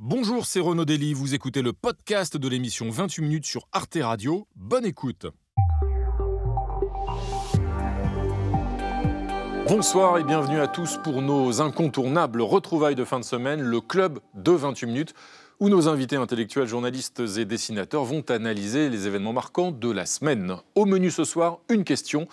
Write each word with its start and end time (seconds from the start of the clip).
Bonjour, 0.00 0.46
c'est 0.46 0.60
Renaud 0.60 0.84
Dely, 0.84 1.12
vous 1.12 1.34
écoutez 1.34 1.60
le 1.60 1.72
podcast 1.72 2.36
de 2.36 2.48
l'émission 2.48 2.88
28 2.88 3.20
minutes 3.20 3.46
sur 3.46 3.66
Arte 3.72 3.98
Radio. 4.00 4.46
Bonne 4.54 4.84
écoute. 4.84 5.26
Bonsoir 9.66 10.18
et 10.18 10.22
bienvenue 10.22 10.60
à 10.60 10.68
tous 10.68 11.00
pour 11.02 11.20
nos 11.20 11.60
incontournables 11.60 12.42
retrouvailles 12.42 12.94
de 12.94 13.04
fin 13.04 13.18
de 13.18 13.24
semaine, 13.24 13.60
le 13.60 13.80
club 13.80 14.20
de 14.34 14.52
28 14.52 14.86
minutes, 14.86 15.14
où 15.58 15.68
nos 15.68 15.88
invités 15.88 16.14
intellectuels, 16.14 16.68
journalistes 16.68 17.20
et 17.36 17.44
dessinateurs 17.44 18.04
vont 18.04 18.22
analyser 18.28 18.90
les 18.90 19.08
événements 19.08 19.32
marquants 19.32 19.72
de 19.72 19.90
la 19.90 20.06
semaine. 20.06 20.58
Au 20.76 20.84
menu 20.84 21.10
ce 21.10 21.24
soir, 21.24 21.58
une 21.68 21.82
question. 21.82 22.28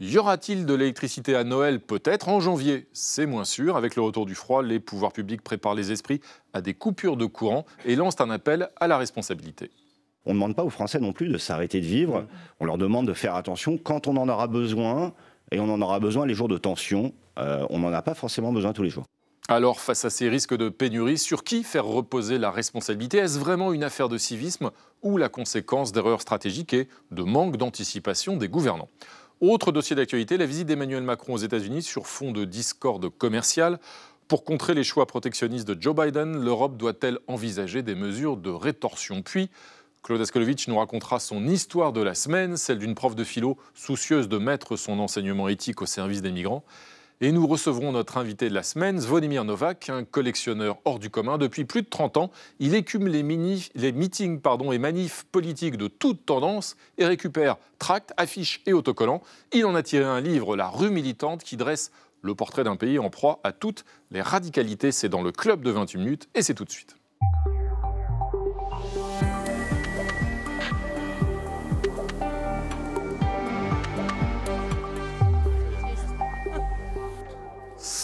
Y 0.00 0.16
aura-t-il 0.16 0.64
de 0.64 0.74
l'électricité 0.74 1.34
à 1.34 1.42
Noël 1.42 1.80
Peut-être 1.80 2.28
en 2.28 2.38
janvier, 2.38 2.86
c'est 2.92 3.26
moins 3.26 3.44
sûr. 3.44 3.76
Avec 3.76 3.96
le 3.96 4.02
retour 4.02 4.26
du 4.26 4.36
froid, 4.36 4.62
les 4.62 4.78
pouvoirs 4.78 5.12
publics 5.12 5.42
préparent 5.42 5.74
les 5.74 5.90
esprits 5.90 6.20
à 6.52 6.60
des 6.60 6.72
coupures 6.72 7.16
de 7.16 7.26
courant 7.26 7.66
et 7.84 7.96
lancent 7.96 8.20
un 8.20 8.30
appel 8.30 8.68
à 8.76 8.86
la 8.86 8.96
responsabilité. 8.96 9.72
On 10.24 10.30
ne 10.30 10.34
demande 10.34 10.54
pas 10.54 10.62
aux 10.62 10.70
Français 10.70 11.00
non 11.00 11.12
plus 11.12 11.28
de 11.28 11.36
s'arrêter 11.36 11.80
de 11.80 11.86
vivre, 11.86 12.26
on 12.60 12.64
leur 12.64 12.78
demande 12.78 13.08
de 13.08 13.12
faire 13.12 13.34
attention 13.34 13.76
quand 13.76 14.06
on 14.06 14.16
en 14.16 14.28
aura 14.28 14.46
besoin, 14.46 15.14
et 15.50 15.58
on 15.58 15.68
en 15.68 15.80
aura 15.82 15.98
besoin 15.98 16.26
les 16.26 16.34
jours 16.34 16.48
de 16.48 16.58
tension. 16.58 17.12
Euh, 17.38 17.66
on 17.68 17.80
n'en 17.80 17.92
a 17.92 18.02
pas 18.02 18.14
forcément 18.14 18.52
besoin 18.52 18.72
tous 18.72 18.84
les 18.84 18.90
jours. 18.90 19.04
Alors, 19.48 19.80
face 19.80 20.04
à 20.04 20.10
ces 20.10 20.28
risques 20.28 20.56
de 20.56 20.68
pénurie, 20.68 21.18
sur 21.18 21.42
qui 21.42 21.64
faire 21.64 21.86
reposer 21.86 22.38
la 22.38 22.50
responsabilité? 22.50 23.16
Est-ce 23.16 23.38
vraiment 23.38 23.72
une 23.72 23.82
affaire 23.82 24.10
de 24.10 24.18
civisme 24.18 24.70
ou 25.02 25.16
la 25.16 25.30
conséquence 25.30 25.90
d'erreurs 25.90 26.20
stratégiques 26.20 26.74
et 26.74 26.86
de 27.10 27.22
manque 27.22 27.56
d'anticipation 27.56 28.36
des 28.36 28.48
gouvernants? 28.48 28.90
Autre 29.40 29.72
dossier 29.72 29.94
d'actualité, 29.96 30.36
la 30.36 30.46
visite 30.46 30.66
d'Emmanuel 30.66 31.02
Macron 31.02 31.34
aux 31.34 31.38
États-Unis 31.38 31.82
sur 31.82 32.06
fond 32.06 32.32
de 32.32 32.44
discorde 32.44 33.08
commerciale. 33.08 33.78
Pour 34.26 34.44
contrer 34.44 34.74
les 34.74 34.84
choix 34.84 35.06
protectionnistes 35.06 35.66
de 35.66 35.80
Joe 35.80 35.94
Biden, 35.94 36.44
l'Europe 36.44 36.76
doit-elle 36.76 37.18
envisager 37.28 37.82
des 37.82 37.94
mesures 37.94 38.36
de 38.36 38.50
rétorsion? 38.50 39.22
Puis, 39.22 39.48
Claude 40.02 40.20
Askolovitch 40.20 40.68
nous 40.68 40.78
racontera 40.78 41.18
son 41.18 41.46
histoire 41.46 41.92
de 41.92 42.00
la 42.00 42.14
semaine, 42.14 42.56
celle 42.56 42.78
d'une 42.78 42.94
prof 42.94 43.14
de 43.14 43.24
philo 43.24 43.56
soucieuse 43.74 44.28
de 44.28 44.38
mettre 44.38 44.76
son 44.76 44.98
enseignement 45.00 45.48
éthique 45.48 45.82
au 45.82 45.86
service 45.86 46.22
des 46.22 46.30
migrants. 46.30 46.64
Et 47.20 47.32
nous 47.32 47.48
recevrons 47.48 47.90
notre 47.90 48.16
invité 48.16 48.48
de 48.48 48.54
la 48.54 48.62
semaine, 48.62 49.00
Zvonimir 49.00 49.42
Novak, 49.42 49.90
un 49.90 50.04
collectionneur 50.04 50.78
hors 50.84 51.00
du 51.00 51.10
commun. 51.10 51.36
Depuis 51.36 51.64
plus 51.64 51.82
de 51.82 51.88
30 51.88 52.16
ans, 52.16 52.30
il 52.60 52.76
écume 52.76 53.08
les, 53.08 53.24
meetings 53.24 54.40
et 54.72 54.78
manifs 54.78 55.24
politiques 55.32 55.76
de 55.76 55.88
toute 55.88 56.24
tendance 56.24 56.76
et 56.96 57.04
récupère 57.04 57.56
tracts, 57.80 58.12
affiches 58.18 58.62
et 58.66 58.72
autocollants. 58.72 59.20
Il 59.52 59.66
en 59.66 59.74
a 59.74 59.82
tiré 59.82 60.04
un 60.04 60.20
livre, 60.20 60.56
La 60.56 60.68
rue 60.68 60.90
militante, 60.90 61.42
qui 61.42 61.56
dresse 61.56 61.90
le 62.22 62.36
portrait 62.36 62.62
d'un 62.62 62.76
pays 62.76 63.00
en 63.00 63.10
proie 63.10 63.40
à 63.42 63.50
toutes 63.50 63.84
les 64.12 64.22
radicalités. 64.22 64.92
C'est 64.92 65.08
dans 65.08 65.22
le 65.22 65.32
club 65.32 65.62
de 65.62 65.72
28 65.72 65.98
minutes 65.98 66.28
et 66.36 66.42
c'est 66.42 66.54
tout 66.54 66.64
de 66.64 66.70
suite. 66.70 66.97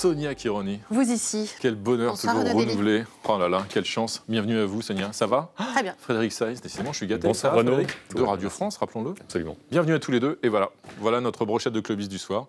Sonia 0.05 0.34
Kironi. 0.34 0.80
Vous 0.91 1.10
ici. 1.10 1.50
Quel 1.60 1.77
bonheur 1.77 2.10
Bonsoir, 2.10 2.34
toujours 2.34 2.50
Renaud 2.50 2.60
renouvelé. 2.72 3.05
Oh 3.27 3.38
là 3.38 3.48
là, 3.48 3.64
quelle 3.70 3.86
chance. 3.86 4.22
Bienvenue 4.28 4.58
à 4.58 4.66
vous, 4.66 4.83
Sonia. 4.83 5.10
Ça 5.14 5.27
va 5.27 5.50
Très 5.56 5.83
bien. 5.83 5.94
Frédéric 5.98 6.30
Saïs, 6.30 6.60
décidément, 6.60 6.92
je 6.92 6.98
suis 6.98 7.06
gâté. 7.06 7.27
Bonsoir, 7.27 7.55
Ça 7.55 7.58
Renaud. 7.58 7.78
De 8.14 8.22
Radio. 8.22 8.50
France, 8.50 8.77
rappelons-le. 8.77 9.14
Absolument. 9.19 9.56
Bienvenue 9.70 9.94
à 9.94 9.98
tous 9.98 10.10
les 10.10 10.20
deux. 10.20 10.38
Et 10.42 10.50
voilà, 10.50 10.69
voilà 10.98 11.22
notre 11.22 11.47
brochette 11.47 11.72
de 11.72 11.80
clubistes 11.80 12.10
du 12.10 12.19
soir. 12.19 12.48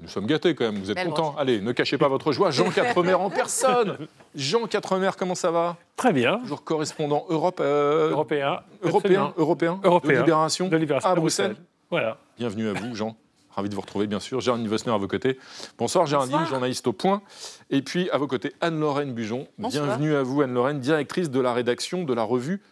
Nous 0.00 0.06
sommes 0.06 0.26
gâtés 0.26 0.54
quand 0.54 0.66
même, 0.66 0.78
vous 0.80 0.92
êtes 0.92 0.96
Belle 0.96 1.08
contents. 1.08 1.34
Allez, 1.36 1.60
ne 1.60 1.72
cachez 1.72 1.98
pas 1.98 2.06
votre 2.06 2.30
joie. 2.30 2.52
Jean 2.52 2.70
Quatremer 2.70 3.14
en 3.14 3.28
personne. 3.28 3.98
Jean 4.36 4.68
Quatremer, 4.68 5.10
comment 5.18 5.34
ça 5.34 5.50
va 5.50 5.78
Très 5.96 6.12
bien. 6.12 6.38
Toujours 6.38 6.62
correspondant 6.62 7.26
Europe, 7.28 7.58
euh, 7.60 8.10
Européen. 8.10 8.60
Européen, 8.84 9.32
européen, 9.36 9.80
Européen. 9.82 10.12
de 10.12 10.18
Libération, 10.20 10.68
De 10.68 10.76
Libération. 10.76 11.10
à 11.10 11.14
Bruxelles. 11.16 11.56
Voilà. 11.90 12.18
Bienvenue 12.38 12.68
à 12.68 12.72
vous, 12.74 12.94
Jean. 12.94 13.16
Ravi 13.58 13.70
de 13.70 13.74
vous 13.74 13.80
retrouver, 13.80 14.06
bien 14.06 14.20
sûr. 14.20 14.40
Géraldine 14.40 14.68
Vossner 14.68 14.92
à 14.92 14.96
vos 14.96 15.08
côtés. 15.08 15.36
Bonsoir, 15.78 16.06
Géraldine, 16.06 16.46
journaliste 16.46 16.86
au 16.86 16.92
point. 16.92 17.22
Et 17.70 17.82
puis, 17.82 18.08
à 18.10 18.16
vos 18.16 18.28
côtés, 18.28 18.52
Anne-Lorraine 18.60 19.12
Bujon. 19.12 19.48
Bonsoir. 19.58 19.84
Bienvenue 19.84 20.14
à 20.14 20.22
vous, 20.22 20.42
Anne-Lorraine, 20.42 20.78
directrice 20.78 21.28
de 21.28 21.40
la 21.40 21.52
rédaction 21.52 22.04
de 22.04 22.14
la 22.14 22.22
revue 22.22 22.62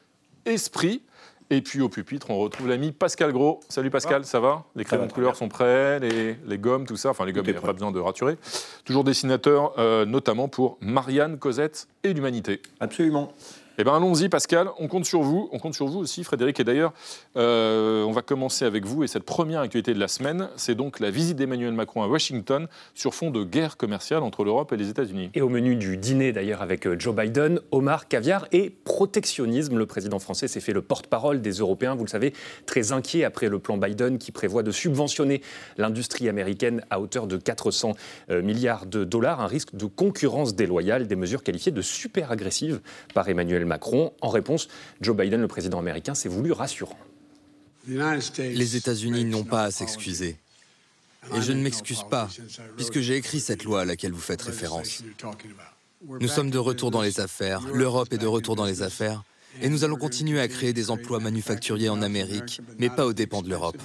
Esprit. 0.45 1.03
Et 1.51 1.61
puis, 1.61 1.81
au 1.81 1.89
pupitre, 1.89 2.31
on 2.31 2.39
retrouve 2.39 2.69
l'ami 2.69 2.93
Pascal 2.93 3.33
Gros. 3.33 3.59
Salut 3.69 3.91
Pascal, 3.91 4.25
ça 4.25 4.39
va? 4.39 4.63
Les 4.77 4.85
crayons 4.85 5.07
de 5.07 5.13
couleur 5.13 5.35
sont 5.35 5.49
prêts, 5.49 5.99
les, 5.99 6.37
les 6.47 6.59
gommes, 6.59 6.87
tout 6.87 6.97
ça? 6.97 7.11
Enfin, 7.11 7.25
les 7.25 7.33
gommes, 7.33 7.47
il 7.47 7.51
n'y 7.51 7.59
a 7.59 7.61
pas 7.61 7.73
besoin 7.73 7.91
de 7.91 7.99
raturer. 7.99 8.39
Toujours 8.85 9.03
dessinateur, 9.03 9.73
euh, 9.79 10.05
notamment 10.05 10.47
pour 10.47 10.79
Marianne, 10.81 11.37
Cosette 11.37 11.89
et 12.05 12.13
l'Humanité. 12.13 12.63
Absolument. 12.79 13.33
Eh 13.79 13.85
bien, 13.85 13.95
allons-y, 13.95 14.31
Pascal. 14.31 14.71
On 14.79 14.89
compte 14.89 15.05
sur 15.05 15.21
vous. 15.21 15.51
On 15.53 15.59
compte 15.59 15.75
sur 15.75 15.87
vous 15.87 15.99
aussi, 15.99 16.25
Frédéric. 16.25 16.59
Et 16.61 16.65
d'ailleurs, 16.65 16.95
euh, 17.37 18.05
on 18.05 18.13
va 18.13 18.23
commencer 18.23 18.65
avec 18.65 18.87
vous. 18.87 19.05
Et 19.05 19.07
cette 19.07 19.25
première 19.25 19.61
actualité 19.61 19.93
de 19.93 19.99
la 20.01 20.09
semaine, 20.09 20.49
c'est 20.57 20.75
donc 20.75 20.99
la 20.99 21.11
visite 21.11 21.37
d'Emmanuel 21.37 21.75
Macron 21.75 22.03
à 22.03 22.09
Washington 22.09 22.69
sur 22.95 23.15
fond 23.15 23.31
de 23.31 23.45
guerre 23.45 23.77
commerciale 23.77 24.23
entre 24.23 24.45
l'Europe 24.45 24.73
et 24.73 24.79
les 24.79 24.89
États-Unis. 24.89 25.31
Et 25.35 25.43
au 25.43 25.51
menu 25.51 25.77
du 25.77 25.99
dîner 25.99 26.33
d'ailleurs 26.33 26.63
avec 26.63 26.87
euh, 26.87 26.97
Joe 26.99 27.15
Biden, 27.15 27.61
Omar, 27.71 28.09
caviar 28.09 28.47
et 28.51 28.71
protectionnisme. 28.71 29.77
Le 29.77 29.85
président 29.85 30.21
français 30.21 30.49
s'est 30.49 30.61
fait 30.61 30.73
le 30.73 30.81
porte-parole 30.81 31.43
des 31.43 31.53
Européens, 31.53 31.97
vous 31.97 32.05
le 32.05 32.11
savez, 32.11 32.33
très 32.65 32.93
inquiet 32.93 33.25
après 33.25 33.51
le 33.51 33.59
plan 33.59 33.77
Biden 33.77 34.17
qui 34.17 34.33
prévoit 34.33 34.63
de 34.63 34.71
subventionner 34.71 35.43
l'industrie 35.77 36.31
américaine 36.31 36.83
à 36.89 36.99
hauteur 36.99 37.27
de 37.27 37.37
400 37.37 37.93
euh, 38.31 38.41
milliards 38.41 38.87
de 38.87 39.05
dollars. 39.05 39.43
Un 39.43 39.47
risque 39.47 39.75
de 39.75 39.85
concurrence 39.85 40.55
déloyale, 40.55 41.07
des 41.07 41.17
mesures 41.17 41.43
qualifiées 41.43 41.73
de 41.73 41.83
super 41.83 42.33
agressives 42.33 42.81
par 43.13 43.29
Emmanuel 43.29 43.66
Macron. 43.67 44.13
En 44.21 44.29
réponse, 44.29 44.69
Joe 45.01 45.17
Biden, 45.17 45.41
le 45.41 45.49
président 45.49 45.79
américain, 45.79 46.15
s'est 46.15 46.29
voulu 46.29 46.53
rassurant. 46.53 46.99
Les 47.87 48.77
États-Unis 48.77 49.25
n'ont 49.25 49.45
pas 49.45 49.65
à 49.65 49.71
s'excuser. 49.71 50.37
Et 51.35 51.43
je 51.43 51.53
ne 51.53 51.61
m'excuse 51.61 52.05
pas, 52.09 52.29
puisque 52.77 53.01
j'ai 53.01 53.17
écrit 53.17 53.41
cette 53.41 53.65
loi 53.65 53.83
à 53.83 53.85
laquelle 53.85 54.13
vous 54.13 54.21
faites 54.21 54.43
référence. 54.43 55.03
Nous 56.21 56.29
sommes 56.29 56.51
de 56.51 56.59
retour 56.59 56.91
dans 56.91 57.03
les 57.03 57.21
affaires, 57.21 57.63
l'Europe 57.73 58.13
est 58.13 58.19
de 58.19 58.27
retour 58.27 58.55
dans 58.55 58.67
les 58.67 58.83
affaires, 58.83 59.25
et 59.61 59.69
nous 59.69 59.83
allons 59.85 59.97
continuer 59.97 60.41
à 60.41 60.49
créer 60.49 60.73
des 60.73 60.91
emplois 60.91 61.19
manufacturiers 61.19 61.89
en 61.89 62.03
Amérique, 62.03 62.61
mais 62.79 62.91
pas 62.91 63.07
aux 63.07 63.13
dépens 63.13 63.43
de 63.43 63.49
l'Europe. 63.49 63.81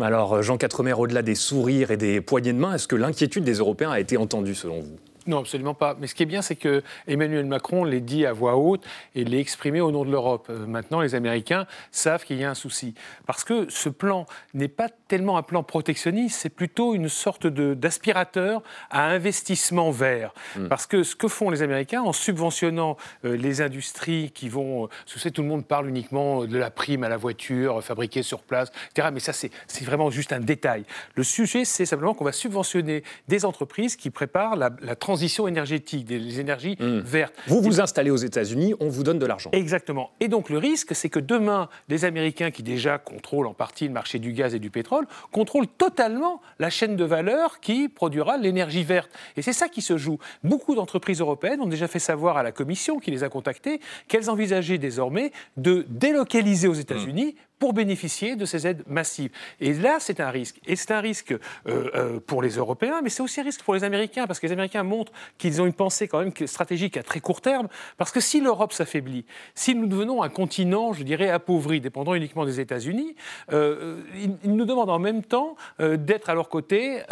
Alors, 0.00 0.42
Jean 0.42 0.56
Quatremer, 0.56 0.94
au-delà 0.94 1.22
des 1.22 1.34
sourires 1.34 1.90
et 1.90 1.96
des 1.96 2.20
poignées 2.20 2.52
de 2.52 2.58
main, 2.58 2.74
est-ce 2.74 2.88
que 2.88 2.96
l'inquiétude 2.96 3.44
des 3.44 3.54
Européens 3.54 3.90
a 3.90 4.00
été 4.00 4.16
entendue 4.16 4.54
selon 4.54 4.80
vous? 4.80 4.96
Non, 5.26 5.38
absolument 5.40 5.74
pas. 5.74 5.96
Mais 6.00 6.06
ce 6.06 6.14
qui 6.14 6.22
est 6.22 6.26
bien, 6.26 6.42
c'est 6.42 6.56
que 6.56 6.82
Emmanuel 7.06 7.46
Macron 7.46 7.84
l'ait 7.84 8.00
dit 8.00 8.26
à 8.26 8.32
voix 8.32 8.56
haute 8.56 8.84
et 9.14 9.24
l'ait 9.24 9.40
exprimé 9.40 9.80
au 9.80 9.90
nom 9.90 10.04
de 10.04 10.10
l'Europe. 10.10 10.46
Euh, 10.50 10.66
Maintenant, 10.66 11.00
les 11.00 11.14
Américains 11.14 11.66
savent 11.90 12.24
qu'il 12.24 12.38
y 12.38 12.44
a 12.44 12.50
un 12.50 12.54
souci. 12.54 12.94
Parce 13.26 13.44
que 13.44 13.68
ce 13.70 13.88
plan 13.88 14.26
n'est 14.54 14.68
pas 14.68 14.88
tellement 15.08 15.36
un 15.36 15.42
plan 15.42 15.62
protectionniste, 15.62 16.40
c'est 16.40 16.48
plutôt 16.48 16.94
une 16.94 17.08
sorte 17.08 17.46
d'aspirateur 17.46 18.62
à 18.90 19.06
investissement 19.06 19.90
vert. 19.90 20.32
Parce 20.68 20.86
que 20.86 21.02
ce 21.02 21.14
que 21.14 21.28
font 21.28 21.50
les 21.50 21.62
Américains 21.62 22.02
en 22.02 22.12
subventionnant 22.12 22.96
euh, 23.24 23.36
les 23.36 23.60
industries 23.60 24.30
qui 24.32 24.48
vont... 24.48 24.84
euh, 24.86 25.30
tout 25.30 25.42
le 25.42 25.48
monde 25.48 25.66
parle 25.66 25.88
uniquement 25.88 26.44
de 26.44 26.58
la 26.58 26.70
prime 26.70 27.04
à 27.04 27.08
la 27.08 27.16
voiture 27.16 27.82
fabriquée 27.82 28.22
sur 28.22 28.42
place, 28.42 28.70
etc. 28.90 29.08
Mais 29.12 29.20
ça, 29.20 29.32
c'est 29.32 29.50
c'est 29.66 29.84
vraiment 29.84 30.10
juste 30.10 30.32
un 30.32 30.40
détail. 30.40 30.84
Le 31.14 31.22
sujet, 31.22 31.64
c'est 31.64 31.86
simplement 31.86 32.14
qu'on 32.14 32.24
va 32.24 32.32
subventionner 32.32 33.02
des 33.28 33.44
entreprises 33.44 33.96
qui 33.96 34.10
préparent 34.10 34.56
la, 34.56 34.70
la 34.80 34.96
transition 34.96 35.11
énergétique, 35.46 36.04
des 36.04 36.40
énergies 36.40 36.76
vertes. 36.78 37.34
Vous 37.46 37.60
vous 37.60 37.80
installez 37.80 38.10
aux 38.10 38.16
États-Unis, 38.16 38.74
on 38.80 38.88
vous 38.88 39.02
donne 39.02 39.18
de 39.18 39.26
l'argent. 39.26 39.50
Exactement. 39.52 40.10
Et 40.20 40.28
donc 40.28 40.50
le 40.50 40.58
risque, 40.58 40.94
c'est 40.94 41.08
que 41.08 41.20
demain, 41.20 41.68
les 41.88 42.04
Américains, 42.04 42.50
qui 42.50 42.62
déjà 42.62 42.98
contrôlent 42.98 43.46
en 43.46 43.54
partie 43.54 43.86
le 43.86 43.92
marché 43.92 44.18
du 44.18 44.32
gaz 44.32 44.54
et 44.54 44.58
du 44.58 44.70
pétrole, 44.70 45.06
contrôlent 45.30 45.66
totalement 45.66 46.40
la 46.58 46.70
chaîne 46.70 46.96
de 46.96 47.04
valeur 47.04 47.60
qui 47.60 47.88
produira 47.88 48.36
l'énergie 48.36 48.84
verte. 48.84 49.10
Et 49.36 49.42
c'est 49.42 49.52
ça 49.52 49.68
qui 49.68 49.82
se 49.82 49.96
joue. 49.96 50.18
Beaucoup 50.44 50.74
d'entreprises 50.74 51.20
européennes 51.20 51.60
ont 51.60 51.66
déjà 51.66 51.88
fait 51.88 51.98
savoir 51.98 52.36
à 52.36 52.42
la 52.42 52.52
Commission, 52.52 52.98
qui 52.98 53.10
les 53.10 53.24
a 53.24 53.28
contactées, 53.28 53.80
qu'elles 54.08 54.30
envisageaient 54.30 54.78
désormais 54.78 55.32
de 55.56 55.86
délocaliser 55.88 56.68
aux 56.68 56.74
États-Unis 56.74 57.36
pour 57.62 57.74
bénéficier 57.74 58.34
de 58.34 58.44
ces 58.44 58.66
aides 58.66 58.82
massives. 58.88 59.30
Et 59.60 59.72
là, 59.72 59.98
c'est 60.00 60.18
un 60.18 60.30
risque. 60.30 60.58
Et 60.66 60.74
c'est 60.74 60.90
un 60.90 60.98
risque 60.98 61.30
euh, 61.30 61.38
euh, 61.68 62.18
pour 62.18 62.42
les 62.42 62.56
Européens, 62.56 63.02
mais 63.04 63.08
c'est 63.08 63.22
aussi 63.22 63.38
un 63.38 63.44
risque 63.44 63.62
pour 63.62 63.72
les 63.72 63.84
Américains, 63.84 64.26
parce 64.26 64.40
que 64.40 64.48
les 64.48 64.52
Américains 64.52 64.82
montrent 64.82 65.12
qu'ils 65.38 65.62
ont 65.62 65.66
une 65.66 65.72
pensée 65.72 66.08
quand 66.08 66.18
même 66.18 66.32
que- 66.32 66.48
stratégique 66.48 66.96
à 66.96 67.04
très 67.04 67.20
court 67.20 67.40
terme, 67.40 67.68
parce 67.98 68.10
que 68.10 68.18
si 68.18 68.40
l'Europe 68.40 68.72
s'affaiblit, 68.72 69.24
si 69.54 69.76
nous 69.76 69.86
devenons 69.86 70.24
un 70.24 70.28
continent, 70.28 70.92
je 70.92 71.04
dirais, 71.04 71.30
appauvri, 71.30 71.80
dépendant 71.80 72.14
uniquement 72.14 72.44
des 72.44 72.58
États-Unis, 72.58 73.14
euh, 73.52 74.00
ils, 74.42 74.56
nous 74.56 74.64
demandent 74.64 74.90
en 74.90 74.98
même 74.98 75.22
temps 75.22 75.54
d'être 75.78 76.30
à 76.30 76.34
leur 76.34 76.48
côté 76.48 77.02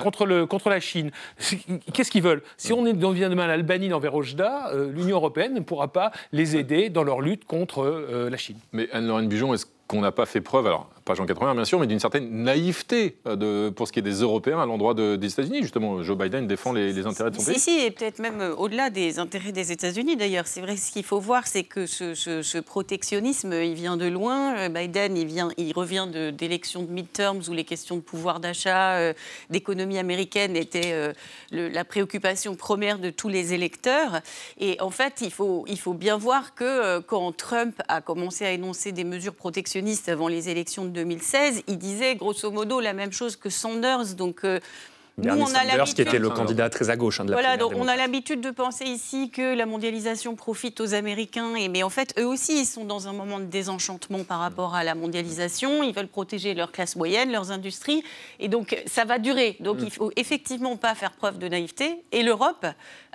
contre, 0.00 0.70
la 0.70 0.78
Chine. 0.78 1.10
Qu'est-ce 1.92 2.12
qu'ils 2.12 2.22
veulent? 2.22 2.42
Si 2.56 2.72
on 2.72 2.82
devient 2.84 3.26
demain 3.28 3.48
l'Albanie 3.48 3.88
dans 3.88 4.00
euh, 4.00 4.92
l'Union 4.92 5.16
européenne 5.16 5.54
ne 5.54 5.60
pourra 5.60 5.88
pas 5.92 6.12
les 6.30 6.56
aider 6.56 6.90
dans 6.90 7.02
leur 7.02 7.20
lutte 7.20 7.44
contre 7.44 8.28
la 8.30 8.36
Chine. 8.36 8.58
Mais 8.72 8.88
Anne-Lorraine 8.92 9.28
Bujon, 9.28 9.47
est-ce 9.54 9.66
qu'on 9.86 10.00
n'a 10.00 10.12
pas 10.12 10.26
fait 10.26 10.40
preuve, 10.40 10.66
alors 10.66 10.90
pas 11.08 11.14
Jean 11.14 11.26
80 11.26 11.54
bien 11.54 11.64
sûr, 11.64 11.80
mais 11.80 11.86
d'une 11.86 11.98
certaine 11.98 12.30
naïveté 12.30 13.16
de, 13.24 13.70
pour 13.70 13.88
ce 13.88 13.92
qui 13.92 13.98
est 13.98 14.02
des 14.02 14.20
Européens 14.20 14.60
à 14.60 14.66
l'endroit 14.66 14.92
des 14.92 15.14
États-Unis. 15.26 15.62
Justement, 15.62 16.02
Joe 16.02 16.18
Biden 16.18 16.46
défend 16.46 16.72
les, 16.72 16.90
intérêts 17.06 17.30
de 17.30 17.36
son 17.36 17.44
pays. 17.44 17.54
Si, 17.54 17.60
si, 17.60 17.80
et 17.80 17.90
peut-être 17.90 18.18
même 18.18 18.54
au-delà 18.58 18.90
des 18.90 19.18
intérêts 19.18 19.52
des 19.52 19.72
États-Unis 19.72 20.16
d'ailleurs. 20.16 20.46
C'est 20.46 20.60
vrai, 20.60 20.76
ce 20.76 20.92
qu'il 20.92 21.04
faut 21.04 21.18
voir, 21.18 21.46
c'est 21.46 21.64
que 21.64 21.86
ce, 21.86 22.60
protectionnisme, 22.60 23.54
il 23.54 23.74
vient 23.74 23.96
de 23.96 24.06
loin. 24.06 24.68
Biden, 24.68 25.16
il, 25.16 25.26
vient, 25.26 25.48
il 25.56 25.72
revient 25.72 26.06
d'élections 26.32 26.82
de, 26.82 26.92
midterms 26.92 27.40
où 27.48 27.52
les 27.54 27.64
questions 27.64 27.96
de 27.96 28.02
pouvoir 28.02 28.38
d'achat, 28.38 29.14
d'économie 29.48 29.98
américaine 29.98 30.56
étaient 30.56 31.12
la 31.50 31.84
préoccupation 31.84 32.54
première 32.54 32.98
de 32.98 33.08
tous 33.08 33.30
les 33.30 33.54
électeurs. 33.54 34.20
Et 34.60 34.78
en 34.80 34.90
fait, 34.90 35.22
il 35.22 35.30
faut, 35.30 35.64
il 35.68 35.78
faut 35.78 35.94
bien 35.94 36.18
voir 36.18 36.54
que 36.54 36.98
quand 37.00 37.32
Trump 37.32 37.80
a 37.88 38.02
commencé 38.02 38.44
à 38.44 38.52
énoncer 38.52 38.92
des 38.92 39.04
mesures 39.04 39.34
protectionnistes 39.34 40.10
avant 40.10 40.28
les 40.28 40.50
élections 40.50 40.84
de 40.84 40.97
2016, 40.98 41.62
il 41.66 41.78
disait 41.78 42.16
grosso 42.16 42.50
modo 42.50 42.80
la 42.80 42.92
même 42.92 43.12
chose 43.12 43.36
que 43.36 43.50
Sanders. 43.50 44.14
Donc, 44.14 44.40
euh, 44.44 44.60
nous, 45.18 45.30
on 45.32 45.54
a 45.54 45.84
qui 45.84 46.02
était 46.02 46.18
le 46.18 46.30
candidat 46.30 46.70
très 46.70 46.90
à 46.90 46.96
gauche 46.96 47.18
hein, 47.18 47.24
de 47.24 47.30
la 47.30 47.36
Voilà, 47.36 47.56
donc 47.56 47.72
on 47.74 47.88
a 47.88 47.96
l'habitude 47.96 48.40
de 48.40 48.50
penser 48.50 48.84
ici 48.84 49.30
que 49.30 49.54
la 49.54 49.66
mondialisation 49.66 50.36
profite 50.36 50.80
aux 50.80 50.94
Américains, 50.94 51.56
et, 51.56 51.68
mais 51.68 51.82
en 51.82 51.90
fait, 51.90 52.14
eux 52.20 52.26
aussi, 52.26 52.60
ils 52.60 52.66
sont 52.66 52.84
dans 52.84 53.08
un 53.08 53.12
moment 53.12 53.40
de 53.40 53.46
désenchantement 53.46 54.22
par 54.22 54.38
rapport 54.38 54.76
à 54.76 54.84
la 54.84 54.94
mondialisation. 54.94 55.82
Ils 55.82 55.92
veulent 55.92 56.06
protéger 56.06 56.54
leur 56.54 56.70
classe 56.70 56.94
moyenne, 56.94 57.32
leurs 57.32 57.50
industries, 57.50 58.04
et 58.38 58.48
donc 58.48 58.80
ça 58.86 59.04
va 59.04 59.18
durer. 59.18 59.56
Donc 59.60 59.80
mm. 59.80 59.84
il 59.84 59.90
faut 59.90 60.12
effectivement 60.14 60.76
pas 60.76 60.94
faire 60.94 61.12
preuve 61.12 61.38
de 61.38 61.48
naïveté. 61.48 62.02
Et 62.12 62.22
l'Europe 62.22 62.64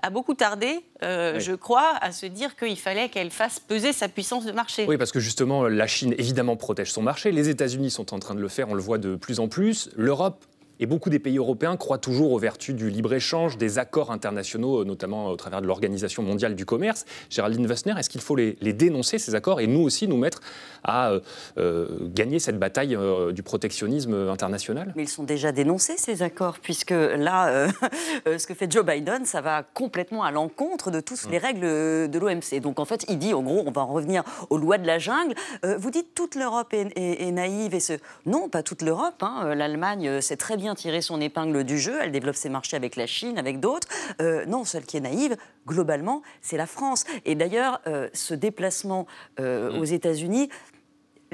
a 0.03 0.09
beaucoup 0.09 0.33
tardé, 0.33 0.81
euh, 1.01 1.39
je 1.39 1.53
crois, 1.53 1.93
à 2.01 2.11
se 2.11 2.25
dire 2.25 2.57
qu'il 2.57 2.77
fallait 2.77 3.07
qu'elle 3.07 3.31
fasse 3.31 3.59
peser 3.59 3.93
sa 3.93 4.09
puissance 4.09 4.45
de 4.45 4.51
marché. 4.51 4.85
Oui, 4.85 4.97
parce 4.97 5.13
que 5.13 5.21
justement, 5.21 5.63
la 5.63 5.87
Chine, 5.87 6.13
évidemment, 6.17 6.57
protège 6.57 6.91
son 6.91 7.01
marché. 7.01 7.31
Les 7.31 7.47
États-Unis 7.47 7.89
sont 7.89 8.13
en 8.13 8.19
train 8.19 8.35
de 8.35 8.41
le 8.41 8.49
faire, 8.49 8.67
on 8.69 8.73
le 8.73 8.81
voit 8.81 8.97
de 8.97 9.15
plus 9.15 9.39
en 9.39 9.47
plus. 9.47 9.89
L'Europe 9.95 10.43
et 10.83 10.85
beaucoup 10.85 11.09
des 11.09 11.19
pays 11.19 11.37
européens 11.37 11.77
croient 11.77 11.97
toujours 11.97 12.33
aux 12.33 12.37
vertus 12.37 12.75
du 12.75 12.89
libre-échange, 12.89 13.57
des 13.57 13.79
accords 13.79 14.11
internationaux, 14.11 14.83
notamment 14.83 15.27
au 15.27 15.37
travers 15.37 15.61
de 15.61 15.65
l'Organisation 15.65 16.23
mondiale 16.23 16.55
du 16.55 16.65
commerce. 16.65 17.05
Géraldine 17.29 17.65
Wessner, 17.67 17.93
est-ce 17.97 18.09
qu'il 18.09 18.19
faut 18.19 18.35
les, 18.35 18.53
dénoncer, 18.73 19.17
ces 19.17 19.33
accords, 19.33 19.61
et 19.61 19.67
nous 19.67 19.79
aussi 19.79 20.09
nous 20.09 20.17
mettre 20.17 20.41
à 20.83 21.11
euh, 21.11 21.21
euh, 21.57 21.87
gagner 22.01 22.39
cette 22.39 22.59
bataille 22.59 22.97
euh, 22.97 23.31
du 23.31 23.43
protectionnisme 23.43 24.13
international? 24.27 24.91
Mais 24.97 25.03
ils 25.03 25.09
sont 25.09 25.23
déjà 25.23 25.53
dénoncés, 25.53 25.95
ces 25.95 26.21
accords, 26.21 26.59
puisque 26.59 26.91
là, 26.91 27.69
ce 28.25 28.45
que 28.45 28.53
fait 28.53 28.69
Joe 28.69 28.85
Biden, 28.85 29.23
ça 29.23 29.39
va 29.39 29.63
complètement 29.63 30.23
à 30.23 30.31
l'encontre 30.31 30.91
de 30.91 30.99
toutes 30.99 31.29
les 31.31 31.37
règles 31.37 31.61
de 31.61 32.19
l'OMC. 32.19 32.59
Donc 32.61 32.81
en 32.81 32.85
fait, 32.85 33.05
il 33.07 33.19
dit, 33.19 33.33
en 33.33 33.41
gros, 33.41 33.63
on 33.65 33.71
va 33.71 33.83
en 33.83 33.93
revenir 33.93 34.23
aux 34.49 34.57
lois 34.57 34.77
de 34.77 34.85
la 34.85 34.99
jungle. 34.99 35.33
vous 35.77 35.91
dites 35.91 36.13
toute 36.13 36.35
l'Europe 36.35 36.73
est, 36.73 37.31
naïve 37.31 37.73
et 37.73 37.79
ce... 37.79 37.93
Non, 38.25 38.49
pas 38.49 38.63
toute 38.63 38.81
l'Europe. 38.81 39.21
Hein. 39.21 39.55
L'Allemagne, 39.55 40.19
c'est 40.19 40.35
très 40.35 40.57
bien 40.57 40.72
tirer 40.75 41.01
son 41.01 41.21
épingle 41.21 41.63
du 41.63 41.79
jeu. 41.79 41.99
Elle 42.01 42.11
développe 42.11 42.35
ses 42.35 42.49
marchés 42.49 42.75
avec 42.75 42.95
la 42.95 43.07
Chine, 43.07 43.37
avec 43.37 43.59
d'autres. 43.59 43.87
Euh, 44.21 44.45
non, 44.45 44.63
celle 44.63 44.85
qui 44.85 44.97
est 44.97 45.01
naïve, 45.01 45.35
globalement, 45.67 46.21
c'est 46.41 46.57
la 46.57 46.67
France. 46.67 47.05
Et 47.25 47.35
d'ailleurs, 47.35 47.81
euh, 47.87 48.09
ce 48.13 48.33
déplacement 48.33 49.07
euh, 49.39 49.71
mmh. 49.71 49.79
aux 49.79 49.85
États-Unis 49.85 50.49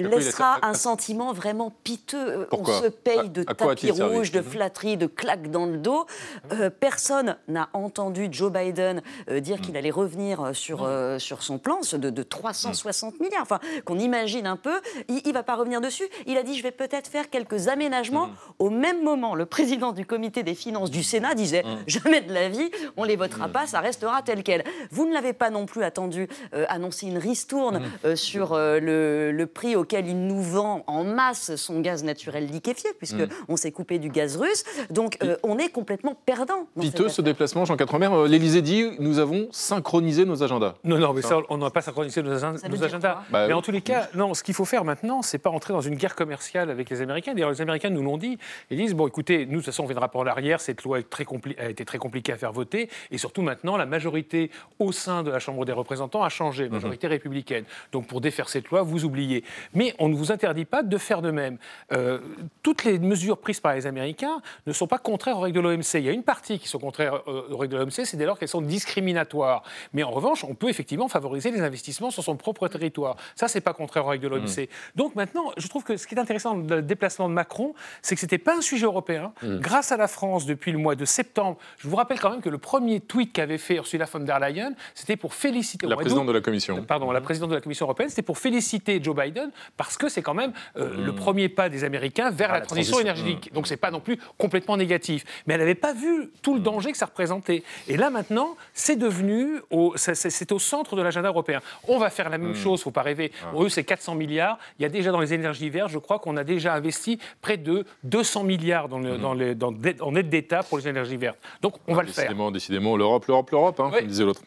laissera 0.07 0.59
un 0.61 0.73
sentiment 0.73 1.33
vraiment 1.33 1.73
piteux. 1.83 2.47
On 2.51 2.65
se 2.65 2.87
paye 2.87 3.29
de 3.29 3.43
tapis 3.43 3.91
rouges, 3.91 4.31
de 4.31 4.41
flatteries, 4.41 4.97
de 4.97 5.07
claques 5.07 5.51
dans 5.51 5.65
le 5.65 5.77
dos. 5.77 6.05
Euh, 6.51 6.69
personne 6.69 7.37
n'a 7.47 7.69
entendu 7.73 8.27
Joe 8.31 8.51
Biden 8.51 9.01
euh, 9.29 9.39
dire 9.39 9.61
qu'il 9.61 9.77
allait 9.77 9.89
revenir 9.91 10.51
sur, 10.53 10.83
euh, 10.83 11.19
sur 11.19 11.43
son 11.43 11.57
plan 11.57 11.79
de, 11.93 12.09
de 12.09 12.23
360 12.23 13.19
milliards. 13.19 13.41
Enfin, 13.41 13.59
qu'on 13.85 13.99
imagine 13.99 14.47
un 14.47 14.57
peu. 14.57 14.81
Il 15.07 15.21
ne 15.25 15.33
va 15.33 15.43
pas 15.43 15.55
revenir 15.55 15.81
dessus. 15.81 16.07
Il 16.25 16.37
a 16.37 16.43
dit 16.43 16.57
je 16.57 16.63
vais 16.63 16.71
peut-être 16.71 17.07
faire 17.07 17.29
quelques 17.29 17.67
aménagements. 17.67 18.27
Mm. 18.27 18.35
Au 18.59 18.69
même 18.69 19.03
moment, 19.03 19.35
le 19.35 19.45
président 19.45 19.91
du 19.91 20.05
comité 20.05 20.43
des 20.43 20.55
finances 20.55 20.91
du 20.91 21.03
Sénat 21.03 21.35
disait 21.35 21.63
mm. 21.63 21.77
jamais 21.87 22.21
de 22.21 22.33
la 22.33 22.49
vie, 22.49 22.69
on 22.97 23.03
les 23.03 23.15
votera 23.15 23.47
mm. 23.47 23.51
pas, 23.51 23.67
ça 23.67 23.79
restera 23.79 24.21
tel 24.21 24.43
quel. 24.43 24.63
Vous 24.91 25.07
ne 25.07 25.13
l'avez 25.13 25.33
pas 25.33 25.49
non 25.49 25.65
plus 25.65 25.83
attendu 25.83 26.27
annoncer 26.67 27.07
une 27.07 27.17
ristourne 27.17 27.81
sur 28.15 28.55
le, 28.55 29.31
le 29.31 29.47
prix 29.47 29.75
au 29.75 29.83
il 29.93 30.27
nous 30.27 30.41
vend 30.41 30.83
en 30.87 31.03
masse 31.03 31.55
son 31.55 31.79
gaz 31.81 32.03
naturel 32.03 32.47
liquéfié, 32.47 32.91
puisque 32.97 33.15
mm. 33.15 33.29
on 33.47 33.57
s'est 33.57 33.71
coupé 33.71 33.99
du 33.99 34.09
gaz 34.09 34.37
russe. 34.37 34.63
Donc 34.89 35.17
euh, 35.23 35.37
on 35.43 35.57
est 35.57 35.69
complètement 35.69 36.15
perdant. 36.25 36.67
Piteux 36.79 37.09
ce 37.09 37.21
déplacement, 37.21 37.65
Jean 37.65 37.77
Quatremer. 37.77 38.09
Euh, 38.11 38.27
L'Élysée 38.27 38.61
dit 38.61 38.85
nous 38.99 39.19
avons 39.19 39.47
synchronisé 39.51 40.25
nos 40.25 40.43
agendas. 40.43 40.75
Non, 40.83 40.97
non, 40.97 41.13
mais 41.13 41.21
ça, 41.21 41.37
on 41.49 41.57
n'a 41.57 41.69
pas 41.69 41.81
synchronisé 41.81 42.21
nos, 42.21 42.31
agendas. 42.31 43.21
Bah 43.29 43.47
mais 43.47 43.53
en 43.53 43.61
tous 43.61 43.71
les 43.71 43.81
cas, 43.81 44.09
non, 44.15 44.33
ce 44.33 44.43
qu'il 44.43 44.53
faut 44.53 44.65
faire 44.65 44.83
maintenant, 44.83 45.21
c'est 45.21 45.37
pas 45.37 45.49
entrer 45.49 45.73
dans 45.73 45.81
une 45.81 45.95
guerre 45.95 46.15
commerciale 46.15 46.69
avec 46.69 46.89
les 46.89 47.01
Américains. 47.01 47.33
D'ailleurs, 47.33 47.51
les 47.51 47.61
Américains 47.61 47.89
nous 47.89 48.03
l'ont 48.03 48.17
dit. 48.17 48.37
Ils 48.69 48.77
disent 48.77 48.93
bon, 48.93 49.07
écoutez, 49.07 49.45
nous, 49.45 49.51
de 49.51 49.55
toute 49.57 49.65
façon, 49.65 49.83
on 49.83 49.87
viendra 49.87 50.09
par 50.09 50.23
l'arrière. 50.23 50.61
Cette 50.61 50.83
loi 50.83 51.01
très 51.03 51.25
a 51.57 51.69
été 51.69 51.85
très 51.85 51.97
compliquée 51.97 52.33
à 52.33 52.37
faire 52.37 52.51
voter. 52.51 52.89
Et 53.11 53.17
surtout 53.17 53.41
maintenant, 53.41 53.77
la 53.77 53.85
majorité 53.85 54.51
au 54.79 54.91
sein 54.91 55.23
de 55.23 55.31
la 55.31 55.39
Chambre 55.39 55.65
des 55.65 55.71
représentants 55.71 56.23
a 56.23 56.29
changé, 56.29 56.65
la 56.65 56.69
majorité 56.69 57.07
mhm. 57.07 57.13
républicaine. 57.13 57.63
Donc 57.91 58.07
pour 58.07 58.21
défaire 58.21 58.49
cette 58.49 58.69
loi, 58.69 58.81
vous 58.81 59.05
oubliez. 59.05 59.43
Mais 59.79 59.95
on 59.97 60.09
ne 60.09 60.13
vous 60.13 60.29
interdit 60.33 60.65
pas 60.65 60.83
de 60.83 60.97
faire 60.97 61.21
de 61.21 61.31
même. 61.31 61.57
Euh, 61.93 62.19
toutes 62.63 62.83
les 62.83 62.99
mesures 62.99 63.37
prises 63.37 63.61
par 63.61 63.73
les 63.73 63.87
Américains 63.87 64.41
ne 64.67 64.73
sont 64.73 64.87
pas 64.87 64.97
contraires 64.97 65.37
aux 65.37 65.39
règles 65.39 65.55
de 65.55 65.61
l'OMC. 65.61 65.93
Il 65.93 66.01
y 66.03 66.09
a 66.09 66.11
une 66.11 66.23
partie 66.23 66.59
qui 66.59 66.67
sont 66.67 66.79
contraires 66.79 67.21
euh, 67.29 67.43
aux 67.49 67.55
règles 67.55 67.75
de 67.75 67.77
l'OMC, 67.77 68.03
c'est 68.03 68.17
dès 68.17 68.25
lors 68.25 68.37
qu'elles 68.37 68.49
sont 68.49 68.61
discriminatoires. 68.61 69.63
Mais 69.93 70.03
en 70.03 70.11
revanche, 70.11 70.43
on 70.43 70.53
peut 70.53 70.67
effectivement 70.67 71.07
favoriser 71.07 71.49
les 71.51 71.61
investissements 71.61 72.11
sur 72.11 72.25
son 72.25 72.35
propre 72.35 72.67
territoire. 72.67 73.15
Ça, 73.37 73.47
c'est 73.47 73.61
pas 73.61 73.71
contraire 73.71 74.05
aux 74.05 74.09
règles 74.09 74.25
de 74.25 74.27
l'OMC. 74.27 74.63
Mmh. 74.63 74.97
Donc 74.97 75.15
maintenant, 75.15 75.53
je 75.55 75.69
trouve 75.69 75.85
que 75.85 75.95
ce 75.95 76.07
qui 76.07 76.15
est 76.15 76.19
intéressant 76.19 76.55
dans 76.57 76.75
le 76.75 76.81
déplacement 76.81 77.29
de 77.29 77.33
Macron, 77.33 77.73
c'est 78.01 78.15
que 78.15 78.19
ce 78.19 78.25
n'était 78.25 78.37
pas 78.37 78.57
un 78.57 78.61
sujet 78.61 78.85
européen. 78.85 79.31
Mmh. 79.41 79.59
Grâce 79.59 79.93
à 79.93 79.97
la 79.97 80.09
France, 80.09 80.45
depuis 80.45 80.73
le 80.73 80.77
mois 80.77 80.95
de 80.95 81.05
septembre, 81.05 81.57
je 81.77 81.87
vous 81.87 81.95
rappelle 81.95 82.19
quand 82.19 82.31
même 82.31 82.41
que 82.41 82.49
le 82.49 82.57
premier 82.57 82.99
tweet 82.99 83.31
qu'avait 83.31 83.57
fait 83.57 83.75
Ursula 83.75 84.03
von 84.11 84.19
der 84.19 84.41
Leyen, 84.41 84.73
c'était 84.93 85.15
pour 85.15 85.33
féliciter... 85.33 85.87
La 85.87 85.95
présidente 85.95 86.27
de 86.27 86.33
la 86.33 86.41
Commission. 86.41 86.83
Pardon, 86.83 87.11
la 87.11 87.21
présidente 87.21 87.51
de 87.51 87.55
la 87.55 87.61
Commission 87.61 87.85
européenne, 87.85 88.09
c'était 88.09 88.23
pour 88.23 88.37
féliciter 88.37 89.01
Joe 89.01 89.15
Biden 89.15 89.51
parce 89.77 89.97
que 89.97 90.09
c'est 90.09 90.21
quand 90.21 90.33
même 90.33 90.53
euh, 90.77 91.05
le 91.05 91.11
hmm. 91.11 91.15
premier 91.15 91.49
pas 91.49 91.69
des 91.69 91.83
Américains 91.83 92.31
vers 92.31 92.51
ah, 92.51 92.59
la, 92.59 92.61
transition, 92.61 92.99
énergétique. 92.99 93.49
Hmm. 93.51 93.55
Donc 93.55 93.67
c'est 93.67 93.77
pas 93.77 93.91
non 93.91 93.99
plus 93.99 94.19
complètement 94.37 94.77
négatif. 94.77 95.25
Mais 95.45 95.53
elle 95.55 95.61
n'avait 95.61 95.75
pas 95.75 95.93
vu 95.93 96.31
tout 96.41 96.53
le 96.53 96.59
hmm. 96.59 96.63
danger 96.63 96.91
que 96.91 96.97
ça 96.97 97.05
représentait. 97.05 97.63
Et 97.87 97.97
là 97.97 98.09
maintenant, 98.09 98.55
c'est 98.73 98.95
devenu, 98.95 99.61
c'est 99.95 100.51
au 100.51 100.59
centre 100.59 100.95
de 100.95 101.01
l'agenda 101.01 101.29
européen. 101.29 101.61
On 101.87 101.97
va 101.97 102.09
faire 102.09 102.29
la 102.29 102.37
même 102.37 102.55
chose, 102.55 102.81
faut 102.81 102.91
pas 102.91 103.01
rêver. 103.01 103.31
Ah. 103.43 103.47
Pour 103.51 103.63
eux, 103.63 103.69
c'est 103.69 103.83
400 103.83 104.15
milliards. 104.15 104.57
Il 104.79 104.83
y 104.83 104.85
a 104.85 104.89
déjà 104.89 105.11
dans 105.11 105.19
les 105.19 105.33
énergies 105.33 105.69
vertes, 105.69 105.91
je 105.91 105.99
crois 105.99 106.19
qu'on 106.19 106.37
a 106.37 106.43
déjà 106.43 106.73
investi 106.73 107.19
près 107.41 107.57
de 107.57 107.85
200 108.03 108.43
milliards 108.43 108.89
dans, 108.89 108.99
dans, 108.99 109.73
en 110.01 110.15
aide 110.15 110.29
d'État 110.29 110.63
pour 110.63 110.77
les 110.77 110.87
énergies 110.87 111.17
vertes. 111.17 111.39
Donc 111.61 111.75
on 111.87 111.93
va 111.93 112.03
le 112.03 112.09
faire. 112.09 112.33
Décidément, 112.51 112.97
l'Europe, 112.97 113.25
l'Europe, 113.27 113.49
l'Europe, 113.51 113.79
hein, 113.79 113.91
comme 113.93 114.07
disait 114.07 114.25
l'autre. 114.25 114.41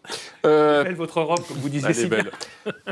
Euh... 0.47 0.85
Belle 0.85 0.95
votre 0.95 1.21
Europe, 1.21 1.41
comme 1.47 1.59
vous 1.59 1.69
disiez 1.69 1.93
si 1.93 2.07
bien. 2.07 2.25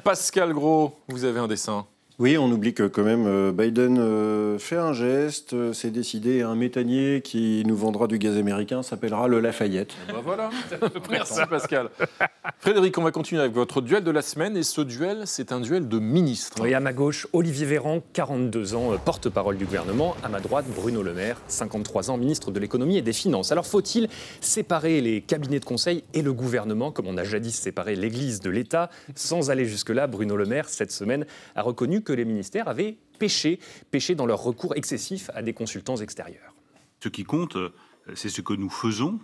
Pascal 0.05 0.53
Gros, 0.53 0.99
vous 1.09 1.25
avez 1.25 1.41
un 1.41 1.49
dessin. 1.49 1.87
Oui, 2.21 2.37
on 2.37 2.53
oublie 2.53 2.75
que 2.75 2.83
quand 2.83 3.03
même 3.03 3.25
euh, 3.27 3.51
Biden 3.51 3.97
euh, 3.99 4.59
fait 4.59 4.77
un 4.77 4.93
geste, 4.93 5.55
euh, 5.55 5.73
c'est 5.73 5.91
décidé, 5.91 6.43
un 6.43 6.55
méthanier 6.55 7.23
qui 7.23 7.63
nous 7.65 7.75
vendra 7.75 8.09
du 8.09 8.19
gaz 8.19 8.37
américain 8.37 8.83
s'appellera 8.83 9.27
le 9.27 9.41
Lafayette. 9.41 9.95
Eh 10.07 10.13
ben 10.13 10.19
voilà, 10.23 10.51
merci 11.11 11.41
Pascal. 11.49 11.89
Frédéric, 12.59 12.99
on 12.99 13.05
va 13.05 13.11
continuer 13.11 13.41
avec 13.41 13.55
votre 13.55 13.81
duel 13.81 14.05
de 14.05 14.11
la 14.11 14.21
semaine 14.21 14.55
et 14.59 14.65
ce 14.65 14.83
duel, 14.83 15.23
c'est 15.25 15.51
un 15.51 15.61
duel 15.61 15.89
de 15.89 15.99
ministres. 15.99 16.59
Oui, 16.61 16.75
à 16.75 16.81
ma 16.81 16.93
gauche, 16.93 17.27
Olivier 17.33 17.65
Véran, 17.65 18.03
42 18.13 18.75
ans, 18.75 18.91
porte-parole 19.03 19.57
du 19.57 19.65
gouvernement. 19.65 20.15
À 20.23 20.29
ma 20.29 20.41
droite, 20.41 20.67
Bruno 20.77 21.03
Le 21.03 21.15
Maire, 21.15 21.41
53 21.49 22.11
ans, 22.11 22.19
ministre 22.19 22.51
de 22.51 22.61
l'économie 22.61 22.99
et 22.99 23.03
des 23.03 23.15
finances. 23.15 23.51
Alors 23.51 23.67
faut-il 23.67 24.11
séparer 24.43 25.01
les 25.01 25.23
cabinets 25.23 25.61
de 25.61 25.65
conseil 25.65 26.05
et 26.13 26.21
le 26.21 26.35
gouvernement, 26.35 26.93
comme 26.93 27.07
on 27.07 27.17
a 27.17 27.25
jadis 27.25 27.55
séparé 27.55 27.97
l'Église 27.97 28.41
de 28.41 28.51
l'État? 28.51 28.91
Sans 29.15 29.51
aller 29.51 29.65
jusque-là, 29.65 30.07
Bruno 30.07 30.37
Le 30.37 30.45
Maire, 30.45 30.69
cette 30.69 30.93
semaine, 30.93 31.25
a 31.57 31.63
reconnu 31.63 32.03
que 32.03 32.10
que 32.11 32.15
les 32.17 32.25
ministères 32.25 32.67
avaient 32.67 32.99
péché, 33.21 33.61
péché 33.93 34.17
dans 34.17 34.27
leur 34.27 34.43
recours 34.43 34.75
excessif 34.75 35.31
à 35.33 35.43
des 35.43 35.53
consultants 35.53 35.99
extérieurs. 35.99 36.53
Ce 36.99 37.09
qui 37.09 37.23
compte, 37.23 37.55
euh, 37.55 37.73
c'est 38.15 38.29
ce 38.29 38.41
que 38.41 38.53
nous 38.53 38.69
faisons 38.69 39.21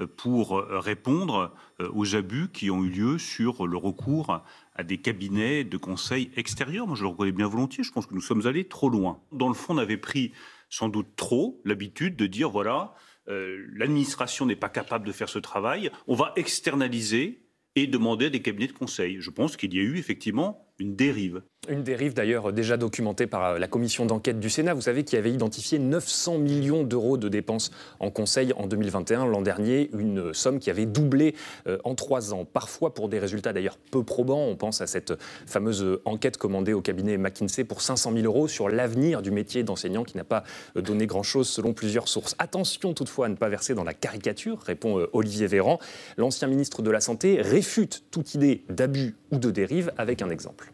euh, 0.00 0.06
pour 0.06 0.58
euh, 0.58 0.78
répondre 0.78 1.54
aux 1.92 2.16
abus 2.16 2.48
qui 2.50 2.70
ont 2.70 2.82
eu 2.84 2.88
lieu 2.88 3.18
sur 3.18 3.66
le 3.66 3.76
recours 3.76 4.42
à 4.74 4.82
des 4.82 4.96
cabinets 4.96 5.62
de 5.64 5.76
conseil 5.76 6.30
extérieurs. 6.36 6.86
Moi, 6.86 6.96
je 6.96 7.02
le 7.02 7.08
reconnais 7.08 7.32
bien 7.32 7.48
volontiers. 7.48 7.84
Je 7.84 7.92
pense 7.92 8.06
que 8.06 8.14
nous 8.14 8.22
sommes 8.22 8.46
allés 8.46 8.66
trop 8.66 8.88
loin. 8.88 9.20
Dans 9.30 9.48
le 9.48 9.54
fond, 9.54 9.74
on 9.74 9.78
avait 9.78 9.98
pris 9.98 10.32
sans 10.70 10.88
doute 10.88 11.14
trop 11.16 11.60
l'habitude 11.66 12.16
de 12.16 12.26
dire 12.26 12.48
voilà, 12.48 12.94
l'administration 13.26 14.46
n'est 14.46 14.56
pas 14.56 14.70
capable 14.70 15.06
de 15.06 15.12
faire 15.12 15.28
ce 15.28 15.38
travail, 15.38 15.90
on 16.06 16.14
va 16.14 16.32
externaliser 16.36 17.42
et 17.76 17.86
demander 17.86 18.26
à 18.26 18.30
des 18.30 18.40
cabinets 18.40 18.68
de 18.68 18.72
conseil. 18.72 19.20
Je 19.20 19.30
pense 19.30 19.56
qu'il 19.56 19.74
y 19.74 19.78
a 19.78 19.82
eu 19.82 19.98
effectivement 19.98 20.72
une 20.78 20.96
dérive. 20.96 21.42
Une 21.68 21.84
dérive 21.84 22.12
d'ailleurs 22.12 22.52
déjà 22.52 22.76
documentée 22.76 23.28
par 23.28 23.44
euh, 23.44 23.58
la 23.60 23.68
commission 23.68 24.04
d'enquête 24.04 24.40
du 24.40 24.50
Sénat, 24.50 24.74
vous 24.74 24.80
savez, 24.80 25.04
qui 25.04 25.16
avait 25.16 25.30
identifié 25.30 25.78
900 25.78 26.38
millions 26.38 26.82
d'euros 26.82 27.16
de 27.16 27.28
dépenses 27.28 27.70
en 28.00 28.10
conseil 28.10 28.52
en 28.56 28.66
2021. 28.66 29.26
L'an 29.26 29.42
dernier, 29.42 29.88
une 29.96 30.34
somme 30.34 30.58
qui 30.58 30.70
avait 30.70 30.86
doublé 30.86 31.36
euh, 31.68 31.78
en 31.84 31.94
trois 31.94 32.34
ans, 32.34 32.44
parfois 32.44 32.92
pour 32.94 33.08
des 33.08 33.20
résultats 33.20 33.52
d'ailleurs 33.52 33.78
peu 33.92 34.02
probants. 34.02 34.44
On 34.44 34.56
pense 34.56 34.80
à 34.80 34.88
cette 34.88 35.12
fameuse 35.46 36.00
enquête 36.04 36.36
commandée 36.36 36.72
au 36.72 36.80
cabinet 36.80 37.16
McKinsey 37.16 37.62
pour 37.62 37.80
500 37.80 38.12
000 38.12 38.24
euros 38.24 38.48
sur 38.48 38.68
l'avenir 38.68 39.22
du 39.22 39.30
métier 39.30 39.62
d'enseignant 39.62 40.02
qui 40.02 40.16
n'a 40.16 40.24
pas 40.24 40.42
euh, 40.76 40.80
donné 40.80 41.06
grand-chose 41.06 41.48
selon 41.48 41.74
plusieurs 41.74 42.08
sources. 42.08 42.34
Attention 42.40 42.92
toutefois 42.92 43.26
à 43.26 43.28
ne 43.28 43.36
pas 43.36 43.48
verser 43.48 43.76
dans 43.76 43.84
la 43.84 43.94
caricature, 43.94 44.58
répond 44.66 45.06
Olivier 45.12 45.46
Véran. 45.46 45.78
L'ancien 46.16 46.48
ministre 46.48 46.82
de 46.82 46.90
la 46.90 47.00
Santé 47.00 47.40
réfute 47.40 48.02
toute 48.10 48.34
idée 48.34 48.64
d'abus 48.68 49.14
ou 49.30 49.38
de 49.38 49.52
dérive 49.52 49.92
avec 49.96 50.22
un 50.22 50.30
exemple. 50.30 50.72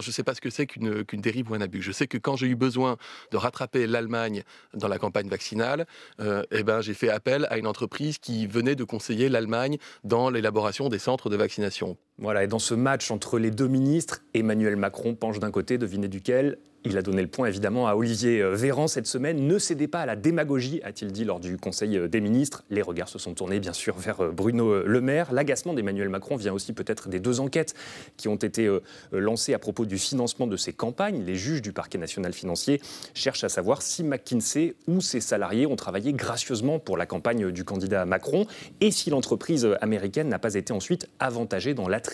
Je 0.00 0.08
ne 0.08 0.12
sais 0.12 0.22
pas 0.22 0.34
ce 0.34 0.40
que 0.40 0.50
c'est 0.50 0.66
qu'une 0.66 1.20
dérive 1.20 1.50
ou 1.50 1.54
un 1.54 1.60
abus. 1.60 1.82
Je 1.82 1.92
sais 1.92 2.06
que 2.06 2.18
quand 2.18 2.36
j'ai 2.36 2.46
eu 2.46 2.56
besoin 2.56 2.96
de 3.30 3.36
rattraper 3.36 3.86
l'Allemagne 3.86 4.42
dans 4.74 4.88
la 4.88 4.98
campagne 4.98 5.28
vaccinale, 5.28 5.86
euh, 6.20 6.42
eh 6.50 6.62
ben, 6.62 6.80
j'ai 6.80 6.94
fait 6.94 7.10
appel 7.10 7.46
à 7.50 7.58
une 7.58 7.66
entreprise 7.66 8.18
qui 8.18 8.46
venait 8.46 8.76
de 8.76 8.84
conseiller 8.84 9.28
l'Allemagne 9.28 9.78
dans 10.04 10.30
l'élaboration 10.30 10.88
des 10.88 10.98
centres 10.98 11.30
de 11.30 11.36
vaccination. 11.36 11.96
Voilà, 12.20 12.44
et 12.44 12.46
dans 12.46 12.58
ce 12.58 12.74
match 12.74 13.10
entre 13.10 13.38
les 13.38 13.50
deux 13.50 13.66
ministres, 13.66 14.20
Emmanuel 14.34 14.76
Macron 14.76 15.14
penche 15.14 15.38
d'un 15.38 15.50
côté, 15.50 15.78
devinez 15.78 16.08
duquel 16.08 16.58
il 16.84 16.96
a 16.96 17.02
donné 17.02 17.20
le 17.20 17.28
point 17.28 17.46
évidemment 17.46 17.88
à 17.88 17.94
Olivier 17.94 18.40
euh, 18.40 18.54
Véran 18.54 18.88
cette 18.88 19.06
semaine. 19.06 19.46
Ne 19.46 19.58
cédez 19.58 19.86
pas 19.86 20.00
à 20.00 20.06
la 20.06 20.16
démagogie, 20.16 20.80
a-t-il 20.82 21.12
dit 21.12 21.24
lors 21.24 21.38
du 21.38 21.58
Conseil 21.58 21.98
euh, 21.98 22.08
des 22.08 22.22
ministres. 22.22 22.64
Les 22.70 22.80
regards 22.80 23.08
se 23.10 23.18
sont 23.18 23.34
tournés 23.34 23.60
bien 23.60 23.74
sûr 23.74 23.98
vers 23.98 24.22
euh, 24.22 24.30
Bruno 24.30 24.82
Le 24.82 25.00
Maire. 25.02 25.30
L'agacement 25.32 25.74
d'Emmanuel 25.74 26.08
Macron 26.08 26.36
vient 26.36 26.54
aussi 26.54 26.72
peut-être 26.72 27.10
des 27.10 27.20
deux 27.20 27.40
enquêtes 27.40 27.74
qui 28.16 28.28
ont 28.28 28.36
été 28.36 28.68
lancées 29.12 29.52
à 29.52 29.58
propos 29.58 29.84
du 29.84 29.98
financement 29.98 30.46
de 30.46 30.56
ses 30.56 30.72
campagnes. 30.72 31.22
Les 31.24 31.36
juges 31.36 31.62
du 31.62 31.72
parquet 31.72 31.98
national 31.98 32.32
financier 32.32 32.80
cherchent 33.14 33.44
à 33.44 33.48
savoir 33.48 33.82
si 33.82 34.02
McKinsey 34.02 34.74
ou 34.88 35.00
ses 35.00 35.20
salariés 35.20 35.66
ont 35.66 35.76
travaillé 35.76 36.12
gracieusement 36.12 36.78
pour 36.78 36.96
la 36.96 37.06
campagne 37.06 37.50
du 37.50 37.64
candidat 37.64 38.04
Macron 38.06 38.46
et 38.80 38.90
si 38.90 39.10
l'entreprise 39.10 39.68
américaine 39.80 40.28
n'a 40.28 40.38
pas 40.38 40.54
été 40.54 40.72
ensuite 40.72 41.08
avantagée 41.18 41.74
dans 41.74 41.88
l'attribution 41.88 42.09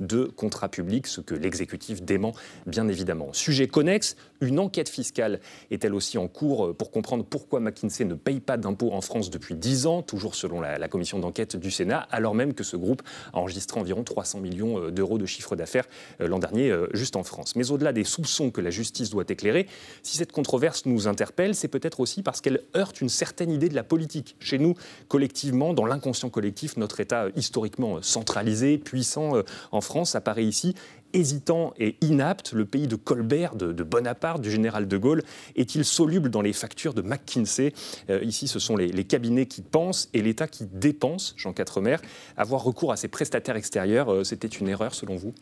de 0.00 0.24
contrats 0.24 0.68
publics, 0.68 1.06
ce 1.06 1.20
que 1.20 1.34
l'exécutif 1.34 2.02
dément 2.02 2.34
bien 2.66 2.88
évidemment. 2.88 3.32
Sujet 3.32 3.66
connexe, 3.66 4.16
une 4.40 4.58
enquête 4.58 4.88
fiscale 4.88 5.40
est 5.70 5.84
elle 5.84 5.94
aussi 5.94 6.18
en 6.18 6.28
cours 6.28 6.66
euh, 6.66 6.72
pour 6.74 6.90
comprendre 6.90 7.24
pourquoi 7.24 7.60
McKinsey 7.60 8.04
ne 8.04 8.14
paye 8.14 8.40
pas 8.40 8.56
d'impôts 8.56 8.92
en 8.92 9.00
France 9.00 9.30
depuis 9.30 9.54
10 9.54 9.86
ans, 9.86 10.02
toujours 10.02 10.34
selon 10.34 10.60
la, 10.60 10.88
commission 10.88 11.18
d'enquête 11.18 11.56
du 11.56 11.70
Sénat, 11.70 12.06
alors 12.10 12.34
même 12.34 12.54
que 12.54 12.62
ce 12.62 12.76
groupe 12.76 13.02
a 13.32 13.38
enregistré 13.38 13.80
environ 13.80 14.04
300 14.04 14.40
millions 14.40 14.78
euh, 14.78 14.90
d'euros 14.90 15.18
de 15.18 15.26
chiffre 15.26 15.56
d'affaires 15.56 15.86
euh, 16.20 16.28
l'an 16.28 16.38
dernier 16.38 16.74
juste 16.92 17.16
en 17.16 17.22
France. 17.22 17.56
Mais 17.56 17.70
au-delà 17.70 17.92
des 17.92 18.04
soupçons 18.04 18.50
que 18.50 18.60
la 18.60 18.70
justice 18.70 19.10
doit 19.10 19.24
éclairer, 19.28 19.66
si 20.02 20.16
cette 20.16 20.32
controverse 20.32 20.86
nous 20.86 21.08
interpelle, 21.08 21.54
c'est 21.54 21.68
peut-être 21.68 22.00
aussi 22.00 22.22
parce 22.22 22.40
qu'elle 22.40 22.60
heurte 22.76 23.00
une 23.00 23.08
certaine 23.08 23.50
idée 23.50 23.68
de 23.68 23.74
la 23.74 23.82
politique. 23.82 24.36
Chez 24.40 24.58
nous, 24.58 24.74
collectivement, 25.08 25.74
dans 25.74 25.86
l'inconscient 25.86 26.30
collectif, 26.30 26.76
notre 26.76 27.00
État 27.00 27.28
historiquement 27.36 28.02
centralisé, 28.02 28.78
puissant 29.04 29.42
en 29.70 29.80
France 29.82 30.14
apparaît 30.14 30.44
ici 30.44 30.74
hésitant 31.14 31.72
et 31.78 31.96
inapte, 32.00 32.52
le 32.52 32.66
pays 32.66 32.88
de 32.88 32.96
Colbert, 32.96 33.54
de, 33.54 33.82
Bonaparte, 33.84 34.42
du 34.42 34.50
général 34.50 34.88
de 34.88 34.96
Gaulle, 34.96 35.22
est-il 35.56 35.84
soluble 35.84 36.28
dans 36.28 36.42
les 36.42 36.52
factures 36.52 36.92
de 36.92 37.02
McKinsey? 37.02 37.72
Euh, 38.10 38.22
Ici, 38.24 38.48
ce 38.48 38.58
sont 38.58 38.76
les, 38.76 39.04
cabinets 39.04 39.46
qui 39.46 39.62
pensent 39.62 40.10
et 40.12 40.22
l'État 40.22 40.48
qui 40.48 40.66
dépense, 40.66 41.34
Jean 41.36 41.52
Quatremer. 41.52 41.96
Avoir 42.36 42.64
recours 42.64 42.90
à 42.90 42.96
ces 42.96 43.08
prestataires 43.08 43.56
extérieurs, 43.56 44.12
euh, 44.12 44.24
c'était 44.24 44.48
une 44.48 44.68
erreur 44.68 44.94
selon 44.94 45.14
vous? 45.14 45.34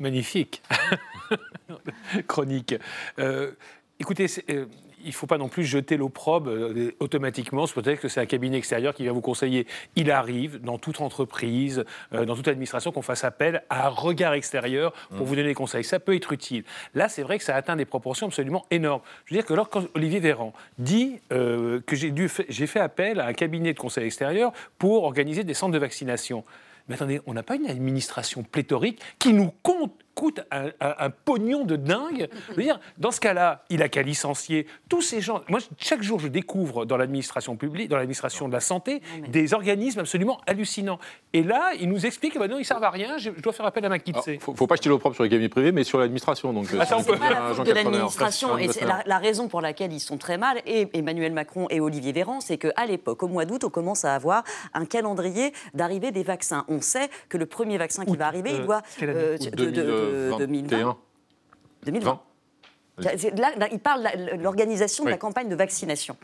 Magnifique. 0.00 0.62
Chronique. 2.26 2.74
Euh, 3.18 3.52
écoutez, 4.00 4.26
il 5.04 5.08
ne 5.08 5.12
faut 5.12 5.26
pas 5.26 5.38
non 5.38 5.48
plus 5.48 5.64
jeter 5.64 5.96
l'opprobre 5.96 6.50
euh, 6.50 6.94
automatiquement. 7.00 7.66
C'est 7.66 7.74
peut-être 7.74 8.00
que 8.00 8.08
c'est 8.08 8.20
un 8.20 8.26
cabinet 8.26 8.58
extérieur 8.58 8.94
qui 8.94 9.02
vient 9.02 9.12
vous 9.12 9.20
conseiller. 9.20 9.66
Il 9.96 10.10
arrive 10.10 10.60
dans 10.60 10.78
toute 10.78 11.00
entreprise, 11.00 11.84
euh, 12.14 12.24
dans 12.24 12.34
toute 12.36 12.48
administration, 12.48 12.92
qu'on 12.92 13.02
fasse 13.02 13.24
appel 13.24 13.62
à 13.70 13.86
un 13.86 13.90
regard 13.90 14.34
extérieur 14.34 14.92
pour 15.10 15.18
mmh. 15.18 15.28
vous 15.28 15.36
donner 15.36 15.48
des 15.48 15.54
conseils. 15.54 15.84
Ça 15.84 16.00
peut 16.00 16.14
être 16.14 16.32
utile. 16.32 16.64
Là, 16.94 17.08
c'est 17.08 17.22
vrai 17.22 17.38
que 17.38 17.44
ça 17.44 17.56
atteint 17.56 17.76
des 17.76 17.84
proportions 17.84 18.26
absolument 18.26 18.64
énormes. 18.70 19.02
Je 19.24 19.34
veux 19.34 19.40
dire 19.40 19.46
que 19.46 19.54
lorsque 19.54 19.76
Olivier 19.94 20.20
Véran 20.20 20.52
dit 20.78 21.18
euh, 21.32 21.80
que 21.86 21.96
j'ai 21.96 22.66
fait 22.66 22.80
appel 22.80 23.20
à 23.20 23.26
un 23.26 23.32
cabinet 23.32 23.72
de 23.72 23.78
conseil 23.78 24.06
extérieur 24.06 24.52
pour 24.78 25.04
organiser 25.04 25.44
des 25.44 25.54
centres 25.54 25.72
de 25.72 25.78
vaccination, 25.78 26.44
mais 26.88 26.94
attendez, 26.96 27.20
on 27.26 27.34
n'a 27.34 27.42
pas 27.42 27.56
une 27.56 27.66
administration 27.66 28.42
pléthorique 28.42 29.00
qui 29.18 29.32
nous 29.32 29.52
compte 29.62 29.92
coûte 30.22 30.40
un, 30.52 31.10
pognon 31.10 31.64
de 31.64 31.74
dingue. 31.74 32.28
Je 32.50 32.54
veux 32.54 32.62
dire, 32.62 32.78
dans 32.96 33.10
ce 33.10 33.18
cas-là, 33.18 33.64
il 33.70 33.82
a 33.82 33.88
qu'à 33.88 34.02
licencier 34.02 34.68
tous 34.88 35.02
ces 35.02 35.20
gens. 35.20 35.40
Moi, 35.48 35.58
chaque 35.78 36.00
jour, 36.04 36.20
je 36.20 36.28
découvre 36.28 36.84
dans 36.84 36.96
l'administration 36.96 37.56
publique, 37.56 37.88
dans 37.88 37.96
l'administration 37.96 38.46
de 38.46 38.52
la 38.52 38.60
santé, 38.60 39.02
des 39.26 39.52
organismes 39.52 39.98
absolument 39.98 40.40
hallucinants. 40.46 41.00
Et 41.32 41.42
là, 41.42 41.72
il 41.80 41.88
nous 41.88 42.06
explique 42.06 42.34
que 42.34 42.38
bah 42.38 42.46
non, 42.46 42.60
ils 42.60 42.64
servent 42.64 42.84
à 42.84 42.90
rien, 42.90 43.18
je, 43.18 43.30
dois 43.30 43.52
faire 43.52 43.66
appel 43.66 43.84
à 43.84 43.88
McKinsey. 43.88 44.34
Il 44.34 44.50
ne 44.52 44.56
faut, 44.56 44.66
pas 44.68 44.76
jeter 44.76 44.90
l'opprobre 44.90 45.16
sur 45.16 45.24
les 45.24 45.30
cabinets 45.30 45.48
privés, 45.48 45.72
mais 45.72 45.82
sur 45.82 45.98
l'administration. 45.98 46.52
Donc, 46.52 46.68
ah, 46.78 46.84
c'est 46.86 47.18
pas 47.18 47.30
la 47.30 47.54
faute 47.54 47.66
de 47.66 47.72
l'administration. 47.72 48.56
Et 48.58 48.68
c'est 48.68 48.86
la, 48.86 49.18
raison 49.18 49.48
pour 49.48 49.60
laquelle 49.60 49.92
ils 49.92 49.98
sont 49.98 50.18
très 50.18 50.38
mal, 50.38 50.62
et 50.66 50.88
Emmanuel 50.96 51.32
Macron 51.32 51.66
et 51.68 51.80
Olivier 51.80 52.12
Véran, 52.12 52.40
c'est 52.40 52.58
qu'à 52.58 52.86
l'époque, 52.86 53.24
au 53.24 53.28
mois 53.28 53.44
d'août, 53.44 53.64
on 53.64 53.70
commence 53.70 54.04
à 54.04 54.14
avoir 54.14 54.44
un 54.72 54.84
calendrier 54.84 55.52
d'arrivée 55.74 56.12
des 56.12 56.22
vaccins. 56.22 56.64
On 56.68 56.80
sait 56.80 57.08
que 57.28 57.38
le 57.38 57.46
premier 57.46 57.76
vaccin 57.76 58.04
qui 58.04 58.16
va 58.16 58.28
arriver, 58.28 58.52
il 58.52 58.62
doit... 58.62 58.82
Euh, 59.02 59.36
de, 59.36 60.11
2020. 60.12 60.96
2020. 61.84 62.31
Là, 63.02 63.68
il 63.70 63.78
parle 63.78 64.02
de 64.36 64.42
l'organisation 64.42 65.04
de 65.04 65.10
la 65.10 65.18
campagne 65.18 65.48
de 65.48 65.56
vaccination. 65.56 66.16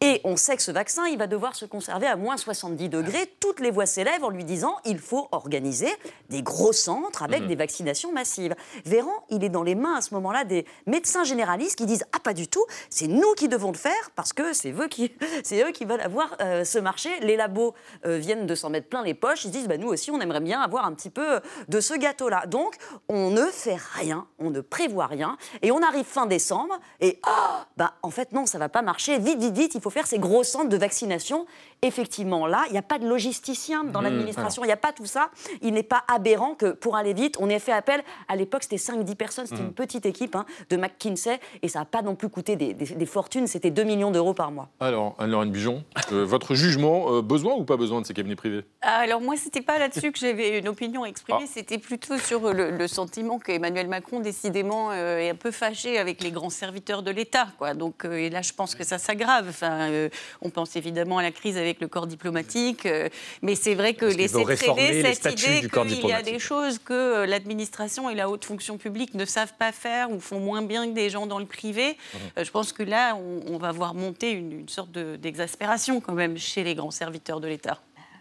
Et 0.00 0.20
on 0.24 0.36
sait 0.36 0.56
que 0.56 0.62
ce 0.62 0.72
vaccin, 0.72 1.06
il 1.06 1.18
va 1.18 1.26
devoir 1.26 1.54
se 1.54 1.64
conserver 1.64 2.06
à 2.06 2.16
moins 2.16 2.36
70 2.36 2.88
degrés. 2.88 3.32
Toutes 3.40 3.60
les 3.60 3.70
voix 3.70 3.86
s'élèvent 3.86 4.24
en 4.24 4.30
lui 4.30 4.44
disant 4.44 4.76
il 4.84 4.98
faut 4.98 5.28
organiser 5.32 5.88
des 6.28 6.42
gros 6.42 6.72
centres 6.72 7.22
avec 7.22 7.42
mhm. 7.42 7.48
des 7.48 7.56
vaccinations 7.56 8.12
massives. 8.12 8.54
Véran, 8.84 9.24
il 9.30 9.44
est 9.44 9.48
dans 9.48 9.62
les 9.62 9.74
mains 9.74 9.96
à 9.96 10.00
ce 10.00 10.14
moment-là 10.14 10.44
des 10.44 10.66
médecins 10.86 11.24
généralistes 11.24 11.76
qui 11.76 11.86
disent 11.86 12.04
ah 12.12 12.20
pas 12.20 12.34
du 12.34 12.48
tout, 12.48 12.64
c'est 12.90 13.06
nous 13.06 13.34
qui 13.34 13.48
devons 13.48 13.72
le 13.72 13.76
faire 13.76 14.10
parce 14.14 14.32
que 14.32 14.52
c'est 14.52 14.72
eux 14.72 14.88
qui, 14.88 15.12
c'est 15.44 15.62
eux 15.62 15.72
qui 15.72 15.84
veulent 15.84 16.00
avoir 16.00 16.36
euh, 16.40 16.64
ce 16.64 16.78
marché. 16.78 17.10
Les 17.20 17.36
labos 17.36 17.74
euh, 18.06 18.18
viennent 18.18 18.46
de 18.46 18.54
s'en 18.54 18.70
mettre 18.70 18.88
plein 18.88 19.02
les 19.02 19.14
poches. 19.14 19.44
Ils 19.44 19.50
disent 19.50 19.68
bah, 19.68 19.78
nous 19.78 19.88
aussi 19.88 20.10
on 20.10 20.20
aimerait 20.20 20.40
bien 20.40 20.60
avoir 20.60 20.86
un 20.86 20.92
petit 20.92 21.10
peu 21.10 21.40
de 21.68 21.80
ce 21.80 21.94
gâteau-là. 21.94 22.46
Donc 22.46 22.76
on 23.08 23.30
ne 23.30 23.46
fait 23.46 23.78
rien, 23.94 24.26
on 24.38 24.50
ne 24.50 24.60
prévoit 24.60 25.06
rien 25.06 25.36
et 25.62 25.70
on 25.70 25.82
arrive 25.82 26.06
fin 26.12 26.26
décembre 26.26 26.78
et 27.00 27.18
oh, 27.26 27.30
bah, 27.76 27.94
en 28.02 28.10
fait 28.10 28.32
non, 28.32 28.46
ça 28.46 28.58
va 28.58 28.68
pas 28.68 28.82
marcher. 28.82 29.18
Vite, 29.18 29.38
vite, 29.38 29.56
vite, 29.56 29.74
il 29.74 29.80
faut 29.80 29.90
faire 29.90 30.06
ces 30.06 30.18
gros 30.18 30.44
centres 30.44 30.68
de 30.68 30.76
vaccination. 30.76 31.46
Effectivement, 31.82 32.46
là, 32.46 32.64
il 32.68 32.72
n'y 32.72 32.78
a 32.78 32.82
pas 32.82 32.98
de 32.98 33.08
logisticien 33.08 33.84
dans 33.84 34.00
mmh, 34.00 34.04
l'administration, 34.04 34.64
il 34.64 34.68
n'y 34.68 34.72
a 34.72 34.76
pas 34.76 34.92
tout 34.92 35.06
ça. 35.06 35.30
Il 35.62 35.74
n'est 35.74 35.82
pas 35.82 36.04
aberrant 36.08 36.54
que 36.54 36.72
pour 36.72 36.96
aller 36.96 37.12
vite, 37.12 37.36
on 37.40 37.48
ait 37.48 37.58
fait 37.58 37.72
appel. 37.72 38.02
À 38.28 38.36
l'époque, 38.36 38.62
c'était 38.62 38.76
5-10 38.76 39.14
personnes, 39.16 39.46
c'était 39.46 39.62
mmh. 39.62 39.66
une 39.66 39.74
petite 39.74 40.06
équipe 40.06 40.36
hein, 40.36 40.46
de 40.70 40.76
McKinsey 40.76 41.40
et 41.62 41.68
ça 41.68 41.80
n'a 41.80 41.84
pas 41.84 42.02
non 42.02 42.14
plus 42.14 42.28
coûté 42.28 42.56
des, 42.56 43.06
fortunes, 43.06 43.46
c'était 43.46 43.70
2 43.70 43.82
millions 43.82 44.10
d'euros 44.10 44.32
par 44.32 44.52
mois. 44.52 44.68
Alors, 44.80 45.16
Anne-Laurent 45.18 45.46
Bijon, 45.46 45.84
euh, 46.12 46.24
votre 46.24 46.54
jugement, 46.54 47.14
euh, 47.14 47.22
besoin 47.22 47.54
ou 47.54 47.64
pas 47.64 47.76
besoin 47.76 48.00
de 48.00 48.06
ces 48.06 48.14
cabinets 48.14 48.36
privés? 48.36 48.64
Alors, 48.82 49.20
moi, 49.20 49.36
c'était 49.36 49.60
pas 49.60 49.78
là-dessus 49.78 50.12
que 50.12 50.18
j'avais 50.18 50.58
une 50.58 50.68
opinion 50.68 51.04
exprimée, 51.04 51.44
ah. 51.44 51.50
c'était 51.52 51.78
plutôt 51.78 52.18
sur 52.18 52.52
le, 52.52 52.86
sentiment 52.88 53.38
qu'Emmanuel 53.38 53.88
Macron, 53.88 54.20
décidément, 54.20 54.90
euh, 54.90 55.18
est 55.18 55.30
un 55.30 55.34
peu 55.34 55.50
fâché 55.50 55.98
avec 55.98 56.22
les 56.22 56.30
grands 56.30 56.50
serviteurs 56.50 57.02
de 57.02 57.10
l'État. 57.10 57.48
Donc, 57.76 58.04
euh, 58.04 58.14
et 58.14 58.30
là, 58.30 58.42
je 58.42 58.52
pense 58.52 58.74
que 58.74 58.84
ça 58.84 58.98
s'aggrave. 58.98 59.46
Enfin, 59.48 59.90
euh, 59.90 60.08
on 60.40 60.50
pense 60.50 60.76
évidemment 60.76 61.18
à 61.18 61.22
la 61.22 61.30
crise 61.30 61.56
avec 61.56 61.71
le 61.80 61.88
corps 61.88 62.06
diplomatique, 62.06 62.86
euh, 62.86 63.08
mais 63.42 63.54
c'est 63.54 63.74
vrai 63.74 63.94
que 63.94 64.04
laisser 64.04 64.42
traîner 64.42 65.14
cette 65.14 65.42
idée 65.42 65.68
qu'il 65.68 66.08
y 66.08 66.12
a 66.12 66.22
des 66.22 66.38
choses 66.38 66.78
que 66.78 67.24
l'administration 67.24 68.10
et 68.10 68.14
la 68.14 68.28
haute 68.28 68.44
fonction 68.44 68.78
publique 68.78 69.14
ne 69.14 69.24
savent 69.24 69.54
pas 69.58 69.72
faire 69.72 70.10
ou 70.10 70.20
font 70.20 70.40
moins 70.40 70.62
bien 70.62 70.86
que 70.88 70.94
des 70.94 71.10
gens 71.10 71.26
dans 71.26 71.38
le 71.38 71.46
privé, 71.46 71.96
mmh. 72.14 72.18
je 72.42 72.50
pense 72.50 72.72
que 72.72 72.82
là, 72.82 73.16
on, 73.16 73.58
va 73.58 73.72
voir 73.72 73.94
monter 73.94 74.32
une, 74.32 74.68
sorte 74.68 74.90
d'exaspération 74.92 76.00
quand 76.00 76.14
même 76.14 76.38
chez 76.38 76.64
les 76.64 76.74
grands 76.74 76.90
serviteurs 76.90 77.40
de 77.40 77.48
l'État. 77.48 77.78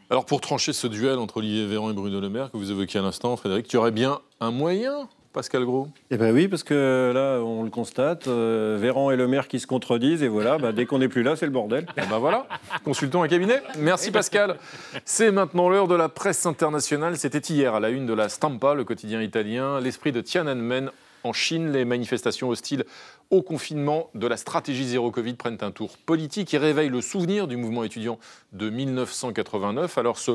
Alors 0.10 0.25
pour 0.25 0.41
trancher 0.41 0.74
ce 0.74 0.88
duel 0.88 1.20
entre 1.20 1.38
Olivier 1.38 1.65
Véran 1.65 1.89
et 1.89 1.93
Bruno 1.93 2.20
Le 2.20 2.29
Maire 2.29 2.51
que 2.51 2.58
vous 2.58 2.70
évoquiez 2.70 3.00
à 3.00 3.03
l'instant, 3.03 3.36
Frédéric, 3.38 3.67
tu 3.67 3.77
aurais 3.77 3.91
bien 3.91 4.20
un 4.41 4.51
moyen 4.51 5.08
Pascal 5.34 5.64
Gros 5.64 5.88
Eh 6.10 6.18
bien 6.18 6.32
oui, 6.32 6.48
parce 6.48 6.64
que 6.64 7.12
là, 7.14 7.42
on 7.42 7.64
le 7.64 7.70
constate, 7.70 8.28
euh, 8.28 8.78
Véran 8.80 9.12
et 9.12 9.16
le 9.16 9.28
maire 9.28 9.48
qui 9.48 9.60
se 9.60 9.68
contredisent, 9.68 10.24
et 10.24 10.28
voilà, 10.28 10.58
bah, 10.58 10.74
dès 10.74 10.86
qu'on 10.86 11.00
n'est 11.00 11.08
plus 11.08 11.24
là, 11.24 11.36
c'est 11.36 11.46
le 11.46 11.52
bordel. 11.52 11.86
Eh 11.96 12.02
ben 12.10 12.20
voilà, 12.20 12.48
consultons 12.84 13.24
un 13.24 13.28
cabinet. 13.28 13.62
Merci 13.78 14.12
Pascal. 14.12 14.58
C'est 15.06 15.32
maintenant 15.32 15.70
l'heure 15.70 15.88
de 15.88 15.96
la 15.96 16.10
presse 16.10 16.46
internationale. 16.46 17.18
C'était 17.18 17.40
hier 17.40 17.76
à 17.76 17.80
la 17.80 17.90
une 17.90 18.06
de 18.06 18.14
la 18.14 18.28
Stampa, 18.28 18.74
le 18.74 18.84
quotidien 18.84 19.22
italien, 19.22 19.80
l'esprit 19.80 20.12
de 20.12 20.20
Tiananmen 20.20 20.92
en 21.24 21.34
Chine. 21.34 21.72
Les 21.72 21.86
manifestations 21.86 22.50
hostiles 22.50 22.84
au 23.30 23.42
confinement 23.42 24.10
de 24.14 24.28
la 24.28 24.36
stratégie 24.36 24.86
zéro 24.86 25.10
Covid 25.12 25.34
prennent 25.36 25.58
un 25.62 25.72
tour 25.72 25.98
politique 26.06 26.54
et 26.54 26.58
réveillent 26.58 26.90
le 26.90 27.02
souvenir 27.02 27.48
du 27.48 27.56
mouvement 27.56 27.86
étudiant 27.86 28.20
de 28.52 28.70
1989. 28.70 29.98
Alors 29.98 30.18
ce 30.18 30.32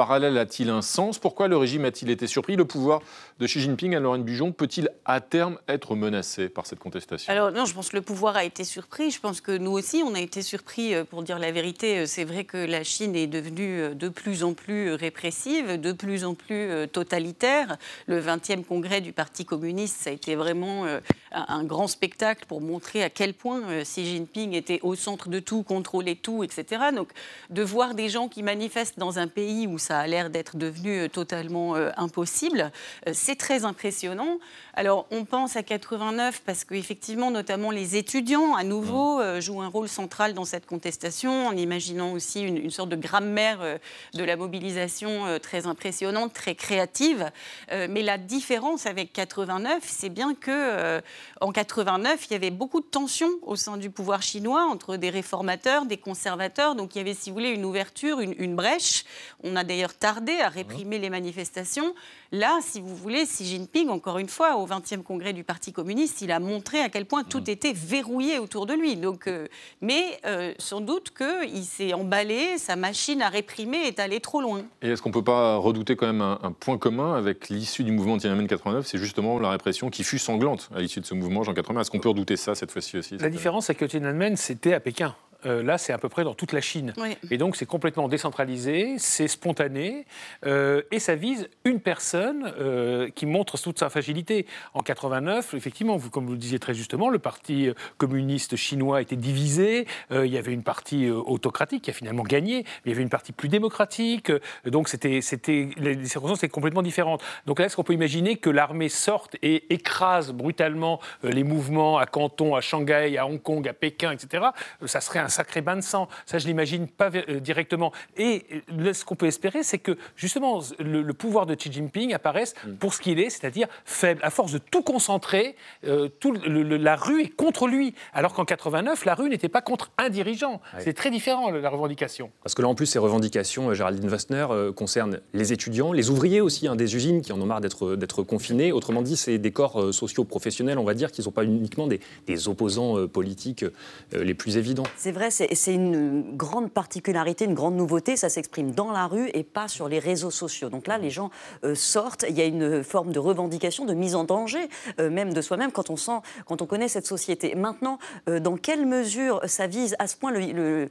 parallèle 0.00 0.38
a-t-il 0.38 0.70
un 0.70 0.80
sens? 0.80 1.18
Pourquoi 1.18 1.46
le 1.46 1.58
régime 1.58 1.84
a-t-il 1.84 2.10
été 2.10 2.26
surpris? 2.26 2.56
Le 2.56 2.64
pouvoir 2.64 3.02
de 3.38 3.46
Xi 3.46 3.60
Jinping, 3.60 3.94
à 3.94 4.00
Lorraine 4.00 4.22
Bujon, 4.22 4.50
peut-il 4.50 4.88
à 5.04 5.20
terme 5.20 5.58
être 5.68 5.94
menacé 5.94 6.48
par 6.48 6.64
cette 6.64 6.78
contestation? 6.78 7.30
Alors 7.30 7.52
non, 7.52 7.66
je 7.66 7.74
pense 7.74 7.90
que 7.90 7.96
le 7.96 8.02
pouvoir 8.02 8.34
a 8.34 8.44
été 8.44 8.64
surpris. 8.64 9.10
Je 9.10 9.20
pense 9.20 9.42
que 9.42 9.52
nous 9.52 9.72
aussi, 9.72 10.02
on 10.02 10.14
a 10.14 10.20
été 10.20 10.40
surpris. 10.40 10.94
Euh, 10.94 11.04
pour 11.04 11.22
dire 11.22 11.38
la 11.38 11.52
vérité, 11.52 11.98
euh, 11.98 12.06
c'est 12.06 12.24
vrai 12.24 12.44
que 12.44 12.56
la 12.56 12.82
Chine 12.82 13.14
est 13.14 13.26
devenue 13.26 13.78
euh, 13.78 13.94
de 13.94 14.08
plus 14.08 14.42
en 14.42 14.54
plus 14.54 14.94
répressive, 14.94 15.78
de 15.78 15.92
plus 15.92 16.24
en 16.24 16.32
plus 16.32 16.88
totalitaire. 16.88 17.76
Le 18.06 18.22
20e 18.22 18.64
congrès 18.64 19.02
du 19.02 19.12
Parti 19.12 19.44
communiste, 19.44 20.00
ça 20.00 20.08
a 20.08 20.14
été 20.14 20.34
vraiment 20.34 20.86
un 21.32 21.64
grand 21.64 21.88
spectacle 21.88 22.46
pour 22.48 22.62
montrer 22.62 23.02
à 23.02 23.10
quel 23.10 23.34
point 23.34 23.82
Xi 23.82 24.06
Jinping 24.06 24.54
était 24.54 24.80
au 24.82 24.94
centre 24.94 25.28
de 25.28 25.40
tout, 25.40 25.62
contrôlait 25.62 26.14
tout, 26.14 26.42
etc. 26.42 26.84
Donc 26.94 27.10
de 27.50 27.62
voir 27.62 27.94
des 27.94 28.08
gens 28.08 28.28
qui 28.28 28.42
manifestent 28.42 28.98
dans 28.98 29.18
un 29.18 29.28
pays 29.28 29.66
où 29.66 29.78
ça 29.78 29.89
a 29.98 30.06
l'air 30.06 30.30
d'être 30.30 30.56
devenu 30.56 31.08
totalement 31.10 31.74
impossible, 31.96 32.70
c'est 33.12 33.36
très 33.36 33.64
impressionnant. 33.64 34.38
Alors, 34.74 35.06
on 35.10 35.24
pense 35.24 35.56
à 35.56 35.62
89 35.62 36.42
parce 36.46 36.64
qu'effectivement, 36.64 37.30
notamment 37.30 37.70
les 37.70 37.96
étudiants, 37.96 38.54
à 38.54 38.64
nouveau, 38.64 39.20
euh, 39.20 39.40
jouent 39.40 39.62
un 39.62 39.68
rôle 39.68 39.88
central 39.88 40.32
dans 40.32 40.44
cette 40.44 40.64
contestation, 40.64 41.48
en 41.48 41.56
imaginant 41.56 42.12
aussi 42.12 42.42
une, 42.42 42.70
sorte 42.70 42.88
de 42.88 42.96
grammaire 42.96 43.58
euh, 43.60 43.78
de 44.14 44.22
la 44.22 44.36
mobilisation 44.36 45.26
euh, 45.26 45.38
très 45.38 45.66
impressionnante, 45.66 46.32
très 46.32 46.54
créative. 46.54 47.30
mais 47.70 48.02
la 48.02 48.18
différence 48.18 48.86
avec 48.86 49.12
89, 49.12 49.82
c'est 49.86 50.08
bien 50.08 50.34
que 50.34 51.00
en 51.40 51.52
89, 51.52 52.26
il 52.26 52.32
y 52.32 52.36
avait 52.36 52.50
beaucoup 52.50 52.80
de 52.80 52.86
tensions 52.86 53.30
au 53.42 53.56
sein 53.56 53.76
du 53.76 53.90
pouvoir 53.90 54.22
chinois 54.22 54.64
entre 54.64 54.96
des 54.96 55.10
réformateurs, 55.10 55.86
des 55.86 55.96
conservateurs. 55.96 56.74
Donc, 56.74 56.94
il 56.94 56.98
y 56.98 57.00
avait, 57.00 57.14
si 57.14 57.30
vous 57.30 57.34
voulez, 57.34 57.50
une 57.50 57.64
ouverture, 57.64 58.20
une, 58.20 58.34
une 58.38 58.56
brèche. 58.56 59.04
On 59.42 59.56
a 59.56 59.64
d'ailleurs 59.70 59.94
tardé 59.94 60.32
à 60.40 60.48
réprimer 60.48 60.98
les 60.98 61.10
manifestations. 61.10 61.94
Là, 62.32 62.58
si 62.60 62.80
vous 62.80 62.96
voulez, 62.96 63.24
Xi 63.24 63.44
Jinping, 63.44 63.88
encore 63.88 64.18
une 64.18 64.28
fois, 64.28 64.56
au 64.56 64.66
20e 64.66 65.04
congrès 65.04 65.32
du 65.32 65.44
Parti 65.44 65.72
communiste, 65.72 66.22
il 66.22 66.32
a 66.32 66.40
montré 66.40 66.80
à 66.80 66.88
quel 66.88 67.06
point 67.06 67.22
tout 67.22 67.48
était 67.48 67.72
verrouillé 67.72 68.40
autour 68.40 68.66
de 68.66 68.74
lui. 68.74 68.96
Donc, 68.96 69.28
euh, 69.28 69.46
mais 69.80 70.18
euh, 70.26 70.52
sans 70.58 70.80
doute 70.80 71.12
qu'il 71.16 71.62
s'est 71.62 71.92
emballé, 71.92 72.58
sa 72.58 72.74
machine 72.74 73.22
à 73.22 73.28
réprimer 73.28 73.78
est 73.86 74.00
allée 74.00 74.18
trop 74.18 74.40
loin. 74.40 74.62
Et 74.82 74.88
est-ce 74.88 75.02
qu'on 75.02 75.10
ne 75.10 75.14
peut 75.14 75.22
pas 75.22 75.56
redouter 75.56 75.94
quand 75.94 76.06
même 76.06 76.20
un, 76.20 76.52
point 76.58 76.76
commun 76.76 77.14
avec 77.14 77.48
l'issue 77.48 77.84
du 77.84 77.92
mouvement 77.92 78.18
Tiananmen 78.18 78.48
89 78.48 78.84
C'est 78.84 78.98
justement 78.98 79.38
la 79.38 79.50
répression 79.50 79.88
qui 79.88 80.02
fut 80.02 80.18
sanglante 80.18 80.68
à 80.74 80.80
l'issue 80.80 81.00
de 81.00 81.06
ce 81.06 81.14
mouvement, 81.14 81.44
Jean 81.44 81.54
80. 81.54 81.80
Est-ce 81.80 81.92
qu'on 81.92 82.00
peut 82.00 82.08
redouter 82.08 82.36
ça 82.36 82.56
cette 82.56 82.72
fois-ci 82.72 82.98
aussi 82.98 83.18
La 83.18 83.30
différence, 83.30 83.66
c'est 83.66 83.76
que 83.76 83.84
Tiananmen, 83.84 84.36
c'était 84.36 84.74
à 84.74 84.80
Pékin. 84.80 85.14
Euh, 85.46 85.62
là, 85.62 85.78
c'est 85.78 85.92
à 85.92 85.98
peu 85.98 86.08
près 86.08 86.24
dans 86.24 86.34
toute 86.34 86.52
la 86.52 86.60
Chine. 86.60 86.92
Et 87.30 87.38
donc, 87.38 87.56
c'est 87.56 87.66
complètement 87.66 88.08
décentralisé, 88.08 88.96
c'est 88.98 89.28
spontané, 89.28 90.06
euh, 90.46 90.82
et 90.90 90.98
ça 90.98 91.14
vise 91.14 91.48
une 91.64 91.80
personne 91.80 92.52
euh, 92.58 93.08
qui 93.14 93.26
montre 93.26 93.60
toute 93.60 93.78
sa 93.78 93.88
fragilité. 93.88 94.46
En 94.74 94.80
89, 94.80 95.54
effectivement, 95.54 95.96
vous, 95.96 96.10
comme 96.10 96.26
vous 96.26 96.32
le 96.32 96.38
disiez 96.38 96.58
très 96.58 96.74
justement, 96.74 97.08
le 97.08 97.18
Parti 97.18 97.68
communiste 97.98 98.56
chinois 98.56 99.02
était 99.02 99.16
divisé. 99.16 99.86
il 100.10 100.26
y 100.26 100.38
avait 100.38 100.52
une 100.52 100.62
partie 100.62 101.08
autocratique 101.10 101.82
qui 101.82 101.90
a 101.90 101.92
finalement 101.92 102.22
gagné, 102.22 102.64
mais 102.64 102.86
il 102.86 102.90
y 102.90 102.92
avait 102.92 103.02
une 103.02 103.10
partie 103.10 103.32
plus 103.32 103.48
démocratique. 103.48 104.32
donc, 104.64 104.88
c'était, 104.88 105.20
c'était, 105.20 105.70
les 105.76 106.04
circonstances 106.06 106.38
étaient 106.38 106.48
complètement 106.48 106.82
différentes. 106.82 107.22
Donc 107.46 107.58
là, 107.58 107.66
est-ce 107.66 107.76
qu'on 107.76 107.84
peut 107.84 107.94
imaginer 107.94 108.36
que 108.36 108.50
l'armée 108.50 108.88
sorte 108.88 109.36
et 109.42 109.72
écrase 109.72 110.32
brutalement 110.32 111.00
les 111.22 111.44
mouvements 111.44 111.98
à 111.98 112.06
Canton, 112.06 112.54
à 112.54 112.60
Shanghai, 112.60 113.16
à 113.18 113.26
Hong 113.26 113.40
Kong, 113.40 113.66
à 113.68 113.72
Pékin, 113.72 114.12
etc. 114.12 114.46
Ça 114.86 115.00
serait 115.00 115.18
un 115.18 115.29
sacré 115.30 115.60
bain 115.60 115.76
de 115.76 115.80
sang. 115.80 116.08
Ça, 116.26 116.38
je 116.38 116.46
l'imagine 116.46 116.86
pas 116.88 117.10
euh, 117.14 117.40
directement. 117.40 117.92
Et 118.16 118.44
euh, 118.72 118.92
ce 118.92 119.04
qu'on 119.04 119.16
peut 119.16 119.26
espérer, 119.26 119.62
c'est 119.62 119.78
que 119.78 119.96
justement 120.16 120.60
le, 120.78 121.10
pouvoir 121.12 121.46
de 121.46 121.54
Xi 121.54 121.72
Jinping 121.72 122.12
apparaisse 122.14 122.54
mm. 122.66 122.74
pour 122.74 122.94
ce 122.94 123.00
qu'il 123.00 123.18
est, 123.18 123.30
c'est-à-dire 123.30 123.68
faible. 123.84 124.20
À 124.22 124.30
force 124.30 124.52
de 124.52 124.58
tout 124.58 124.82
concentrer, 124.82 125.56
euh, 125.86 126.08
tout 126.20 126.32
la 126.32 126.96
rue 126.96 127.22
est 127.22 127.28
contre 127.28 127.66
lui. 127.66 127.94
Alors 128.12 128.34
qu'en 128.34 128.44
89, 128.44 129.04
la 129.04 129.14
rue 129.14 129.28
n'était 129.28 129.48
pas 129.48 129.62
contre 129.62 129.90
un 129.98 130.08
dirigeant. 130.08 130.60
C'est 130.78 130.92
très 130.92 131.10
différent 131.10 131.50
la 131.50 131.68
revendication. 131.68 132.30
Parce 132.42 132.54
que 132.54 132.62
là, 132.62 132.68
en 132.68 132.74
plus, 132.74 132.86
ces 132.86 132.98
revendications, 132.98 133.72
Géraldine 133.74 134.08
Wastner, 134.08 134.46
concernent 134.74 135.20
les 135.32 135.52
étudiants, 135.52 135.92
les 135.92 136.10
ouvriers 136.10 136.40
aussi, 136.40 136.68
hein, 136.68 136.76
des 136.76 136.96
usines 136.96 137.22
qui 137.22 137.32
en 137.32 137.40
ont 137.40 137.46
marre 137.46 137.60
d'être 137.60 138.22
confinés. 138.22 138.72
Autrement 138.72 139.02
dit, 139.02 139.16
c'est 139.16 139.38
des 139.38 139.52
corps 139.52 139.92
sociaux 139.92 140.24
professionnels, 140.24 140.78
on 140.78 140.84
va 140.84 140.94
dire, 140.94 141.12
qui 141.12 141.20
ne 141.20 141.24
sont 141.24 141.30
pas 141.30 141.44
uniquement 141.44 141.86
des, 141.86 142.00
des 142.26 142.48
opposants 142.48 143.06
politiques 143.06 143.64
les 144.12 144.34
plus 144.34 144.56
évidents. 144.56 144.84
C'est 144.96 145.12
vrai 145.12 145.19
c'est 145.28 145.74
une 145.74 146.36
grande 146.36 146.70
particularité, 146.70 147.44
une 147.44 147.54
grande 147.54 147.74
nouveauté. 147.76 148.16
Ça 148.16 148.30
s'exprime 148.30 148.70
dans 148.70 148.92
la 148.92 149.06
rue 149.06 149.28
et 149.34 149.42
pas 149.42 149.68
sur 149.68 149.88
les 149.88 149.98
réseaux 149.98 150.30
sociaux. 150.30 150.70
Donc 150.70 150.86
là, 150.86 150.96
les 150.96 151.10
gens 151.10 151.30
euh, 151.64 151.74
sortent. 151.74 152.24
Il 152.28 152.38
y 152.38 152.40
a 152.40 152.44
une 152.44 152.82
forme 152.82 153.12
de 153.12 153.18
revendication, 153.18 153.84
de 153.84 153.92
mise 153.92 154.14
en 154.14 154.24
danger, 154.24 154.68
euh, 154.98 155.10
même 155.10 155.34
de 155.34 155.42
soi-même, 155.42 155.72
quand 155.72 155.90
on 155.90 155.96
sent, 155.96 156.20
quand 156.46 156.62
on 156.62 156.66
connaît 156.66 156.88
cette 156.88 157.06
société. 157.06 157.54
Maintenant, 157.54 157.98
euh, 158.28 158.40
dans 158.40 158.56
quelle 158.56 158.86
mesure 158.86 159.40
ça 159.46 159.66
vise 159.66 159.96
à 159.98 160.06
ce 160.06 160.16
point 160.16 160.30
le, 160.32 160.88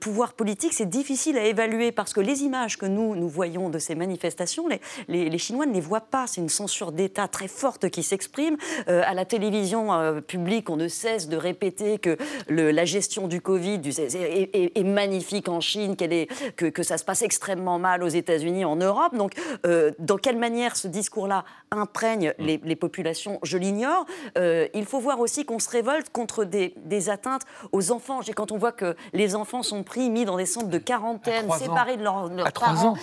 pouvoir 0.00 0.34
politique, 0.34 0.72
c'est 0.72 0.88
difficile 0.88 1.36
à 1.38 1.44
évaluer 1.44 1.92
parce 1.92 2.12
que 2.12 2.20
les 2.20 2.42
images 2.42 2.78
que 2.78 2.86
nous, 2.86 3.16
nous 3.16 3.28
voyons 3.28 3.70
de 3.70 3.78
ces 3.78 3.94
manifestations, 3.94 4.68
les, 4.68 4.80
les, 5.08 5.38
Chinois 5.38 5.66
ne 5.66 5.72
les 5.72 5.80
voient 5.80 6.00
pas. 6.00 6.26
C'est 6.26 6.40
une 6.40 6.48
censure 6.48 6.92
d'État 6.92 7.28
très 7.28 7.48
forte 7.48 7.88
qui 7.88 8.02
s'exprime. 8.02 8.56
Euh, 8.88 9.02
à 9.04 9.14
la 9.14 9.24
télévision 9.24 9.92
euh, 9.92 10.20
publique, 10.20 10.70
on 10.70 10.76
ne 10.76 10.88
cesse 10.88 11.28
de 11.28 11.36
répéter 11.36 11.98
que 11.98 12.16
la 12.48 12.84
gestion 12.84 13.28
du 13.28 13.40
Covid 13.40 13.80
est, 13.88 14.84
magnifique 14.84 15.48
en 15.48 15.60
Chine, 15.60 15.96
est, 16.00 16.28
que, 16.56 16.66
que, 16.66 16.82
ça 16.82 16.98
se 16.98 17.04
passe 17.04 17.22
extrêmement 17.22 17.78
mal 17.78 18.02
aux 18.02 18.08
États-Unis, 18.08 18.64
en 18.64 18.76
Europe. 18.76 19.14
Donc, 19.14 19.32
euh, 19.66 19.92
dans 19.98 20.16
quelle 20.16 20.38
manière 20.38 20.76
ce 20.76 20.88
discours-là 20.88 21.44
imprègne 21.70 22.34
mm. 22.38 22.44
les, 22.64 22.76
populations, 22.76 23.38
je 23.42 23.58
l'ignore. 23.58 24.06
il 24.36 24.84
faut 24.86 25.00
voir 25.00 25.20
aussi 25.20 25.44
qu'on 25.44 25.58
se 25.58 25.68
révolte 25.68 26.10
contre 26.10 26.44
des, 26.44 26.74
des 26.84 27.10
atteintes 27.10 27.42
aux 27.72 27.90
enfants. 27.90 28.20
Quand 28.34 28.52
on 28.52 28.58
voit 28.58 28.72
que 28.72 28.94
les 29.12 29.34
enfants 29.34 29.62
sont 29.62 29.82
pris, 29.82 30.10
mis 30.10 30.24
dans 30.24 30.36
des 30.36 30.46
centres 30.46 30.68
de 30.68 30.78
quarantaine, 30.78 31.50
séparés 31.52 31.96
de 31.96 32.02
leurs, 32.02 32.30
parents. 32.52 32.94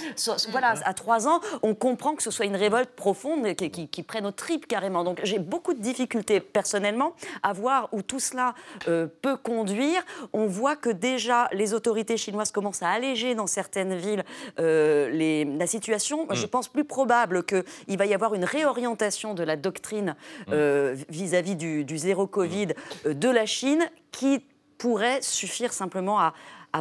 voilà, 0.51 0.75
à 0.83 0.93
trois 0.93 1.27
ans, 1.27 1.39
on 1.63 1.75
comprend 1.75 2.15
que 2.15 2.23
ce 2.23 2.31
soit 2.31 2.45
une 2.45 2.55
révolte 2.55 2.91
profonde 2.91 3.53
qui, 3.55 3.87
qui, 3.87 4.03
prenne 4.03 4.25
aux 4.25 4.31
tripes 4.31 4.67
carrément. 4.67 5.03
Donc 5.03 5.19
j'ai 5.23 5.39
beaucoup 5.39 5.73
de 5.73 5.79
difficultés 5.79 6.39
personnellement 6.39 7.13
à 7.43 7.53
voir 7.53 7.89
où 7.91 8.01
tout 8.01 8.19
cela 8.19 8.53
euh, 8.87 9.07
peut 9.21 9.37
conduire. 9.37 10.03
On 10.33 10.45
voit 10.45 10.75
que 10.75 10.89
déjà 10.89 11.47
les 11.51 11.73
autorités 11.73 12.17
chinoises 12.17 12.51
commencent 12.51 12.83
à 12.83 12.89
alléger 12.89 13.35
dans 13.35 13.47
certaines 13.47 13.95
villes 13.95 14.23
euh, 14.59 15.09
les, 15.09 15.45
la 15.45 15.67
situation. 15.67 16.25
Mm. 16.25 16.35
Je 16.35 16.45
pense 16.45 16.67
plus 16.67 16.85
probable 16.85 17.43
qu'il 17.43 17.97
va 17.97 18.05
y 18.05 18.13
avoir 18.13 18.33
une 18.33 18.45
réorientation 18.45 19.33
de 19.33 19.43
la 19.43 19.55
doctrine 19.55 20.15
mm. 20.47 20.51
euh, 20.51 20.95
vis-à-vis 21.09 21.55
du, 21.55 21.83
du, 21.85 21.97
zéro 21.97 22.27
Covid 22.27 22.67
mm. 23.05 23.13
de 23.13 23.29
la 23.29 23.45
Chine 23.45 23.85
qui 24.11 24.43
pourrait 24.77 25.21
suffire 25.21 25.73
simplement 25.73 26.19
à, 26.19 26.33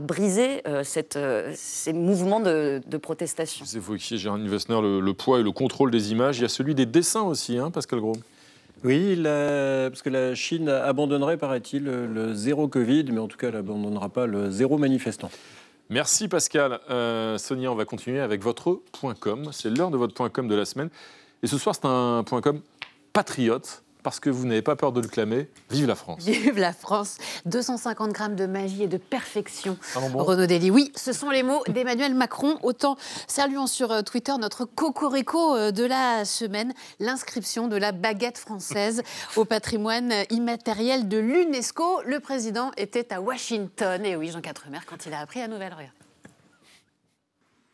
briser 0.02 0.61
euh, 0.66 0.83
cette, 0.83 1.14
euh, 1.14 1.52
ces 1.54 1.92
mouvements 1.92 2.40
de, 2.40 2.80
protestation. 3.00 3.64
Vous 3.64 3.76
évoquiez, 3.76 4.18
Gérald 4.18 4.48
Wessner, 4.48 4.80
le, 4.83 5.12
poids 5.12 5.38
et 5.38 5.42
le 5.44 5.52
contrôle 5.52 5.92
des 5.92 6.11
images. 6.11 6.38
Il 6.38 6.42
y 6.42 6.44
a 6.44 6.48
celui 6.48 6.74
des 6.74 6.87
dessins 6.87 7.22
aussi, 7.22 7.59
hein, 7.59 7.70
Pascal 7.70 8.00
Gros. 8.00 8.16
Oui, 8.83 9.16
parce 9.22 10.02
que 10.02 10.11
la 10.11 10.35
Chine 10.35 10.68
abandonnerait, 10.68 11.37
paraît-il, 11.37 11.85
le 11.85 12.35
zéro 12.35 12.66
Covid, 12.68 13.04
mais 13.12 13.20
en 13.20 13.28
tout 13.28 13.37
cas, 13.37 13.48
elle 13.48 13.54
n'abandonnera 13.54 14.09
pas 14.09 14.26
le 14.26 14.50
zéro 14.50 14.78
manifestant. 14.78 15.30
Merci 15.90 16.28
Pascal. 16.28 16.80
Euh, 16.90 17.37
Sonia, 17.37 17.70
on 17.70 17.74
va 17.74 17.85
continuer 17.85 18.20
avec 18.20 18.42
votre 18.42 18.80
point 18.92 19.14
.com. 19.14 19.50
C'est 19.52 19.70
l'heure 19.70 19.90
de 19.90 19.96
votre 19.96 20.14
point 20.14 20.30
.com 20.30 20.48
de 20.48 20.54
la 20.54 20.64
semaine. 20.64 20.88
Et 21.42 21.46
ce 21.46 21.59
soir, 21.59 21.74
c'est 21.74 21.85
un 21.85 22.24
point 22.24 22.40
.com 22.40 22.61
patriote 23.12 23.84
parce 24.05 24.21
que 24.21 24.31
vous 24.31 24.47
n'avez 24.47 24.62
pas 24.62 24.77
peur 24.77 24.93
de 24.93 25.01
le 25.01 25.09
clamer. 25.09 25.49
Vive 25.71 25.87
la 25.87 25.97
France. 25.97 26.23
Vive 26.25 26.59
la 26.59 26.73
France. 26.73 27.17
250 27.47 28.12
grammes 28.12 28.37
de 28.37 28.47
magie 28.47 28.85
et 28.85 28.87
de 28.87 28.99
perfection. 28.99 29.77
Renaud 29.95 30.47
Dely. 30.47 30.71
Oui, 30.71 30.93
ce 30.95 31.12
sont 31.12 31.31
les 31.31 31.43
mots 31.43 31.64
d'Emmanuel 31.69 32.14
Macron. 32.14 32.59
Autant 32.62 32.97
saluons 33.27 33.67
sur 33.67 33.90
euh, 33.90 34.03
Twitter 34.03 34.35
notre 34.38 34.67
cocorico 34.67 35.57
euh, 35.57 35.71
de 35.73 35.85
la 35.85 36.27
semaine, 36.27 36.75
l'inscription 37.01 37.67
de 37.67 37.77
la 37.77 37.93
baguette 37.93 38.37
française 38.38 39.03
au 39.37 39.47
patrimoine 39.47 40.12
immatériel 40.29 41.09
de 41.09 41.17
l'UNESCO. 41.17 42.03
Le 42.05 42.21
président 42.21 42.73
était 42.77 43.12
à 43.12 43.23
Washington. 43.23 44.05
Et 44.05 44.17
oui, 44.17 44.31
Jean 44.31 44.43
Quatremer, 44.43 44.81
quand 44.87 45.07
il 45.07 45.14
a 45.14 45.21
appris 45.21 45.40
la 45.40 45.49
nouvelle. 45.49 45.64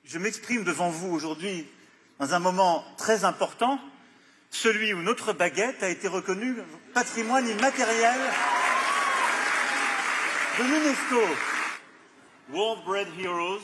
Je 0.05 0.19
m'exprime 0.19 0.63
devant 0.63 0.91
vous 0.91 1.11
aujourd'hui 1.13 1.67
dans 2.21 2.35
un 2.35 2.39
moment 2.39 2.85
très 2.97 3.25
important 3.25 3.81
celui 4.51 4.93
où 4.93 5.03
notre 5.03 5.33
baguette 5.33 5.83
a 5.83 5.89
été 5.89 6.09
reconnue 6.09 6.57
patrimoine 6.93 7.49
immatériel 7.49 8.21
de 10.59 10.65
l'UNESCO. 10.65 11.35
World 12.53 13.09
Heroes 13.19 13.63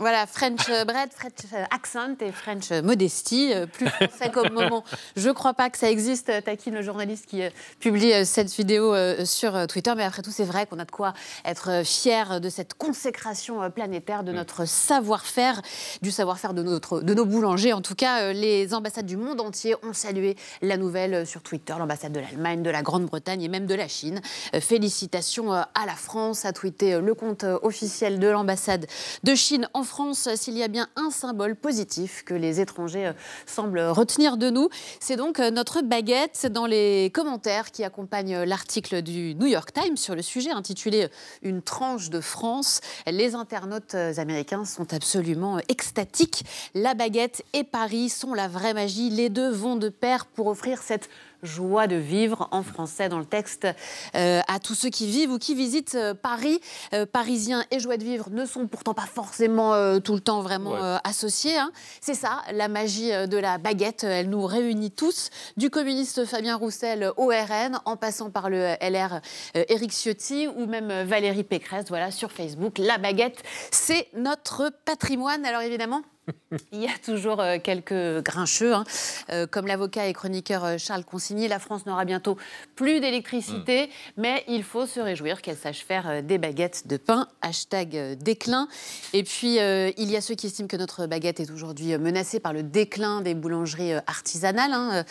Voilà, 0.00 0.28
French 0.28 0.68
bread, 0.86 1.12
French 1.12 1.52
accent 1.72 2.14
et 2.20 2.30
French 2.30 2.70
modesty. 2.84 3.52
Plus 3.72 3.88
français 3.88 4.30
comme 4.32 4.52
moment, 4.52 4.84
je 5.16 5.26
ne 5.26 5.32
crois 5.32 5.54
pas 5.54 5.70
que 5.70 5.76
ça 5.76 5.90
existe. 5.90 6.30
Taquine, 6.44 6.74
le 6.74 6.82
journaliste 6.82 7.26
qui 7.26 7.42
publie 7.80 8.24
cette 8.24 8.54
vidéo 8.54 8.94
sur 9.24 9.66
Twitter. 9.66 9.92
Mais 9.96 10.04
après 10.04 10.22
tout, 10.22 10.30
c'est 10.30 10.44
vrai 10.44 10.66
qu'on 10.66 10.78
a 10.78 10.84
de 10.84 10.90
quoi 10.92 11.14
être 11.44 11.84
fier 11.84 12.40
de 12.40 12.48
cette 12.48 12.74
consécration 12.74 13.68
planétaire 13.72 14.22
de 14.22 14.30
notre 14.30 14.66
savoir-faire, 14.66 15.62
du 16.00 16.12
savoir-faire 16.12 16.54
de, 16.54 16.62
notre, 16.62 17.00
de 17.00 17.12
nos 17.12 17.24
boulangers. 17.24 17.72
En 17.72 17.82
tout 17.82 17.96
cas, 17.96 18.32
les 18.32 18.74
ambassades 18.74 19.06
du 19.06 19.16
monde 19.16 19.40
entier 19.40 19.74
ont 19.82 19.94
salué 19.94 20.36
la 20.62 20.76
nouvelle 20.76 21.26
sur 21.26 21.42
Twitter, 21.42 21.74
l'ambassade 21.76 22.12
de 22.12 22.20
l'Allemagne, 22.20 22.62
de 22.62 22.70
la 22.70 22.82
Grande-Bretagne 22.82 23.42
et 23.42 23.48
même 23.48 23.66
de 23.66 23.74
la 23.74 23.88
Chine. 23.88 24.20
Félicitations 24.60 25.50
à 25.50 25.86
la 25.86 25.96
France, 25.96 26.44
a 26.44 26.52
tweeté 26.52 27.00
le 27.00 27.14
compte 27.14 27.44
officiel 27.62 28.20
de 28.20 28.28
l'ambassade 28.28 28.86
de 29.24 29.34
Chine 29.34 29.68
en 29.74 29.87
France. 29.88 30.28
S'il 30.36 30.56
y 30.56 30.62
a 30.62 30.68
bien 30.68 30.88
un 30.96 31.10
symbole 31.10 31.56
positif 31.56 32.22
que 32.24 32.34
les 32.34 32.60
étrangers 32.60 33.12
semblent 33.46 33.80
retenir 33.80 34.36
de 34.36 34.50
nous, 34.50 34.68
c'est 35.00 35.16
donc 35.16 35.38
notre 35.38 35.82
baguette. 35.82 36.46
Dans 36.50 36.66
les 36.66 37.10
commentaires 37.12 37.70
qui 37.70 37.84
accompagnent 37.84 38.42
l'article 38.42 39.02
du 39.02 39.34
New 39.34 39.46
York 39.46 39.72
Times 39.72 39.96
sur 39.96 40.14
le 40.14 40.22
sujet 40.22 40.50
intitulé 40.50 41.08
Une 41.42 41.62
tranche 41.62 42.10
de 42.10 42.20
France, 42.20 42.80
les 43.06 43.34
internautes 43.34 43.94
américains 44.18 44.64
sont 44.64 44.92
absolument 44.94 45.58
extatiques. 45.68 46.44
La 46.74 46.94
baguette 46.94 47.42
et 47.52 47.64
Paris 47.64 48.08
sont 48.08 48.34
la 48.34 48.48
vraie 48.48 48.74
magie. 48.74 49.10
Les 49.10 49.28
deux 49.28 49.50
vont 49.50 49.76
de 49.76 49.88
pair 49.88 50.26
pour 50.26 50.46
offrir 50.46 50.82
cette 50.82 51.08
joie 51.42 51.86
de 51.86 51.96
vivre 51.96 52.48
en 52.50 52.62
français 52.62 53.08
dans 53.08 53.18
le 53.18 53.24
texte 53.24 53.66
euh, 54.14 54.40
à 54.48 54.58
tous 54.58 54.74
ceux 54.74 54.90
qui 54.90 55.06
vivent 55.06 55.30
ou 55.30 55.38
qui 55.38 55.54
visitent 55.54 55.94
euh, 55.94 56.14
Paris. 56.14 56.60
Euh, 56.92 57.06
parisiens 57.06 57.64
et 57.70 57.80
joie 57.80 57.96
de 57.96 58.04
vivre 58.04 58.30
ne 58.30 58.44
sont 58.44 58.66
pourtant 58.66 58.94
pas 58.94 59.06
forcément 59.06 59.98
tout 60.00 60.14
le 60.14 60.20
temps 60.20 60.42
vraiment 60.42 60.74
associés. 61.04 61.56
Hein. 61.56 61.70
C'est 62.00 62.14
ça, 62.14 62.42
la 62.52 62.68
magie 62.68 63.10
de 63.10 63.36
la 63.36 63.58
baguette. 63.58 64.04
Elle 64.04 64.30
nous 64.30 64.44
réunit 64.44 64.90
tous, 64.90 65.30
du 65.56 65.70
communiste 65.70 66.24
Fabien 66.24 66.56
Roussel 66.56 67.12
au 67.16 67.28
RN, 67.28 67.80
en 67.84 67.96
passant 67.96 68.30
par 68.30 68.50
le 68.50 68.74
LR 68.80 69.20
Éric 69.54 69.92
Ciotti 69.92 70.48
ou 70.48 70.66
même 70.66 71.04
Valérie 71.04 71.44
Pécresse. 71.44 71.86
Voilà, 71.88 72.10
sur 72.10 72.32
Facebook, 72.32 72.78
la 72.78 72.98
baguette, 72.98 73.42
c'est 73.70 74.08
notre 74.14 74.70
patrimoine. 74.84 75.44
Alors 75.44 75.62
évidemment, 75.62 76.02
Il 76.72 76.80
y 76.80 76.86
a 76.86 76.98
toujours 77.04 77.40
euh, 77.40 77.58
quelques 77.62 78.22
grincheux, 78.22 78.74
hein. 78.74 78.84
euh, 79.30 79.46
comme 79.46 79.66
l'avocat 79.66 80.06
et 80.06 80.12
chroniqueur 80.12 80.64
euh, 80.64 80.78
Charles 80.78 81.04
Consigny. 81.04 81.48
La 81.48 81.58
France 81.58 81.86
n'aura 81.86 82.04
bientôt 82.04 82.36
plus 82.74 83.00
d'électricité, 83.00 83.86
mm. 83.86 83.90
mais 84.16 84.44
il 84.48 84.62
faut 84.62 84.86
se 84.86 85.00
réjouir 85.00 85.42
qu'elle 85.42 85.56
sache 85.56 85.84
faire 85.84 86.22
des 86.22 86.38
baguettes 86.38 86.86
de 86.86 86.96
pain. 86.96 87.28
Hashtag 87.42 88.18
déclin. 88.18 88.68
Et 89.12 89.22
puis, 89.22 89.56
il 89.56 90.10
y 90.10 90.16
a 90.16 90.20
ceux 90.20 90.34
qui 90.34 90.46
estiment 90.46 90.68
que 90.68 90.76
notre 90.76 91.06
baguette 91.06 91.40
est 91.40 91.50
aujourd'hui 91.50 91.96
menacée 91.98 92.40
par 92.40 92.52
le 92.52 92.62
déclin 92.62 93.20
des 93.20 93.34
boulangeries 93.34 93.94
artisanales, 94.06 94.72
hein, 94.72 95.04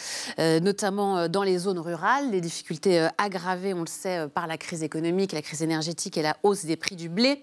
notamment 0.60 1.28
dans 1.28 1.44
les 1.44 1.58
zones 1.58 1.80
rurales. 1.80 2.32
Les 2.32 2.42
difficultés 2.42 3.08
aggravées, 3.18 3.74
on 3.74 3.82
le 3.82 3.88
sait, 3.88 4.28
par 4.28 4.48
la 4.48 4.58
crise 4.58 4.84
économique, 4.84 5.32
la 5.32 5.42
crise 5.42 5.62
énergétique 5.62 6.18
et 6.18 6.22
la 6.22 6.38
hausse 6.44 6.66
des 6.66 6.76
prix 6.76 6.96
du 6.96 7.10
blé. 7.10 7.42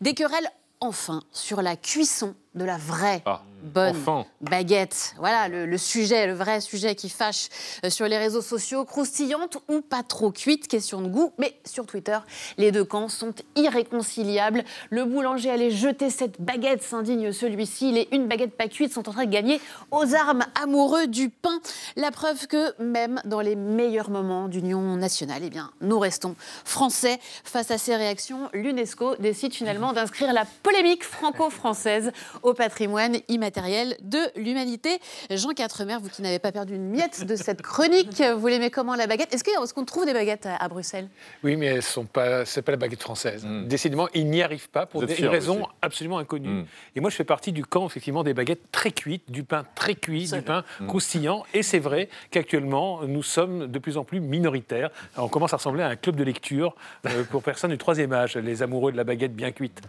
Des 0.00 0.14
querelles 0.14 0.50
enfin 0.80 1.22
sur 1.32 1.62
la 1.62 1.76
cuisson 1.76 2.34
de 2.56 2.64
la 2.64 2.78
vraie 2.78 3.22
ah, 3.26 3.42
bonne 3.62 4.24
baguette. 4.40 5.14
Voilà 5.18 5.48
le, 5.48 5.78
sujet, 5.78 6.26
le 6.26 6.34
vrai 6.34 6.60
sujet 6.60 6.94
qui 6.94 7.08
fâche 7.08 7.48
euh, 7.84 7.90
sur 7.90 8.06
les 8.06 8.18
réseaux 8.18 8.42
sociaux, 8.42 8.84
croustillante 8.84 9.58
ou 9.68 9.80
pas 9.80 10.02
trop 10.02 10.30
cuite, 10.30 10.68
question 10.68 11.00
de 11.00 11.08
goût. 11.08 11.32
Mais 11.38 11.58
sur 11.64 11.86
Twitter, 11.86 12.18
les 12.58 12.72
deux 12.72 12.84
camps 12.84 13.08
sont 13.08 13.34
irréconciliables. 13.56 14.64
Le 14.90 15.04
boulanger 15.04 15.50
allait 15.50 15.70
jeter 15.70 16.10
cette 16.10 16.40
baguette, 16.40 16.82
s'indigne 16.82 17.32
celui-ci. 17.32 17.92
Les 17.92 18.08
une 18.12 18.28
baguette 18.28 18.56
pas 18.56 18.68
cuite 18.68 18.92
sont 18.92 19.08
en 19.08 19.12
train 19.12 19.24
de 19.24 19.30
gagner 19.30 19.60
aux 19.90 20.14
armes 20.14 20.44
amoureux 20.62 21.06
du 21.06 21.28
pain. 21.28 21.60
La 21.96 22.10
preuve 22.10 22.46
que 22.46 22.80
même 22.80 23.20
dans 23.24 23.40
les 23.40 23.56
meilleurs 23.56 24.10
moments 24.10 24.48
d'union 24.48 24.96
nationale, 24.96 25.42
eh 25.44 25.50
bien, 25.50 25.70
nous 25.80 25.98
restons 25.98 26.36
français. 26.64 27.18
Face 27.44 27.70
à 27.70 27.78
ces 27.78 27.96
réactions, 27.96 28.48
l'UNESCO 28.52 29.16
décide 29.16 29.54
finalement 29.54 29.92
d'inscrire 29.92 30.32
la 30.32 30.44
polémique 30.62 31.04
franco-française 31.04 32.12
au 32.46 32.54
patrimoine 32.54 33.18
immatériel 33.28 33.96
de 34.02 34.18
l'humanité. 34.36 35.00
Jean 35.30 35.50
Quatremer, 35.50 35.96
vous 36.00 36.08
qui 36.08 36.22
n'avez 36.22 36.38
pas 36.38 36.52
perdu 36.52 36.76
une 36.76 36.90
miette 36.90 37.26
de 37.26 37.34
cette 37.34 37.60
chronique, 37.60 38.22
vous 38.22 38.46
l'aimez 38.46 38.70
comment 38.70 38.94
la 38.94 39.08
baguette? 39.08 39.34
Est-ce 39.34 39.74
qu'on 39.74 39.84
trouve 39.84 40.06
des 40.06 40.12
baguettes 40.12 40.46
à, 40.46 40.68
Bruxelles? 40.68 41.08
Oui, 41.42 41.56
mais 41.56 41.80
ce 41.80 41.98
n'est 41.98 42.06
pas, 42.06 42.44
pas 42.44 42.70
la 42.70 42.76
baguette 42.76 43.02
française. 43.02 43.44
Hmm. 43.44 43.66
Décidément, 43.66 44.08
ils 44.14 44.30
n'y 44.30 44.42
arrivent 44.42 44.70
pas 44.70 44.86
pour 44.86 45.04
des 45.04 45.26
raisons 45.26 45.66
absolument 45.82 46.18
inconnues. 46.18 46.62
Hmm. 46.62 46.66
Et 46.94 47.00
moi, 47.00 47.10
je 47.10 47.16
fais 47.16 47.24
partie 47.24 47.50
du 47.50 47.64
camp, 47.64 47.84
effectivement, 47.86 48.22
des 48.22 48.32
baguettes 48.32 48.70
très 48.70 48.92
cuites, 48.92 49.28
du 49.28 49.42
pain 49.42 49.66
très 49.74 49.96
cuit, 49.96 50.30
du 50.30 50.42
pain 50.42 50.62
hmm. 50.80 50.86
croustillant. 50.86 51.42
Et 51.52 51.64
c'est 51.64 51.80
vrai 51.80 52.08
qu'actuellement, 52.30 53.02
nous 53.02 53.24
sommes 53.24 53.66
de 53.66 53.78
plus 53.80 53.96
en 53.96 54.04
plus 54.04 54.20
minoritaires. 54.20 54.90
on 55.16 55.28
commence 55.28 55.52
à 55.52 55.56
ressembler 55.56 55.82
à 55.82 55.88
un 55.88 55.96
club 55.96 56.14
de 56.14 56.22
lecture 56.22 56.76
euh, 57.06 57.24
pour 57.24 57.42
personnes 57.42 57.72
du 57.72 57.78
troisième 57.78 58.12
âge, 58.12 58.36
les 58.36 58.62
amoureux 58.62 58.92
de 58.92 58.96
la 58.96 59.04
baguette 59.04 59.34
bien 59.34 59.50
cuite. 59.50 59.80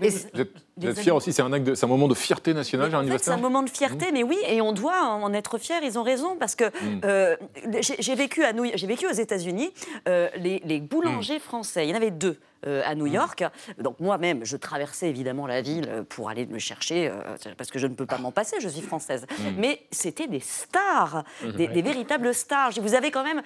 Mais 0.00 0.08
vous 0.08 0.40
êtes, 0.40 0.52
fier 0.94 1.14
aussi, 1.14 1.32
c'est 1.32 1.42
un, 1.42 1.52
un 1.52 1.86
moment 1.86 2.08
de 2.08 2.14
fierté 2.14 2.54
nationale, 2.54 2.90
C'est 3.18 3.30
un 3.30 3.36
moment 3.36 3.62
de 3.62 3.70
fierté, 3.70 4.10
mmh. 4.10 4.14
mais 4.14 4.22
oui, 4.22 4.38
et 4.46 4.60
on 4.60 4.72
doit 4.72 5.02
en 5.02 5.32
être 5.32 5.58
fier. 5.58 5.80
Ils 5.82 5.98
ont 5.98 6.02
raison 6.02 6.36
parce 6.36 6.54
que 6.54 6.64
mmh. 6.64 7.00
euh, 7.04 7.36
j'ai 7.80 8.14
vécu 8.14 8.44
à 8.44 8.52
j'ai 8.74 8.86
vécu 8.86 9.06
aux 9.06 9.12
États-Unis. 9.12 9.72
Euh, 10.08 10.28
les, 10.36 10.80
boulangers 10.80 11.36
mmh. 11.36 11.40
français, 11.40 11.86
il 11.86 11.90
y 11.90 11.92
en 11.92 11.96
avait 11.96 12.10
deux. 12.10 12.38
Euh, 12.66 12.82
à 12.84 12.96
New 12.96 13.06
York. 13.06 13.44
Donc 13.78 14.00
moi-même, 14.00 14.44
je 14.44 14.56
traversais 14.56 15.08
évidemment 15.08 15.46
la 15.46 15.62
ville 15.62 16.04
pour 16.08 16.28
aller 16.28 16.44
me 16.44 16.58
chercher, 16.58 17.08
parce 17.56 17.70
que 17.70 17.78
je 17.78 17.86
ne 17.86 17.94
peux 17.94 18.04
pas 18.04 18.18
m'en 18.18 18.32
passer, 18.32 18.56
je 18.58 18.68
suis 18.68 18.82
française. 18.82 19.26
Mais 19.56 19.86
c'était 19.92 20.26
des 20.26 20.40
stars, 20.40 21.22
des, 21.56 21.68
véritables 21.82 22.34
stars. 22.34 22.72
Vous 22.80 22.94
avez 22.94 23.12
quand 23.12 23.22
même 23.22 23.42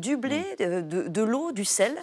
du 0.00 0.16
blé, 0.16 0.42
de, 0.58 1.06
de 1.06 1.22
l'eau, 1.22 1.52
du 1.52 1.64
sel? 1.64 1.94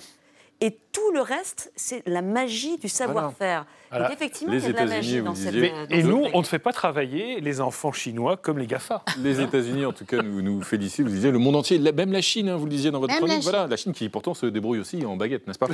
Et 0.64 0.78
tout 0.92 1.12
le 1.12 1.22
reste, 1.22 1.72
c'est 1.76 2.04
la 2.06 2.22
magie 2.22 2.78
du 2.78 2.88
savoir-faire. 2.88 3.66
effectivement, 4.12 4.54
il 4.54 4.62
y 4.62 4.66
a 4.66 4.72
de 4.72 4.78
la 4.78 4.86
magie 4.86 5.20
dans 5.22 5.34
cette... 5.34 5.56
et 5.56 6.04
nous, 6.04 6.28
on 6.34 6.40
ne 6.40 6.46
fait 6.46 6.60
pas 6.60 6.72
travailler 6.72 7.42
les 7.42 7.62
enfants 7.62 7.92
chinois 7.92 8.38
comme 8.38 8.60
les 8.60 8.68
GAFA. 8.68 9.04
Les 9.18 9.42
États-Unis, 9.42 9.86
en 9.86 9.92
tout 9.92 10.06
cas, 10.06 10.22
nous, 10.22 10.44
nous 10.44 10.62
félicitent. 10.62 11.06
Vous 11.06 11.12
disiez 11.12 11.32
le 11.32 11.40
monde 11.40 11.56
entier, 11.56 11.80
même 11.80 12.12
la 12.12 12.22
Chine, 12.22 12.48
hein, 12.48 12.58
vous 12.58 12.66
le 12.66 12.72
disiez 12.72 12.92
dans 12.92 13.00
votre 13.00 13.16
chronique. 13.16 13.42
Voilà, 13.42 13.66
la 13.66 13.76
Chine 13.76 13.92
qui 13.92 14.08
pourtant 14.10 14.36
se 14.36 14.46
débrouille 14.46 14.80
aussi 14.80 15.04
en 15.04 15.18
baguette, 15.18 15.48
n'est-ce 15.48 15.58
pas? 15.58 15.68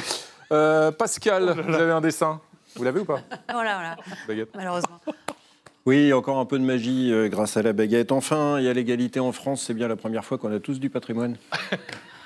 Euh, 0.53 0.91
Pascal, 0.91 1.55
oh 1.57 1.61
vous 1.67 1.75
avez 1.75 1.91
un 1.91 2.01
dessin? 2.01 2.39
Vous 2.77 2.83
l'avez 2.85 3.01
ou 3.01 3.05
pas? 3.05 3.19
Voilà, 3.51 3.75
voilà. 3.75 3.97
Baguette. 4.25 4.49
Malheureusement. 4.55 5.01
Oui, 5.85 6.13
encore 6.13 6.37
un 6.37 6.45
peu 6.45 6.59
de 6.59 6.63
magie 6.63 7.11
euh, 7.11 7.27
grâce 7.27 7.57
à 7.57 7.61
la 7.61 7.73
baguette. 7.73 8.13
Enfin, 8.13 8.59
il 8.59 8.65
y 8.65 8.69
a 8.69 8.73
l'égalité 8.73 9.19
en 9.19 9.33
France. 9.33 9.63
C'est 9.67 9.73
bien 9.73 9.89
la 9.89 9.97
première 9.97 10.23
fois 10.23 10.37
qu'on 10.37 10.53
a 10.53 10.59
tous 10.59 10.79
du 10.79 10.89
patrimoine. 10.89 11.35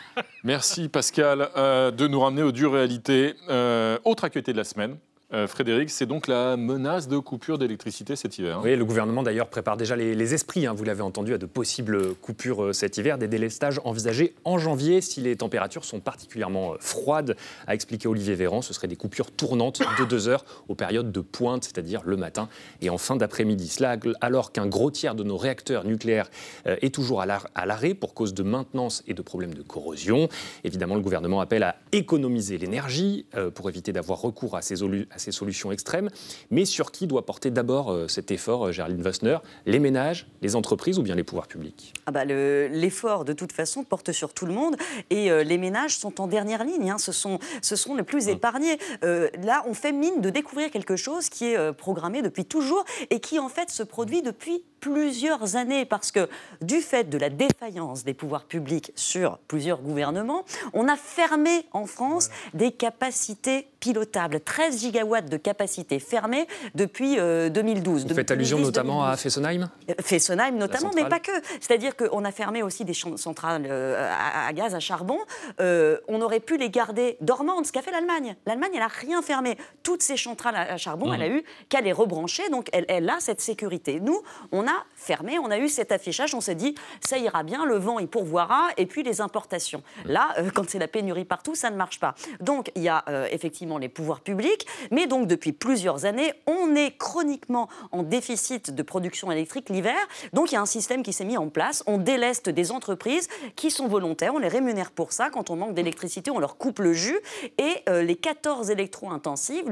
Merci 0.43 0.89
Pascal 0.89 1.49
euh, 1.55 1.91
de 1.91 2.07
nous 2.07 2.19
ramener 2.19 2.43
aux 2.43 2.51
dures 2.51 2.73
réalités. 2.73 3.35
Euh, 3.49 3.97
autre 4.03 4.23
actualité 4.23 4.51
de 4.51 4.57
la 4.57 4.63
semaine, 4.63 4.97
euh, 5.33 5.47
Frédéric, 5.47 5.89
c'est 5.89 6.05
donc 6.05 6.27
la 6.27 6.57
menace 6.57 7.07
de 7.07 7.17
coupure 7.17 7.57
d'électricité 7.57 8.17
cet 8.17 8.37
hiver. 8.37 8.59
Oui, 8.63 8.75
le 8.75 8.83
gouvernement 8.83 9.23
d'ailleurs 9.23 9.47
prépare 9.47 9.77
déjà 9.77 9.95
les, 9.95 10.33
esprits, 10.33 10.65
hein, 10.65 10.73
vous 10.73 10.83
l'avez 10.83 11.01
entendu, 11.01 11.33
à 11.33 11.37
de 11.37 11.45
possibles 11.45 12.15
coupures 12.15 12.65
euh, 12.65 12.73
cet 12.73 12.97
hiver, 12.97 13.17
des 13.17 13.29
délestages 13.29 13.79
envisagés 13.85 14.35
en 14.43 14.57
janvier 14.57 14.99
si 14.99 15.21
les 15.21 15.37
températures 15.37 15.85
sont 15.85 16.01
particulièrement 16.01 16.73
euh, 16.73 16.77
froides, 16.79 17.37
a 17.65 17.73
expliqué 17.73 18.09
Olivier 18.09 18.35
Véran. 18.35 18.61
Ce 18.61 18.73
seraient 18.73 18.89
des 18.89 18.97
coupures 18.97 19.31
tournantes 19.31 19.81
de 19.97 20.03
deux 20.03 20.27
heures 20.27 20.43
aux 20.67 20.75
périodes 20.75 21.13
de 21.13 21.21
pointe, 21.21 21.63
c'est-à-dire 21.63 22.01
le 22.03 22.17
matin 22.17 22.49
et 22.81 22.89
en 22.89 22.97
fin 22.97 23.15
d'après-midi. 23.15 23.69
Cela 23.69 23.95
alors 24.19 24.51
qu'un 24.51 24.67
gros 24.67 24.91
tiers 24.91 25.15
de 25.15 25.23
nos 25.23 25.37
réacteurs 25.37 25.85
nucléaires 25.85 26.29
est 26.65 26.93
toujours 26.93 27.21
à 27.21 27.65
l'arrêt 27.65 27.93
pour 27.93 28.13
cause 28.13 28.33
de 28.33 28.43
maintenance 28.43 29.03
et 29.07 29.13
de 29.13 29.21
problèmes 29.21 29.53
de 29.53 29.61
corrosion. 29.61 30.27
Évidemment, 30.63 30.95
le 30.95 31.01
gouvernement 31.01 31.39
appelle 31.39 31.63
à 31.63 31.75
économiser 31.91 32.57
l'énergie 32.57 33.25
pour 33.55 33.69
éviter 33.69 33.93
d'avoir 33.93 34.21
recours 34.21 34.55
à 34.55 34.61
ces, 34.61 34.83
à 34.83 35.19
ces 35.21 35.31
solutions 35.31 35.71
extrêmes, 35.71 36.09
mais 36.49 36.65
sur 36.65 36.91
qui 36.91 37.07
doit 37.07 37.25
porter 37.25 37.51
d'abord 37.51 37.91
euh, 37.91 38.07
cet 38.07 38.31
effort, 38.31 38.67
euh, 38.67 38.71
Géraldine 38.71 39.03
Wassner 39.03 39.37
Les 39.65 39.79
ménages, 39.79 40.27
les 40.41 40.55
entreprises 40.55 40.99
ou 40.99 41.03
bien 41.03 41.15
les 41.15 41.23
pouvoirs 41.23 41.47
publics? 41.47 41.93
Ah 42.05 42.11
bah 42.11 42.25
L'effort, 42.25 43.25
de 43.25 43.33
toute 43.33 43.51
façon, 43.51 43.83
porte 43.83 44.11
sur 44.11 44.33
tout 44.33 44.45
le 44.45 44.53
monde 44.53 44.75
et 45.09 45.31
euh, 45.31 45.43
les 45.43 45.57
ménages 45.57 45.97
sont 45.97 46.19
en 46.19 46.27
dernière 46.27 46.63
ligne. 46.63 46.91
Hein. 46.91 46.97
Ce, 46.97 47.11
sont, 47.11 47.39
ce 47.61 47.75
sont 47.75 47.95
les 47.95 48.03
plus 48.03 48.27
hum. 48.27 48.33
épargnés. 48.33 48.77
là, 49.01 49.63
on 49.67 49.73
fait 49.73 49.91
mine 49.91 50.21
de 50.21 50.29
découvrir 50.29 50.71
quelque 50.71 50.95
chose 50.95 51.29
qui 51.29 51.45
est 51.45 51.73
programmé 51.73 52.21
depuis 52.21 52.45
toujours 52.45 52.83
et 53.09 53.19
qui, 53.19 53.39
en 53.39 53.49
fait, 53.49 53.69
se 53.69 53.83
produit 53.83 54.21
depuis 54.21 54.63
plusieurs 54.81 55.55
années 55.55 55.85
parce 55.85 56.11
que 56.11 56.27
du 56.61 56.81
fait 56.81 57.09
de 57.09 57.17
la 57.17 57.29
défaillance 57.29 58.03
des 58.03 58.13
pouvoirs 58.13 58.45
publics 58.45 58.91
sur 58.95 59.37
plusieurs 59.47 59.81
gouvernements, 59.81 60.43
on 60.73 60.89
a 60.89 60.97
fermé 60.97 61.65
en 61.71 61.85
France 61.85 62.29
des 62.53 62.71
capacités 62.71 63.67
pilotables. 63.79 64.41
13 64.41 64.81
gigawatts 64.81 65.29
de 65.29 65.37
capacité 65.37 65.99
fermée 65.99 66.47
depuis 66.75 67.15
2012. 67.15 68.07
Vous 68.07 68.13
faites 68.13 68.31
allusion 68.31 68.59
notamment 68.59 69.03
à 69.03 69.15
Fessenheim? 69.17 69.69
Euh, 69.89 69.93
Fessenheim 70.01 70.57
notamment, 70.57 70.91
mais 70.95 71.05
pas 71.05 71.19
que. 71.19 71.31
C'est-à-dire 71.59 71.95
qu'on 71.95 72.25
a 72.25 72.31
fermé 72.31 72.63
aussi 72.63 72.85
des 72.85 72.93
centrales 72.93 73.65
euh, 73.67 74.11
à, 74.47 74.51
gaz, 74.53 74.75
à 74.75 74.79
charbon. 74.79 75.17
Euh, 75.59 75.97
on 76.07 76.21
aurait 76.21 76.39
pu 76.39 76.57
les 76.57 76.69
garder 76.69 77.17
dormantes, 77.21 77.67
ce 77.67 77.71
qu'a 77.71 77.81
fait 77.81 77.91
l'Allemagne. 77.91 78.35
L'Allemagne, 78.45 78.71
elle 78.73 78.79
n'a 78.79 78.87
rien 78.87 79.21
fermé. 79.21 79.57
Toutes 79.83 80.01
ces 80.01 80.17
centrales 80.17 80.55
à, 80.55 80.77
charbon, 80.77 81.09
mmh. 81.09 81.13
elle 81.13 81.21
a 81.21 81.27
eu 81.29 81.43
qu'à 81.69 81.81
les 81.81 81.91
rebrancher, 81.91 82.49
donc 82.49 82.69
elle, 82.73 82.85
elle, 82.87 83.09
a 83.09 83.19
cette 83.19 83.41
sécurité. 83.41 83.99
Nous, 83.99 84.21
on 84.51 84.67
a 84.67 84.70
fermé, 84.95 85.39
on 85.39 85.51
a 85.51 85.57
eu 85.57 85.69
cet 85.69 85.91
affichage, 85.91 86.35
on 86.35 86.41
s'est 86.41 86.55
dit, 86.55 86.75
ça 86.99 87.17
ira 87.17 87.43
bien, 87.43 87.65
le 87.65 87.75
vent, 87.75 87.99
il 87.99 88.07
pourvoira, 88.07 88.69
et 88.77 88.85
puis 88.85 89.03
les 89.03 89.21
importations. 89.21 89.83
Mmh. 90.05 90.11
Là, 90.11 90.35
quand 90.53 90.69
c'est 90.69 90.79
la 90.79 90.87
pénurie 90.87 91.25
partout, 91.25 91.55
ça 91.55 91.69
ne 91.69 91.75
marche 91.75 91.99
pas. 91.99 92.15
Donc, 92.39 92.71
il 92.75 92.83
y 92.83 92.89
a 92.89 93.03
effectivement 93.31 93.77
les 93.77 93.89
pouvoirs 93.89 94.21
publics, 94.21 94.65
mais 94.91 95.07
donc 95.07 95.27
depuis 95.27 95.51
plusieurs 95.51 96.05
années, 96.05 96.33
on 96.47 96.75
est 96.75 96.97
chroniquement 96.97 97.69
en 97.91 98.03
déficit 98.03 98.71
de 98.71 98.83
production 98.83 99.31
électrique 99.31 99.69
l'hiver. 99.69 99.95
Donc 100.33 100.51
il 100.51 100.55
y 100.55 100.57
a 100.57 100.61
un 100.61 100.65
système 100.65 101.03
qui 101.03 101.13
s'est 101.13 101.25
mis 101.25 101.37
en 101.37 101.49
place. 101.49 101.83
On 101.87 101.97
déleste 101.97 102.49
des 102.49 102.71
entreprises 102.71 103.27
qui 103.55 103.71
sont 103.71 103.87
volontaires, 103.87 104.33
on 104.33 104.39
les 104.39 104.47
rémunère 104.47 104.91
pour 104.91 105.13
ça. 105.13 105.29
Quand 105.29 105.49
on 105.49 105.55
manque 105.55 105.73
d'électricité, 105.73 106.31
on 106.31 106.39
leur 106.39 106.57
coupe 106.57 106.79
le 106.79 106.93
jus. 106.93 107.19
Et 107.57 107.83
euh, 107.89 108.03
les 108.03 108.15
14 108.15 108.69
électro-intensives, 108.69 109.65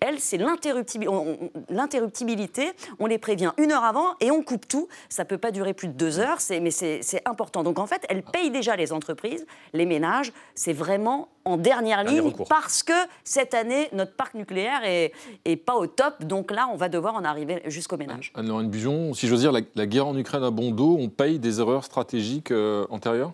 elles, 0.00 0.20
c'est 0.20 0.38
l'interruptibilité. 0.38 2.72
On 2.98 3.06
les 3.06 3.18
prévient 3.18 3.52
une 3.58 3.72
heure 3.72 3.84
avant 3.84 4.14
et 4.24 4.30
on 4.30 4.42
coupe 4.42 4.66
tout. 4.66 4.88
Ça 5.08 5.24
ne 5.24 5.28
peut 5.28 5.38
pas 5.38 5.50
durer 5.50 5.74
plus 5.74 5.88
de 5.88 5.92
deux 5.92 6.18
heures, 6.18 6.38
mais 6.50 6.70
c'est 6.70 7.22
important. 7.26 7.62
Donc 7.62 7.78
en 7.78 7.86
fait, 7.86 8.04
elles 8.08 8.22
payent 8.22 8.50
déjà 8.50 8.74
les 8.76 8.92
entreprises, 8.92 9.46
les 9.72 9.86
ménages. 9.86 10.32
C'est 10.54 10.72
vraiment 10.72 11.28
en 11.44 11.58
dernière 11.58 12.04
ligne 12.04 12.32
parce 12.48 12.82
que 12.82 12.92
cette 13.22 13.52
année, 13.52 13.88
notre 13.92 14.14
parc 14.14 14.34
nucléaire 14.34 14.80
est, 14.84 15.12
pas 15.56 15.74
au 15.74 15.86
top. 15.86 16.24
Donc 16.24 16.50
là, 16.50 16.68
on 16.72 16.76
va 16.76 16.88
devoir 16.88 17.14
en 17.14 17.24
arriver 17.24 17.62
jusqu'au 17.66 17.96
ménage. 17.96 18.32
Anne-Laurent 18.34 18.64
Bujon, 18.64 19.14
si 19.14 19.28
j'ose 19.28 19.40
dire, 19.40 19.52
la, 19.52 19.86
guerre 19.86 20.06
en 20.06 20.16
Ukraine 20.16 20.42
à 20.42 20.50
bon 20.50 20.70
dos, 20.70 20.96
on 20.98 21.08
paye 21.08 21.38
des 21.38 21.60
erreurs 21.60 21.84
stratégiques 21.84 22.50
euh, 22.50 22.86
antérieures? 22.90 23.32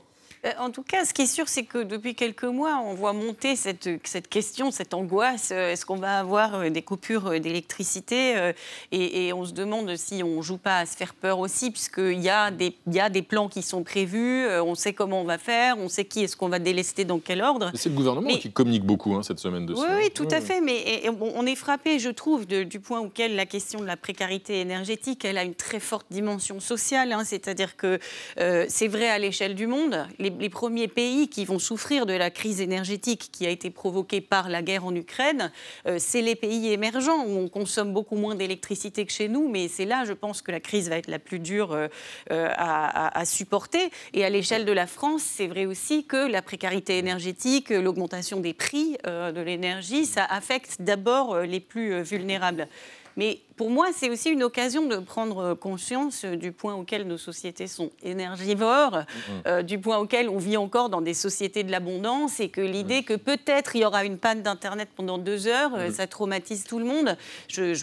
En 0.59 0.71
tout 0.71 0.83
cas, 0.83 1.05
ce 1.05 1.13
qui 1.13 1.23
est 1.23 1.27
sûr, 1.27 1.49
c'est 1.49 1.65
que 1.65 1.79
depuis 1.79 2.15
quelques 2.15 2.45
mois, 2.45 2.81
on 2.85 2.95
voit 2.95 3.13
monter 3.13 3.57
cette, 3.57 3.89
cette 4.05 4.29
question, 4.29 4.71
cette 4.71 4.95
angoisse. 4.95 5.51
Euh, 5.53 5.73
est-ce 5.73 5.85
qu'on 5.85 5.97
va 5.97 6.19
avoir 6.19 6.55
euh, 6.55 6.71
des 6.71 6.83
coupures 6.83 7.39
d'électricité 7.41 8.53
et, 8.93 9.33
on 9.33 9.45
se 9.45 9.53
demande 9.53 9.95
si 9.97 10.23
on 10.23 10.39
ne 10.39 10.43
joue 10.43 10.57
pas 10.57 10.79
à 10.79 10.87
se 10.87 10.97
faire 10.97 11.15
peur 11.15 11.39
aussi, 11.39 11.71
puisqu'il 11.71 12.21
y, 12.21 12.29
a 12.29 12.51
des, 12.51 12.75
y 12.87 13.01
a 13.01 13.11
des 13.11 13.23
plans 13.23 13.49
qui 13.49 13.63
sont 13.63 13.83
prévus, 13.83 14.47
on 14.49 14.75
sait 14.75 14.93
comment 14.93 15.21
on 15.21 15.25
va 15.25 15.39
faire, 15.39 15.79
on 15.79 15.89
sait 15.89 16.05
qui 16.05 16.25
est-ce 16.25 16.37
qu'on 16.37 16.49
va 16.49 16.59
délester 16.59 17.05
dans 17.05 17.19
quel 17.19 17.43
ordre. 17.43 17.71
C'est 17.75 17.89
le 17.89 17.95
gouvernement 17.95 18.29
qui 18.37 18.51
communique 18.51 18.85
beaucoup 18.85 19.15
hein, 19.15 19.23
cette 19.23 19.39
semaine 19.39 19.67
dessus. 19.67 19.81
Oui, 19.81 20.05
oui 20.05 20.11
tout 20.11 20.29
à 20.31 20.41
fait. 20.41 20.61
Mais 20.61 21.09
on 21.21 21.47
est 21.47 21.55
frappé, 21.55 21.99
je 21.99 22.11
trouve, 22.11 22.47
du 22.47 22.81
point 22.81 23.01
auquel 23.01 23.37
la 23.37 23.47
question 23.47 23.81
de 23.81 23.87
la 23.87 23.97
précarité 23.97 24.61
énergétique, 24.61 25.25
elle 25.25 25.39
a 25.39 25.45
une 25.45 25.55
très 25.55 25.81
forte 25.81 26.07
dimension 26.11 26.61
sociale. 26.61 27.13
Hein. 27.13 27.23
C'est-à-dire 27.25 27.77
que 27.77 27.99
c'est 28.37 28.89
vrai 28.89 29.09
à 29.09 29.19
l'échelle 29.19 29.55
du 29.55 29.67
monde. 29.67 30.07
Les 30.19 30.30
les, 30.39 30.51
premiers 30.51 30.89
pays 30.89 31.29
qui 31.29 31.45
vont 31.45 31.59
souffrir 31.59 32.07
de 32.07 32.13
la 32.13 32.31
crise 32.31 32.61
énergétique 32.61 33.31
qui 33.33 33.47
a 33.47 33.51
été 33.51 33.71
provoquée 33.71 34.21
par 34.21 34.49
la 34.49 34.63
guerre 34.63 34.85
en 34.85 34.95
Ukraine, 34.95 35.51
euh, 35.87 35.97
c'est 35.99 36.23
les 36.23 36.37
pays 36.37 36.73
émergents 36.73 37.25
où 37.25 37.39
on 37.39 37.49
consomme 37.49 37.93
beaucoup 37.93 38.17
moins 38.17 38.35
d'électricité 38.35 39.07
que 39.07 39.13
chez 39.13 39.29
nous, 39.29 39.49
mais 39.49 39.69
c'est 39.69 39.85
là, 39.85 40.05
je 40.05 40.13
pense, 40.13 40.43
que 40.43 40.53
la 40.53 40.61
crise 40.61 40.89
va 40.89 40.97
être 40.97 41.09
la 41.09 41.19
plus 41.19 41.39
dure 41.39 41.73
euh, 41.73 41.89
euh, 42.31 42.49
à, 42.57 43.25
supporter. 43.25 43.91
Et 44.15 44.25
à 44.25 44.31
l'échelle 44.31 44.65
de 44.65 44.73
la 44.73 44.87
France, 44.87 45.23
c'est 45.23 45.47
vrai 45.47 45.67
aussi 45.67 46.05
que 46.05 46.31
la 46.31 46.43
précarité 46.43 46.99
énergétique, 46.99 47.71
l'augmentation 47.71 48.41
des 48.41 48.55
prix 48.55 48.97
de 49.05 49.41
l'énergie, 49.41 50.07
ça 50.07 50.25
affecte 50.25 50.77
d'abord 50.81 51.39
les 51.41 51.61
plus 51.61 52.03
vulnérables. 52.03 52.69
Mais 53.17 53.41
pour 53.61 53.69
moi, 53.69 53.89
c'est 53.95 54.09
aussi 54.09 54.31
une 54.31 54.43
occasion 54.43 54.87
de 54.87 54.97
prendre 54.97 55.53
conscience 55.53 56.25
du 56.25 56.51
point 56.51 56.75
auquel 56.75 57.07
nos 57.07 57.19
sociétés 57.19 57.67
sont 57.67 57.91
énergivores, 58.03 59.01
mmh. 59.01 59.33
euh, 59.47 59.63
du 59.63 59.79
point 59.79 59.99
auquel 59.99 60.31
on 60.31 60.39
vit 60.39 60.57
encore 60.57 60.89
dans 60.89 61.03
des 61.03 61.13
sociétés 61.13 61.63
de 61.63 61.71
l'abondance 61.71 62.41
et 62.41 62.49
que 62.49 62.63
l'idée 62.63 63.01
mmh. 63.01 63.05
que 63.05 63.15
peut-être 63.17 63.77
il 63.77 63.83
y 63.83 63.85
aura 63.85 64.07
une 64.07 64.17
panne 64.17 64.43
d'Internet 64.43 64.89
pendant 64.97 65.19
deux 65.19 65.47
heures, 65.47 65.75
euh, 65.75 65.89
mmh. 65.89 65.93
ça 65.93 66.07
traumatise 66.07 66.65
tout 66.65 66.79
le 66.79 66.87
monde. 66.87 67.19
Je, 67.49 67.75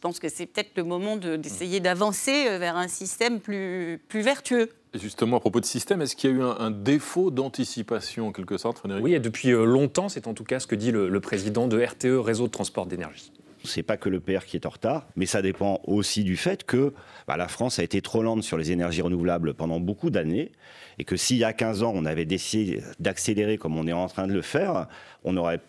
pense 0.00 0.20
que 0.20 0.28
c'est 0.28 0.46
peut-être 0.46 0.70
le 0.76 0.84
moment 0.84 1.16
d'essayer 1.16 1.80
d'avancer 1.80 2.46
euh, 2.46 2.58
vers 2.58 2.76
un 2.76 2.86
système 2.86 3.40
plus, 3.40 4.00
plus 4.08 4.20
vertueux. 4.20 4.70
Justement, 4.94 5.38
à 5.38 5.40
propos 5.40 5.58
de 5.58 5.66
système, 5.66 6.00
est-ce 6.00 6.14
qu'il 6.14 6.30
y 6.30 6.32
a 6.32 6.36
eu 6.36 6.42
un, 6.42 6.70
défaut 6.70 7.32
d'anticipation 7.32 8.28
en 8.28 8.32
quelque 8.32 8.56
sorte, 8.56 8.78
Frédéric? 8.78 9.02
Oui, 9.02 9.14
et 9.14 9.18
depuis 9.18 9.50
longtemps, 9.50 10.08
c'est 10.08 10.28
en 10.28 10.34
tout 10.34 10.44
cas 10.44 10.60
ce 10.60 10.68
que 10.68 10.76
dit 10.76 10.92
le, 10.92 11.08
le 11.08 11.20
président 11.20 11.66
de 11.66 11.82
RTE, 11.82 12.20
Réseau 12.20 12.46
de 12.46 12.52
transport 12.52 12.86
d'énergie 12.86 13.32
c'est 13.64 13.82
pas 13.82 13.96
que 13.96 14.08
le 14.08 14.20
PR 14.20 14.44
qui 14.46 14.56
est 14.56 14.66
en 14.66 14.70
retard, 14.70 15.06
mais 15.16 15.26
ça 15.26 15.42
dépend 15.42 15.80
aussi 15.84 16.24
du 16.24 16.36
fait 16.36 16.64
que 16.64 16.92
bah, 17.26 17.36
la 17.36 17.48
France 17.48 17.78
a 17.78 17.82
été 17.82 18.00
trop 18.00 18.22
lente 18.22 18.42
sur 18.42 18.56
les 18.56 18.72
énergies 18.72 19.02
renouvelables 19.02 19.54
pendant 19.54 19.80
beaucoup 19.80 20.10
d'années, 20.10 20.52
et 20.98 21.04
que 21.04 21.16
s'il 21.16 21.38
y 21.38 21.44
a 21.44 21.52
15 21.52 21.82
ans, 21.82 21.92
on 21.94 22.04
avait 22.04 22.24
décidé 22.24 22.80
d'accélérer 23.00 23.58
comme 23.58 23.76
on 23.76 23.86
est 23.86 23.92
en 23.92 24.06
train 24.08 24.26
de 24.26 24.32
le 24.32 24.42
faire, 24.42 24.86
on 25.24 25.36
aurait 25.36 25.60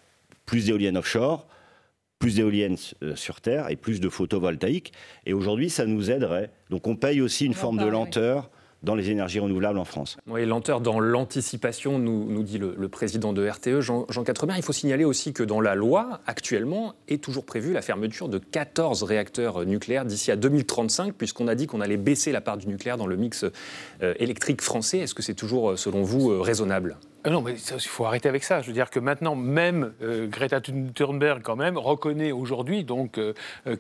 plus 0.46 0.66
d'éoliennes 0.66 0.98
offshore, 0.98 1.48
plus 2.20 2.36
d'éoliennes 2.36 2.78
euh, 3.04 3.16
sur 3.16 3.42
Terre 3.42 3.70
et 3.70 3.76
plus 3.76 4.00
de 4.00 4.10
photovoltaïques. 4.10 4.94
Et 5.26 5.34
aujourd'hui, 5.34 5.70
ça 5.70 5.86
nous 5.86 6.12
aiderait. 6.12 6.50
Donc 6.70 6.88
on 6.88 6.96
paye 6.96 7.22
aussi 7.22 7.46
une 7.46 7.54
forme 7.54 7.78
de 7.78 7.86
lenteur 7.86 8.50
dans 8.86 8.96
les 8.96 9.10
énergies 9.10 9.40
renouvelables 9.40 9.78
en 9.78 9.86
France. 9.86 10.18
Lenteur 10.28 10.80
dans 10.80 11.00
l'anticipation, 11.00 12.00
nous, 12.00 12.30
nous, 12.30 12.44
dit 12.44 12.58
le, 12.58 12.88
président 12.88 13.34
de 13.34 13.48
RTE, 13.48 13.82
Jean, 13.82 14.06
Jean 14.10 14.24
Quatremer. 14.24 14.54
Il 14.58 14.64
faut 14.64 14.74
signaler 14.74 15.04
aussi 15.04 15.34
que 15.34 15.44
dans 15.44 15.60
la 15.60 15.76
loi, 15.76 16.22
actuellement, 16.28 16.94
est 17.08 17.22
toujours 17.22 17.46
prévue 17.46 17.74
la 17.74 17.82
fermeture 17.82 18.30
de 18.30 18.38
14 18.38 19.04
réacteurs 19.04 19.66
nucléaires 19.66 20.06
d'ici 20.06 20.32
à 20.32 20.36
2035, 20.36 21.14
puisqu'on 21.14 21.48
a 21.48 21.56
dit 21.56 21.68
qu'on 21.68 21.82
allait 21.82 21.98
baisser 21.98 22.32
la 22.32 22.42
part 22.42 22.58
du 22.58 22.68
nucléaire 22.68 22.98
dans 22.98 23.08
le 23.08 23.18
mix 23.18 23.44
euh, 24.02 24.14
électrique 24.20 24.62
français. 24.62 25.00
Est-ce 25.00 25.16
que 25.16 25.24
c'est 25.24 25.34
toujours, 25.34 25.72
euh, 25.72 25.76
selon 25.76 26.04
vous, 26.04 26.32
euh, 26.32 26.42
raisonnable? 26.42 26.98
Ah 27.26 27.30
non, 27.30 27.42
mais 27.42 27.54
il 27.54 27.80
faut 27.82 28.06
arrêter 28.06 28.30
avec 28.30 28.44
ça. 28.44 28.62
Je 28.62 28.68
veux 28.68 28.74
dire 28.74 28.90
que 28.90 29.00
maintenant, 29.00 29.36
même 29.36 29.94
Greta 30.02 30.62
Thunberg, 30.62 31.42
quand 31.44 31.56
même, 31.56 31.78
reconnaît 31.78 32.32
aujourd'hui 32.32 32.84
donc 32.84 33.20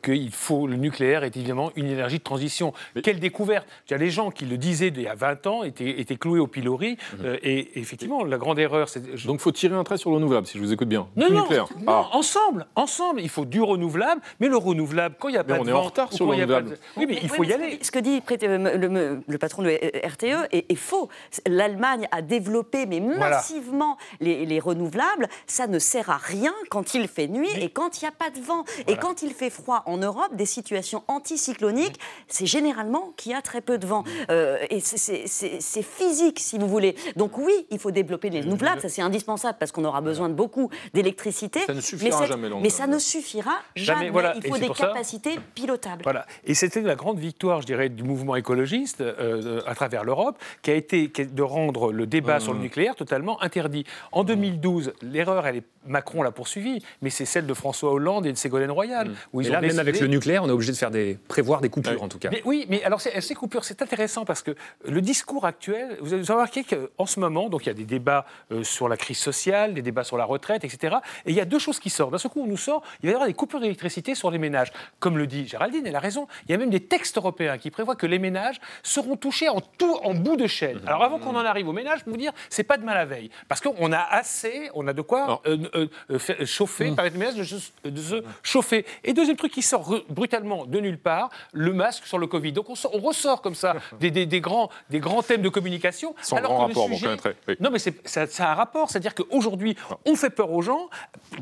qu'il 0.03 0.31
faut 0.31 0.67
le 0.67 0.75
nucléaire 0.75 1.23
est 1.23 1.36
évidemment 1.38 1.71
une 1.75 1.88
énergie 1.88 2.17
de 2.17 2.23
transition. 2.23 2.73
Quelle 3.03 3.19
découverte 3.19 3.67
Il 3.88 3.91
y 3.91 3.93
a 3.93 3.97
les 3.97 4.10
gens 4.10 4.31
qui 4.31 4.45
le 4.45 4.58
disaient 4.58 4.91
il 4.95 5.01
y 5.01 5.08
a 5.08 5.15
20 5.15 5.47
ans 5.47 5.63
était, 5.63 5.99
était 5.99 6.15
cloué 6.15 6.39
au 6.39 6.47
pilori. 6.47 6.97
Mhm. 7.17 7.25
Euh, 7.25 7.38
et 7.43 7.79
effectivement, 7.79 8.23
la 8.23 8.38
grande 8.38 8.60
erreur, 8.60 8.89
c'est. 8.89 9.25
Donc, 9.25 9.39
il 9.39 9.43
faut 9.43 9.51
tirer 9.51 9.75
un 9.75 9.84
trait 9.84 9.97
sur 9.97 10.10
le 10.10 10.17
renouvelable, 10.17 10.47
si 10.47 10.58
je 10.58 10.63
vous 10.63 10.73
écoute 10.73 10.88
bien. 10.88 11.08
Non, 11.15 11.29
non, 11.29 11.41
nucléaire. 11.41 11.67
Ah. 11.88 12.10
ensemble, 12.13 12.67
ensemble, 12.75 13.21
il 13.21 13.29
faut 13.29 13.45
du 13.45 13.62
renouvelable, 13.62 14.21
mais 14.39 14.47
le 14.47 14.58
renouvelable, 14.58 15.15
quand 15.19 15.29
il 15.29 15.34
n'y 15.34 15.38
a 15.38 15.43
pas 15.43 15.58
de 15.58 15.60
on 15.60 15.67
est 15.67 15.71
en 15.71 15.81
retard 15.81 16.12
sur 16.13 16.25
le 16.25 16.31
renouvelable. 16.31 16.77
Oui, 16.97 17.05
mais 17.08 17.19
il 17.21 17.29
faut 17.29 17.43
y 17.43 17.53
aller. 17.53 17.79
Ce 17.81 17.91
que 17.91 17.99
dit 17.99 18.21
le, 18.41 19.21
le, 19.27 19.38
patron 19.38 19.63
de 19.63 19.69
RTE 19.69 20.47
est, 20.51 20.75
faux. 20.75 21.10
L'Allemagne 21.47 22.08
a 22.12 22.21
développé, 22.21 22.86
mais 22.86 22.99
massivement, 23.36 23.98
les, 24.19 24.60
renouvelables. 24.60 25.28
Ça 25.48 25.67
ne 25.67 25.80
sert 25.80 26.10
à 26.10 26.17
rien 26.17 26.54
quand 26.69 26.93
il 26.93 27.08
fait 27.08 27.28
nuit 27.28 27.50
et 27.60 27.69
quand 27.69 28.02
il 28.02 28.06
n'y 28.06 28.08
a 28.08 28.12
pas 28.12 28.30
de 28.30 28.39
vent. 28.39 28.63
Et 28.88 28.98
quand 28.98 29.21
il 29.21 29.34
fait 29.34 29.50
froid 29.50 29.84
en 29.86 29.98
Europe, 29.98 30.36
des 30.36 30.45
situations 30.45 31.04
anticycloniques, 31.08 32.00
c'est 32.28 32.45
généralement 32.45 33.13
qu'il 33.17 33.32
y 33.32 33.36
a 33.36 33.41
très 33.41 33.62
peu 33.62 33.78
de 33.78 33.86
vent. 33.86 34.04
Euh, 34.30 34.58
et 34.69 34.80
c'est 34.80 35.84
physique, 35.84 36.39
si 36.39 36.58
vous 36.58 36.67
voulez. 36.67 36.95
Donc 37.15 37.38
oui, 37.38 37.65
il 37.69 37.80
faut 37.80 37.91
développer 37.91 38.30
les 38.30 38.41
renouvelables, 38.41 38.82
ça 38.82 38.89
c'est 38.89 39.02
indispensable 39.02 39.58
parce 39.60 39.71
qu'on 39.71 39.86
aura 39.86 40.02
besoin 40.02 40.30
de 40.30 40.34
beaucoup 40.34 40.69
d'électricité. 40.93 41.62
Ça 41.62 41.74
ne 41.74 41.82
suffira 41.82 42.21
mais 42.21 42.28
jamais. 42.28 42.50
Mais 42.62 42.69
ça 42.69 42.88
ne 42.88 43.00
suffira 43.00 43.58
jamais. 43.76 44.12
Il 44.36 44.48
faut 44.48 44.58
des 44.58 44.69
capacités 44.69 45.39
pilotables. 45.54 46.04
Voilà. 46.04 46.26
Et 46.45 46.54
c'était 46.54 46.82
la 46.82 46.95
grande 46.95 47.19
victoire, 47.19 47.62
je 47.62 47.65
dirais, 47.65 47.89
du 47.89 48.04
mouvement 48.04 48.36
écologiste 48.36 49.02
euh, 49.02 49.62
à 49.65 49.76
travers 49.76 50.04
l'Europe, 50.04 50.38
qui 50.62 50.71
a 50.71 50.76
été 50.76 51.08
de 51.08 51.43
rendre 51.43 51.91
le 51.91 52.06
débat 52.06 52.39
sur 52.39 52.54
le 52.54 52.60
nucléaire 52.60 52.95
totalement 52.95 53.24
interdit. 53.41 53.85
En 54.11 54.23
2012, 54.23 54.93
l'erreur, 55.01 55.45
elle 55.47 55.57
est 55.57 55.63
Macron 55.88 56.23
l'a 56.23 56.31
poursuivie, 56.31 56.83
mais 57.01 57.09
c'est 57.09 57.25
celle 57.25 57.45
de 57.45 57.53
François 57.53 57.91
Hollande 57.91 58.25
et 58.25 58.31
de 58.31 58.38
Ségolène 58.38 58.71
Royal. 58.71 59.09
Mmh. 59.09 59.15
Où 59.33 59.41
ils 59.41 59.49
là, 59.49 59.61
même 59.61 59.79
avec 59.79 59.99
le 59.99 60.07
nucléaire, 60.07 60.43
on 60.43 60.47
est 60.47 60.51
obligé 60.51 60.71
de 60.71 60.77
faire 60.77 60.91
des 60.91 61.17
prévoir 61.27 61.61
des 61.61 61.69
coupures 61.69 62.01
en 62.03 62.07
tout 62.07 62.19
cas. 62.19 62.29
Mais, 62.31 62.41
oui, 62.45 62.65
mais 62.69 62.83
alors 62.83 63.01
ces 63.01 63.35
coupures, 63.35 63.63
c'est 63.63 63.81
intéressant 63.81 64.25
parce 64.25 64.41
que 64.41 64.55
le 64.85 65.01
discours 65.01 65.45
actuel, 65.45 65.97
vous 66.01 66.13
avez 66.13 66.23
remarqué 66.23 66.63
qu'en 66.63 67.05
ce 67.05 67.19
moment, 67.19 67.49
donc 67.49 67.65
il 67.65 67.67
y 67.67 67.71
a 67.71 67.75
des 67.75 67.85
débats 67.85 68.25
euh, 68.51 68.63
sur 68.63 68.89
la 68.89 68.97
crise 68.97 69.17
sociale, 69.17 69.73
des 69.73 69.81
débats 69.81 70.03
sur 70.03 70.17
la 70.17 70.25
retraite, 70.25 70.63
etc. 70.63 70.97
Et 71.25 71.31
il 71.31 71.35
y 71.35 71.41
a 71.41 71.45
deux 71.45 71.59
choses 71.59 71.79
qui 71.79 71.89
sortent. 71.89 72.11
D'un 72.11 72.17
seul 72.17 72.31
coup, 72.31 72.41
on 72.41 72.47
nous 72.47 72.57
sort, 72.57 72.83
il 73.01 73.07
va 73.07 73.11
y 73.11 73.13
avoir 73.13 73.27
des 73.27 73.33
coupures 73.33 73.59
d'électricité 73.59 74.15
sur 74.15 74.31
les 74.31 74.38
ménages. 74.38 74.71
Comme 74.99 75.17
le 75.17 75.27
dit 75.27 75.47
Géraldine, 75.47 75.85
elle 75.85 75.95
a 75.95 75.99
raison. 75.99 76.27
Il 76.47 76.51
y 76.51 76.55
a 76.55 76.57
même 76.57 76.69
des 76.69 76.79
textes 76.79 77.17
européens 77.17 77.57
qui 77.57 77.71
prévoient 77.71 77.95
que 77.95 78.07
les 78.07 78.19
ménages 78.19 78.59
seront 78.83 79.15
touchés 79.15 79.49
en 79.49 79.61
tout 79.61 79.95
en 80.03 80.13
bout 80.13 80.35
de 80.35 80.47
chaîne. 80.47 80.79
Alors 80.88 81.03
avant 81.03 81.19
qu'on 81.19 81.35
en 81.35 81.45
arrive 81.45 81.67
aux 81.67 81.73
ménages, 81.73 81.99
je 81.99 82.05
peux 82.05 82.11
vous 82.11 82.17
dire, 82.17 82.31
c'est 82.49 82.63
pas 82.63 82.77
de 82.77 82.83
mal 82.83 82.97
à 82.97 83.05
la 83.06 83.15
veille. 83.15 83.30
Parce 83.48 83.62
qu'on 83.62 83.91
a 83.91 84.00
assez, 84.00 84.70
on 84.74 84.88
a 84.88 84.94
de 84.94 85.02
quoi 85.02 85.41
euh, 85.46 85.58
euh, 85.76 85.88
euh, 86.12 86.46
chauffer, 86.46 86.91
mmh. 86.91 86.96
permettre 86.96 87.36
de, 87.36 87.89
de, 87.89 88.02
se 88.02 88.24
chauffer. 88.44 88.86
Et 89.04 89.13
deuxième 89.13 89.38
truc 89.38 89.52
qui 89.52 89.62
sort 89.62 90.02
brutalement 90.10 90.65
de 90.65 90.80
nulle 90.80 90.98
part, 90.98 91.30
le 91.54 91.74
masque 91.74 92.06
sur 92.06 92.18
le 92.18 92.28
Covid. 92.28 92.52
Donc 92.52 92.70
on, 92.70 93.00
ressort 93.00 93.41
comme 93.41 93.56
ça 93.56 93.76
des, 94.00 94.12
des, 94.12 94.41
grands, 94.41 94.70
des 94.89 95.00
grands 95.00 95.22
thèmes 95.22 95.41
de 95.41 95.50
communication. 95.50 96.15
Sans 96.22 96.38
alors 96.38 96.54
grand 96.54 96.68
rapport, 96.68 96.88
sujet... 96.89 97.18
Non, 97.60 97.70
mais 97.72 97.80
ça, 97.80 97.91
ça, 98.28 98.48
a 98.48 98.52
un 98.52 98.56
rapport. 98.56 98.89
C'est-à-dire 98.89 99.13
qu'aujourd'hui, 99.13 99.76
on 100.06 100.15
fait 100.15 100.30
peur 100.30 100.52
aux 100.52 100.62
gens, 100.62 100.89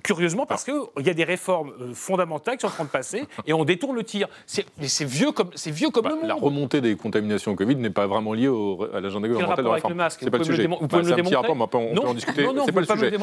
curieusement, 0.03 0.45
parce 0.45 0.63
qu'il 0.63 1.05
y 1.05 1.09
a 1.09 1.13
des 1.13 1.23
réformes 1.23 1.93
fondamentales 1.93 2.57
qui 2.57 2.61
sont 2.61 2.67
en 2.67 2.71
train 2.71 2.83
de 2.83 2.89
passer 2.89 3.23
et 3.45 3.53
on 3.53 3.63
détourne 3.63 3.95
le 3.95 4.03
tir. 4.03 4.27
C'est 4.45 5.05
vieux 5.05 5.31
comme, 5.31 5.51
vieux 5.55 5.89
comme 5.89 6.03
bah, 6.03 6.09
le 6.09 6.15
monde. 6.15 6.27
La 6.27 6.35
remontée 6.35 6.81
des 6.81 6.95
contaminations 6.95 7.51
au 7.51 7.55
Covid 7.55 7.75
n'est 7.75 7.89
pas 7.89 8.07
vraiment 8.07 8.33
liée 8.33 8.47
au, 8.47 8.87
à 8.93 8.99
l'agenda 8.99 9.27
gouvernemental 9.27 9.63
de 10.21 10.29
pas 10.29 10.37
le 10.37 10.43
sujet. 10.43 10.67
Vous 10.67 10.87
pouvez 10.87 11.03
me 11.03 11.09
le 11.09 11.15
démontrer? 11.15 11.52
On 11.61 11.67
peut 11.67 11.77
en 11.77 12.13
discuter. 12.13 12.43
Non, 12.43 12.53
non, 12.53 12.63
c'est 12.65 12.71
pas 12.71 12.81
le 12.81 12.87
sujet. 12.87 13.17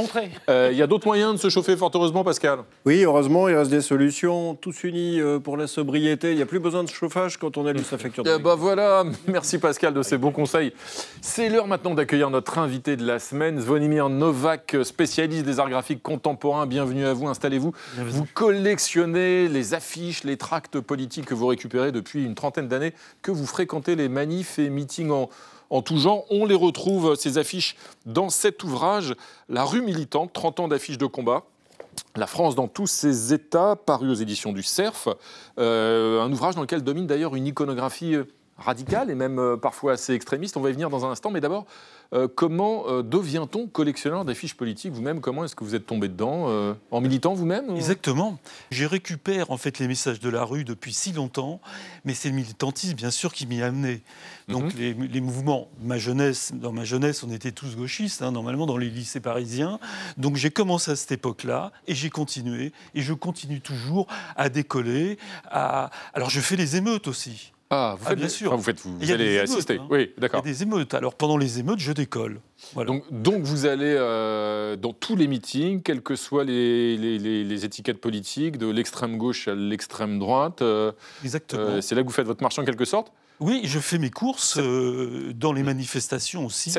Euh, 0.49 0.69
il 0.73 0.79
y 0.79 0.83
a 0.83 0.87
d'autres 0.87 1.07
moyens 1.07 1.35
de 1.35 1.39
se 1.39 1.49
chauffer, 1.49 1.77
fort 1.77 1.91
heureusement, 1.95 2.25
Pascal? 2.25 2.61
Oui, 2.85 3.03
heureusement, 3.03 3.49
il 3.49 3.55
reste 3.55 3.71
des 3.71 3.81
solutions. 3.81 4.55
Tous 4.55 4.85
unis 4.85 5.21
euh, 5.21 5.39
pour 5.39 5.57
la 5.57 5.67
sobriété. 5.67 6.31
Il 6.31 6.37
n'y 6.37 6.43
a 6.43 6.47
plus 6.47 6.61
besoin 6.61 6.85
de 6.85 6.89
chauffage 6.89 7.37
quand 7.37 7.57
on 7.57 7.67
allume 7.67 7.85
sa 7.85 7.99
facture. 7.99 8.25
Eh 8.27 8.41
bah 8.41 8.55
voilà, 8.57 9.05
merci 9.27 9.59
Pascal 9.59 9.95
de 9.95 10.03
ces 10.03 10.19
bons 10.19 10.33
conseils. 10.33 10.73
C'est 11.21 11.49
l'heure 11.49 11.67
maintenant 11.67 11.95
d'accueillir 11.95 12.31
notre 12.31 12.59
invité 12.59 12.97
de 12.97 13.07
la 13.07 13.19
semaine, 13.19 13.61
Zvonimir 13.61 14.09
Novak, 14.09 14.77
spécialiste 14.83 15.45
des 15.45 15.59
arts 15.61 15.71
graphiques 15.71 16.03
contemporains. 16.03 16.67
Bienvenue 16.67 17.07
à 17.07 17.13
vous, 17.13 17.29
installez-vous. 17.29 17.73
Vous 17.97 18.27
collectionnez 18.35 19.49
les 19.49 19.75
affiches, 19.75 20.25
les 20.25 20.37
tracts 20.37 20.81
politiques 20.81 21.27
que 21.27 21.35
vous 21.35 21.47
récupérez 21.47 21.93
depuis 21.93 22.25
une 22.25 22.35
trentaine 22.35 22.69
d'années, 22.69 22.95
que 23.23 23.31
vous 23.31 23.47
fréquentez 23.47 23.97
les 23.97 24.09
manifs 24.09 24.59
et 24.59 24.71
meetings 24.71 25.11
en 25.11 25.29
en 25.71 25.83
tout 25.83 25.97
genre. 25.99 26.25
On 26.31 26.45
les 26.45 26.55
retrouve, 26.55 27.15
ces 27.15 27.39
affiches, 27.39 27.77
dans 28.07 28.29
cet 28.29 28.63
ouvrage, 28.65 29.15
La 29.49 29.65
rue 29.65 29.83
militante, 29.83 30.33
30 30.33 30.61
ans 30.61 30.69
d'affiches 30.69 30.99
de 30.99 31.07
combat. 31.07 31.45
La 32.17 32.27
France 32.27 32.55
dans 32.55 32.69
tous 32.69 32.87
ses 32.87 33.33
états, 33.33 33.77
paru 33.77 34.11
aux 34.11 34.15
éditions 34.15 34.53
du 34.53 34.63
CERF. 34.63 35.09
Euh, 35.59 36.21
un 36.21 36.33
ouvrage 36.33 36.55
dans 36.55 36.61
lequel 36.61 36.83
domine 36.83 37.07
d'ailleurs 37.07 37.37
une 37.37 37.47
iconographie 37.47 38.15
euh, 38.15 38.25
radicale 38.61 39.11
et 39.11 39.15
même 39.15 39.39
euh, 39.39 39.57
parfois 39.57 39.93
assez 39.93 40.13
extrémiste. 40.13 40.57
On 40.57 40.61
va 40.61 40.71
y 40.71 40.73
venir 40.73 40.91
dans 40.91 41.05
un 41.05 41.11
instant, 41.11 41.31
mais 41.31 41.41
d'abord, 41.41 41.67
euh, 42.13 42.27
comment 42.27 42.89
euh, 42.89 43.03
devient-on 43.03 43.69
collectionneur 43.69 44.25
d'affiches 44.25 44.55
politiques? 44.55 44.93
Vous-même 44.93 45.21
Comment 45.21 45.45
est-ce 45.45 45.55
que 45.55 45.63
vous 45.63 45.77
êtes 45.77 45.87
tombé 45.87 46.09
dedans 46.09 46.47
euh, 46.49 46.75
En 46.91 47.01
militant 47.01 47.35
vous-même 47.35 47.77
Exactement. 47.77 48.39
Je 48.73 48.85
récupère 48.85 49.53
en 49.53 49.57
fait 49.57 49.79
les 49.79 49.87
messages 49.87 50.19
de 50.19 50.29
la 50.29 50.43
rue 50.43 50.65
depuis 50.65 50.93
si 50.93 51.13
longtemps, 51.13 51.61
mais 52.05 52.15
c'est 52.15 52.29
le 52.29 52.35
militantisme 52.35 52.95
bien 52.95 53.13
sûr 53.13 53.33
qui 53.33 53.47
m'y 53.47 53.63
a 53.63 53.67
amené. 53.67 54.03
Donc 54.49 54.75
mhm. 54.75 55.09
les, 55.09 55.21
mouvements, 55.21 55.69
ma 55.81 55.99
jeunesse, 55.99 56.53
dans 56.53 56.73
ma 56.73 56.85
jeunesse, 56.85 57.23
on 57.23 57.31
était 57.31 57.53
tous 57.53 57.77
gauchistes, 57.77 58.23
hein, 58.23 58.33
normalement 58.33 58.67
dans 58.67 58.77
les 58.77 58.91
lycées 58.91 59.21
parisiens. 59.21 59.79
Donc 60.17 60.35
j'ai 60.35 60.51
commencé 60.51 60.91
à 60.91 60.97
cette 60.97 61.13
époque-là 61.13 61.71
et 61.87 61.95
j'ai 61.95 62.11
continué 62.11 62.73
et 62.97 63.03
je 63.03 63.13
continue 63.13 63.61
toujours 63.61 64.09
à 64.35 64.49
décoller. 64.49 65.17
À... 65.49 65.91
Alors 66.13 66.31
je 66.31 66.41
fais 66.41 66.57
les 66.57 66.75
émeutes 66.75 67.07
aussi. 67.07 67.53
Ah, 67.73 67.95
vous 68.01 68.07
ah, 68.09 68.15
bien 68.17 68.29
sûr. 68.29 68.57
vous, 68.57 68.63
faites, 68.63 68.81
vous, 68.85 69.13
allez 69.13 69.39
assister. 69.39 69.79
Hein. 69.79 69.87
Oui, 69.89 70.11
d'accord. 70.19 70.43
Il 70.45 70.49
y 70.49 70.51
a 70.51 70.53
des 70.55 70.63
émeutes. 70.65 70.93
Alors 70.93 71.15
pendant 71.15 71.37
les 71.37 71.61
émeutes, 71.61 71.79
je 71.79 71.93
décolle. 71.93 72.41
Donc, 72.75 73.05
donc, 73.11 73.43
vous 73.43 73.65
allez 73.65 73.95
euh, 73.97 74.75
dans 74.75 74.93
tous 74.93 75.15
les 75.15 75.29
meetings, 75.29 75.81
quelles 75.81 76.03
que 76.03 76.17
soient 76.17 76.43
les, 76.43 76.97
les, 76.97 77.65
étiquettes 77.65 78.01
politiques, 78.01 78.59
de 78.59 78.69
l'extrême 78.69 79.17
gauche 79.17 79.47
à 79.47 79.55
l'extrême 79.55 80.19
droite. 80.19 80.63
Euh, 80.63 80.91
Exactement. 81.23 81.63
Euh, 81.63 81.81
c'est 81.81 81.95
là 81.95 82.03
que 82.03 82.09
vous 82.09 82.13
faites 82.13 82.27
votre 82.27 82.43
marché 82.43 82.61
en 82.61 82.65
quelque 82.65 82.85
sorte? 82.85 83.13
Oui, 83.39 83.61
je 83.65 83.79
fais 83.79 83.99
mes 83.99 84.11
courses 84.11 84.59
dans 84.59 85.53
les 85.53 85.63
manifestations 85.63 86.45
aussi. 86.45 86.77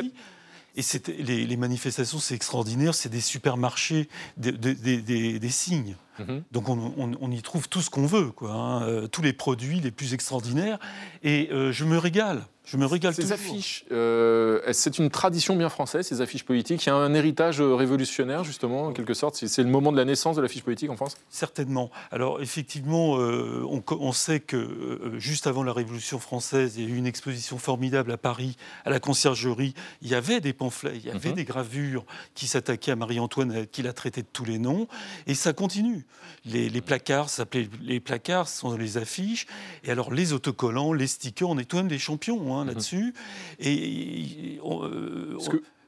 Et 0.76 0.82
les, 1.22 1.46
les, 1.46 1.56
manifestations, 1.56 2.18
c'est 2.18 2.34
extraordinaire, 2.34 2.94
c'est 2.94 3.08
des 3.08 3.20
supermarchés, 3.20 4.08
des, 4.36 4.52
des, 4.52 5.38
des 5.38 5.48
signes. 5.50 5.96
Mhm. 6.18 6.42
Donc 6.50 6.68
on, 6.68 7.30
y 7.30 7.42
trouve 7.42 7.68
tout 7.68 7.82
ce 7.82 7.90
qu'on 7.90 8.06
veut, 8.06 8.30
quoi, 8.30 8.52
hein, 8.52 9.08
tous 9.08 9.22
les 9.22 9.32
produits 9.32 9.80
les 9.80 9.90
plus 9.90 10.14
extraordinaires. 10.14 10.78
Et 11.22 11.50
je 11.50 11.84
me 11.84 11.98
régale. 11.98 12.42
Je 12.64 12.76
me 12.76 12.86
régale 12.86 13.12
Ces 13.12 13.32
affiches, 13.32 13.84
euh, 13.90 14.60
c'est 14.72 14.98
une 14.98 15.10
tradition 15.10 15.56
bien 15.56 15.68
française, 15.68 16.06
ces 16.06 16.20
affiches 16.20 16.44
politiques? 16.44 16.86
Il 16.86 16.90
y 16.90 16.92
a 16.92 16.94
un 16.94 17.12
héritage 17.12 17.60
euh, 17.60 17.74
révolutionnaire, 17.74 18.44
justement, 18.44 18.84
en 18.84 18.92
quelque 18.92 19.14
sorte? 19.14 19.34
C'est 19.34 19.62
le 19.64 19.68
moment 19.68 19.90
de 19.90 19.96
la 19.96 20.04
naissance 20.04 20.36
de 20.36 20.42
l'affiche 20.42 20.62
politique 20.62 20.88
en 20.88 20.96
France? 20.96 21.16
Certainement. 21.28 21.90
Alors, 22.12 22.40
effectivement, 22.40 23.18
euh, 23.18 23.66
on, 23.66 24.12
sait 24.12 24.38
que 24.38 25.12
juste 25.18 25.48
avant 25.48 25.64
la 25.64 25.72
Révolution 25.72 26.20
française, 26.20 26.74
il 26.76 26.84
y 26.84 26.86
a 26.86 26.88
eu 26.94 26.96
une 26.96 27.06
exposition 27.06 27.58
formidable 27.58 28.12
à 28.12 28.16
Paris, 28.16 28.56
à 28.84 28.90
la 28.90 29.00
conciergerie. 29.00 29.74
Il 30.00 30.08
y 30.08 30.14
avait 30.14 30.40
des 30.40 30.52
pamphlets, 30.52 30.96
il 30.96 31.04
y 31.04 31.10
avait 31.10 31.30
mhm. 31.30 31.36
des 31.36 31.44
gravures 31.44 32.04
qui 32.34 32.46
s'attaquaient 32.46 32.92
à 32.92 32.96
Marie-Antoinette, 32.96 33.72
qui 33.72 33.82
la 33.82 33.92
traitaient 33.92 34.22
de 34.22 34.28
tous 34.32 34.44
les 34.44 34.58
noms. 34.58 34.86
Et 35.26 35.34
ça 35.34 35.52
continue. 35.52 36.06
Les, 36.44 36.68
les 36.68 36.80
placards 36.80 37.28
s'appelaient 37.28 37.68
les 37.82 37.98
placards, 37.98 38.48
ce 38.48 38.60
sont 38.60 38.76
les 38.76 38.98
affiches. 38.98 39.46
Et 39.82 39.90
alors, 39.90 40.12
les 40.12 40.32
autocollants, 40.32 40.92
les 40.92 41.08
stickers, 41.08 41.48
on 41.48 41.58
est 41.58 41.64
tout 41.64 41.76
de 41.76 41.82
même 41.82 41.90
des 41.90 41.98
champions. 41.98 42.51
Mhm. 42.60 42.68
là-dessus. 42.68 43.14
Et, 43.58 44.58
euh, 44.64 45.38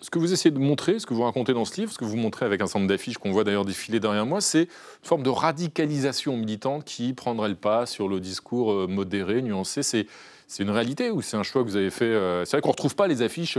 ce, 0.00 0.10
que, 0.10 0.18
vous 0.18 0.32
essayez 0.32 0.50
de 0.50 0.58
montrer, 0.58 0.98
ce 0.98 1.06
que 1.06 1.14
vous 1.14 1.22
racontez 1.22 1.54
dans 1.54 1.64
ce 1.64 1.80
livre, 1.80 1.92
ce 1.92 1.98
que 1.98 2.04
vous 2.04 2.16
montrez 2.16 2.44
avec 2.44 2.60
un 2.60 2.66
certain 2.66 2.80
nombre 2.80 2.88
d'affiches 2.88 3.18
qu'on 3.18 3.30
voit 3.30 3.44
d'ailleurs 3.44 3.64
défiler 3.64 4.00
derrière 4.00 4.26
moi, 4.26 4.40
c'est 4.40 4.62
une 4.62 4.68
forme 5.02 5.22
de 5.22 5.30
radicalisation 5.30 6.36
militante 6.36 6.84
qui 6.84 7.12
prendrait 7.12 7.48
le 7.48 7.54
pas 7.54 7.86
sur 7.86 8.08
le 8.08 8.20
discours 8.20 8.72
euh, 8.72 8.86
modéré, 8.86 9.42
nuancé. 9.42 9.82
C'est 9.82 10.06
c'est 10.46 10.62
une 10.62 10.70
réalité 10.70 11.10
ou 11.10 11.22
c'est 11.22 11.38
un 11.38 11.42
choix 11.42 11.62
que 11.64 11.68
vous 11.68 11.76
avez 11.76 11.90
fait 11.90 12.04
euh, 12.04 12.44
C'est 12.44 12.52
vrai 12.52 12.60
qu'on 12.60 12.68
ne 12.68 12.72
retrouve 12.72 12.94
pas 12.94 13.06
les 13.08 13.22
affiches 13.22 13.56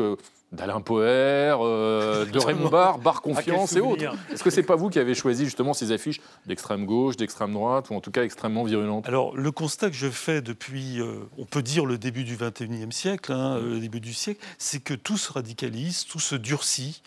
d'Alain 0.51 0.81
Poher, 0.81 1.57
euh, 1.61 2.25
de 2.31 2.39
Raymond 2.39 2.69
Barre, 2.69 2.99
Barre 2.99 3.21
Confiance 3.21 3.75
et 3.75 3.81
autres. 3.81 4.03
Est-ce 4.31 4.43
que 4.43 4.49
c'est 4.49 4.63
pas 4.63 4.75
vous 4.75 4.89
qui 4.89 4.99
avez 4.99 5.15
choisi 5.15 5.45
justement 5.45 5.73
ces 5.73 5.91
affiches 5.91 6.21
d'extrême 6.45 6.85
gauche, 6.85 7.17
d'extrême 7.17 7.53
droite, 7.53 7.89
ou 7.89 7.95
en 7.95 8.01
tout 8.01 8.11
cas 8.11 8.23
extrêmement 8.23 8.63
virulentes? 8.63 9.07
Alors 9.07 9.35
le 9.35 9.51
constat 9.51 9.89
que 9.89 9.95
je 9.95 10.09
fais 10.09 10.41
depuis, 10.41 10.99
euh, 11.01 11.27
on 11.37 11.45
peut 11.45 11.63
dire 11.63 11.85
le 11.85 11.97
début 11.97 12.23
du 12.23 12.37
XXIe 12.37 12.91
siècle, 12.91 13.31
hein, 13.31 13.59
le 13.59 13.79
début 13.79 13.99
du 13.99 14.13
siècle, 14.13 14.43
c'est 14.57 14.83
que 14.83 14.93
tout 14.93 15.17
se 15.17 15.31
radicalise, 15.31 16.05
tout 16.05 16.19
se 16.19 16.35
durcit. 16.35 17.01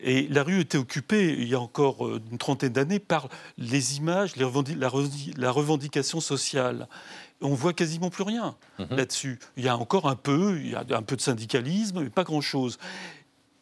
Et 0.00 0.28
la 0.28 0.44
rue 0.44 0.60
était 0.60 0.78
occupée, 0.78 1.34
il 1.36 1.48
y 1.48 1.54
a 1.54 1.60
encore 1.60 2.06
euh, 2.06 2.20
une 2.30 2.38
trentaine 2.38 2.72
d'années, 2.72 3.00
par 3.00 3.28
les 3.56 3.96
images, 3.96 4.36
la 4.36 4.46
revendication 5.50 6.20
sociale 6.20 6.88
on 7.40 7.54
voit 7.54 7.72
quasiment 7.72 8.10
plus 8.10 8.24
rien 8.24 8.56
mhm. 8.78 8.88
là-dessus. 8.90 9.38
Il 9.56 9.64
y 9.64 9.68
a 9.68 9.76
encore 9.76 10.08
un 10.08 10.16
peu, 10.16 10.58
il 10.58 10.70
y 10.70 10.74
a 10.74 10.84
un 10.90 11.02
peu 11.02 11.16
de 11.16 11.20
syndicalisme, 11.20 12.02
mais 12.02 12.10
pas 12.10 12.24
grand-chose. 12.24 12.78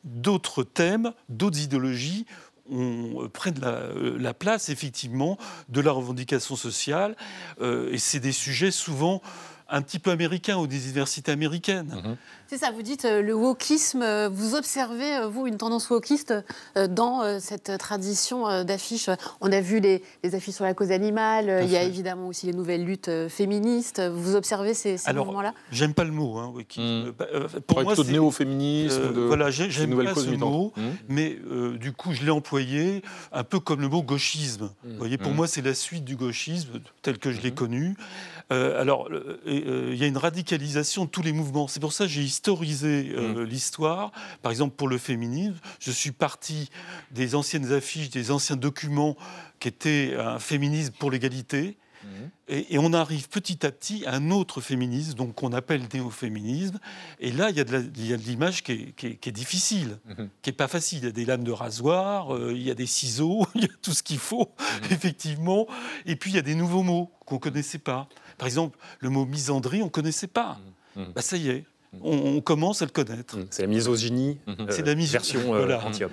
D'autres 0.05 0.63
thèmes, 0.63 1.13
d'autres 1.29 1.61
idéologies 1.61 2.27
on, 2.71 3.29
prennent 3.33 3.61
la, 3.61 4.35
place 4.35 4.69
effectivement 4.69 5.39
de 5.69 5.81
la 5.81 5.93
revendication 5.93 6.57
sociale, 6.57 7.17
euh, 7.61 7.93
et 7.93 7.99
c'est 7.99 8.21
des 8.21 8.33
sujets 8.33 8.71
souvent 8.71 9.23
un 9.69 9.83
petit 9.83 9.99
peu 9.99 10.11
américains 10.11 10.57
ou 10.57 10.67
des 10.67 10.85
universités 10.85 11.33
américaines. 11.33 12.01
Mhm. 12.05 12.17
C'est 12.49 12.59
ça, 12.59 12.71
vous 12.71 12.83
dites 12.83 13.05
euh, 13.05 13.23
le 13.23 13.35
wokisme, 13.35 14.03
euh, 14.03 14.29
vous 14.33 14.55
observez, 14.55 15.17
euh, 15.17 15.27
vous, 15.27 15.49
une 15.49 15.57
tendance 15.57 15.91
wokiste 15.91 16.33
dans 16.91 17.41
cette 17.41 17.77
tradition 17.79 18.65
d'affiches. 18.65 19.11
On 19.41 19.51
a 19.51 19.61
vu 19.61 19.81
les, 19.81 20.03
affiches 20.35 20.55
sur 20.55 20.65
la 20.65 20.75
cause 20.75 20.91
animale, 20.91 21.61
il 21.63 21.71
y 21.71 21.77
a 21.77 21.83
évidemment 21.83 22.29
aussi 22.29 22.47
les 22.47 22.53
nouvelles 22.53 22.85
luttes 22.85 23.11
féministes. 23.29 24.01
Vous 24.01 24.37
observez 24.37 24.75
ces, 24.75 24.97
ces 24.97 25.13
mouvements-là? 25.13 25.55
J'aime 25.73 25.95
pas 25.95 26.05
le 26.05 26.13
mot, 26.13 26.39
hein, 26.39 26.53
wokisme. 26.55 27.09
Hmm. 27.09 27.61
pour 27.67 27.83
moi, 27.83 27.97
c'est 27.97 28.09
néo-féminisme. 28.09 29.27
voilà, 29.27 29.51
j'aime 29.51 29.97
pas 30.05 30.15
ce 30.15 30.31
mot, 30.31 30.73
hmm. 30.77 30.83
mais 31.09 31.39
du 31.79 31.93
coup, 31.93 32.13
je 32.13 32.25
l'ai 32.25 32.31
employé 32.31 33.03
un 33.33 33.45
peu 33.45 33.59
comme 33.59 33.81
le 33.81 33.89
mot 33.89 34.03
gauchisme. 34.03 34.71
Vous 34.85 34.99
voyez, 34.99 35.19
pour 35.19 35.33
moi, 35.33 35.47
c'est 35.47 35.63
la 35.63 35.75
suite 35.75 36.05
du 36.05 36.17
gauchisme 36.17 36.81
tel 37.03 37.19
que 37.19 37.33
je 37.33 37.41
l'ai 37.41 37.53
connu. 37.53 37.97
Alors, 38.51 39.09
il 39.47 39.95
y 39.97 40.05
a 40.05 40.07
une 40.07 40.17
radicalisation 40.17 41.05
de 41.05 41.11
tous 41.11 41.23
les 41.23 41.33
mouvements. 41.33 41.67
C'est 41.69 41.81
pour 41.81 41.93
ça 41.93 42.05
que 42.05 42.11
j'ai 42.11 42.23
historiser 42.23 43.13
euh, 43.17 43.35
mm. 43.35 43.43
l'histoire. 43.45 44.13
Par 44.43 44.53
exemple, 44.53 44.77
pour 44.77 44.89
le 44.89 44.99
féminisme, 44.99 45.59
je 45.81 45.91
suis 45.91 46.13
parti 46.13 46.71
des 47.11 47.35
anciennes 47.35 47.73
affiches, 47.73 48.11
des 48.11 48.31
anciens 48.31 48.57
documents 48.57 49.17
qui 49.59 49.69
étaient 49.69 50.15
un 50.19 50.39
féminisme 50.39 50.93
pour 50.99 51.11
l'égalité. 51.11 51.77
Mm. 52.05 52.09
Et, 52.49 52.79
on 52.79 52.93
arrive 52.93 53.29
petit 53.29 53.67
à 53.67 53.73
petit 53.73 54.07
à 54.07 54.15
un 54.15 54.31
autre 54.31 54.61
féminisme, 54.61 55.15
donc 55.15 55.35
qu'on 55.35 55.53
appelle 55.53 55.83
néo-féminisme. 55.93 56.79
Et 57.19 57.33
là, 57.33 57.51
il 57.51 57.57
y 57.57 57.61
a 57.61 57.65
de 57.65 58.23
l'image 58.23 58.63
qui, 58.63 58.93
qui, 58.93 59.07
est 59.07 59.33
difficile, 59.33 59.99
mm-hmm. 60.09 60.29
qui 60.43 60.51
n'est 60.51 60.57
pas 60.57 60.69
facile. 60.69 60.99
Il 60.99 61.05
y 61.05 61.09
a 61.09 61.13
des 61.13 61.25
lames 61.25 61.45
de 61.45 61.53
rasoir, 61.53 62.35
euh, 62.35 62.53
il 62.55 62.63
y 62.63 62.71
a 62.71 62.75
des 62.75 62.87
ciseaux, 62.87 63.47
il 63.57 63.63
y 63.63 63.65
a 63.65 63.77
tout 63.83 63.93
ce 63.93 64.05
qu'il 64.05 64.19
faut, 64.19 64.55
mm-hmm. 64.59 64.93
effectivement. 64.93 65.67
Et 66.05 66.15
puis, 66.15 66.31
il 66.31 66.37
y 66.37 66.39
a 66.39 66.43
des 66.43 66.55
nouveaux 66.55 66.85
mots 66.85 67.11
qu'on 67.25 67.37
ne 67.37 67.41
connaissait 67.41 67.79
pas. 67.79 68.09
Par 68.39 68.47
exemple, 68.47 68.79
le 69.01 69.11
mot 69.11 69.25
misandrie, 69.25 69.83
on 69.83 69.87
ne 69.87 69.91
connaissait 69.91 70.27
pas. 70.27 70.59
Mm. 70.95 71.05
Bah, 71.15 71.23
ça 71.23 71.37
y 71.37 71.51
est, 71.51 71.65
on, 72.03 72.41
commence 72.41 72.83
à 72.83 72.85
le 72.85 72.91
connaître. 72.91 73.39
C'est 73.51 73.63
la 73.63 73.69
misogynie, 73.69 74.39
mhm. 74.47 74.67
c'est 74.71 74.85
la 74.85 74.95
version 74.95 75.55
euh, 75.55 75.79
anti-homme. 75.79 76.11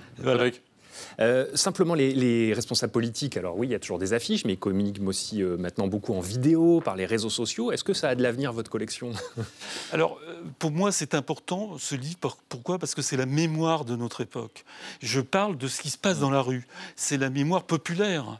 Euh, 1.19 1.47
simplement, 1.55 1.93
les, 1.93 2.53
responsables 2.53 2.91
politiques, 2.91 3.37
alors 3.37 3.57
oui, 3.57 3.67
il 3.67 3.71
y 3.71 3.75
a 3.75 3.79
toujours 3.79 3.99
des 3.99 4.13
affiches, 4.13 4.45
mais 4.45 4.53
ils 4.53 4.59
communiquent 4.59 5.01
aussi 5.05 5.41
euh, 5.41 5.57
maintenant 5.57 5.87
beaucoup 5.87 6.13
en 6.13 6.19
vidéo, 6.19 6.81
par 6.81 6.95
les 6.95 7.05
réseaux 7.05 7.29
sociaux. 7.29 7.71
Est-ce 7.71 7.83
que 7.83 7.93
ça 7.93 8.09
a 8.09 8.15
de 8.15 8.23
l'avenir, 8.23 8.53
votre 8.53 8.69
collection? 8.69 9.11
Alors, 9.91 10.19
euh, 10.27 10.41
pour 10.59 10.71
moi, 10.71 10.91
c'est 10.91 11.13
important, 11.13 11.77
ce 11.77 11.95
livre. 11.95 12.37
Pourquoi? 12.49 12.79
Parce 12.79 12.95
que 12.95 13.01
c'est 13.01 13.17
la 13.17 13.25
mémoire 13.25 13.85
de 13.85 13.95
notre 13.95 14.21
époque. 14.21 14.65
Je 15.01 15.21
parle 15.21 15.57
de 15.57 15.67
ce 15.67 15.81
qui 15.81 15.89
se 15.89 15.97
passe 15.97 16.19
dans 16.19 16.29
la 16.29 16.41
rue. 16.41 16.67
C'est 16.95 17.17
la 17.17 17.29
mémoire 17.29 17.63
populaire. 17.63 18.39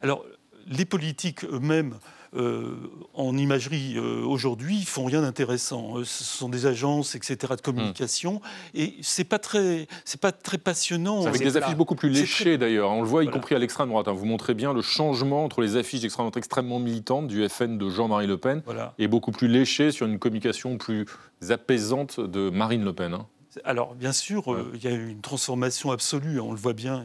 Alors, 0.00 0.24
les 0.66 0.84
politiques 0.84 1.44
eux-mêmes 1.44 1.98
euh, 2.34 2.76
en 3.12 3.36
imagerie 3.36 3.94
euh, 3.96 4.24
aujourd'hui, 4.24 4.78
ils 4.78 4.86
font 4.86 5.04
rien 5.04 5.20
d'intéressant. 5.20 5.98
Euh, 5.98 6.04
ce 6.04 6.24
sont 6.24 6.48
des 6.48 6.64
agences, 6.64 7.14
etc., 7.14 7.54
de 7.56 7.60
communication, 7.60 8.34
hmm. 8.34 8.78
et 8.78 8.94
c'est 9.02 9.24
pas 9.24 9.38
très, 9.38 9.86
c'est 10.06 10.20
pas 10.20 10.32
très 10.32 10.56
passionnant. 10.56 11.26
Avec 11.26 11.42
des 11.42 11.56
affiches 11.58 11.76
beaucoup 11.76 11.94
plus 11.94 12.08
léchées 12.08 12.56
d'ailleurs. 12.56 12.90
On 12.90 13.02
le 13.02 13.08
voit, 13.08 13.24
y 13.24 13.28
compris 13.28 13.54
à 13.54 13.58
l'extrême 13.58 13.90
droite. 13.90 14.08
Hein. 14.08 14.12
Vous 14.12 14.24
montrez 14.24 14.54
bien 14.54 14.72
le 14.72 14.80
changement 14.80 15.44
entre 15.44 15.60
les 15.60 15.76
affiches 15.76 16.00
d'extrême 16.00 16.24
droite 16.24 16.38
extrêmement 16.38 16.78
militantes 16.78 17.28
du 17.28 17.46
FN 17.48 17.76
de 17.76 17.90
Jean-Marie 17.90 18.26
Le 18.26 18.38
Pen 18.38 18.62
et 18.98 19.08
beaucoup 19.08 19.32
plus 19.32 19.48
léchées 19.48 19.90
sur 19.90 20.06
une 20.06 20.18
communication 20.18 20.78
plus 20.78 21.06
apaisante 21.50 22.18
de 22.18 22.50
Marine 22.50 22.84
Le 22.84 22.92
Pen. 22.92 23.14
Hein. 23.14 23.26
Alors, 23.64 23.94
bien 23.94 24.12
sûr, 24.12 24.52
euh, 24.52 24.72
il 24.74 24.82
y 24.82 24.86
a 24.86 24.92
eu 24.92 25.08
une 25.08 25.20
transformation 25.20 25.90
absolue, 25.90 26.40
on 26.40 26.52
le 26.52 26.58
voit 26.58 26.72
bien 26.72 27.04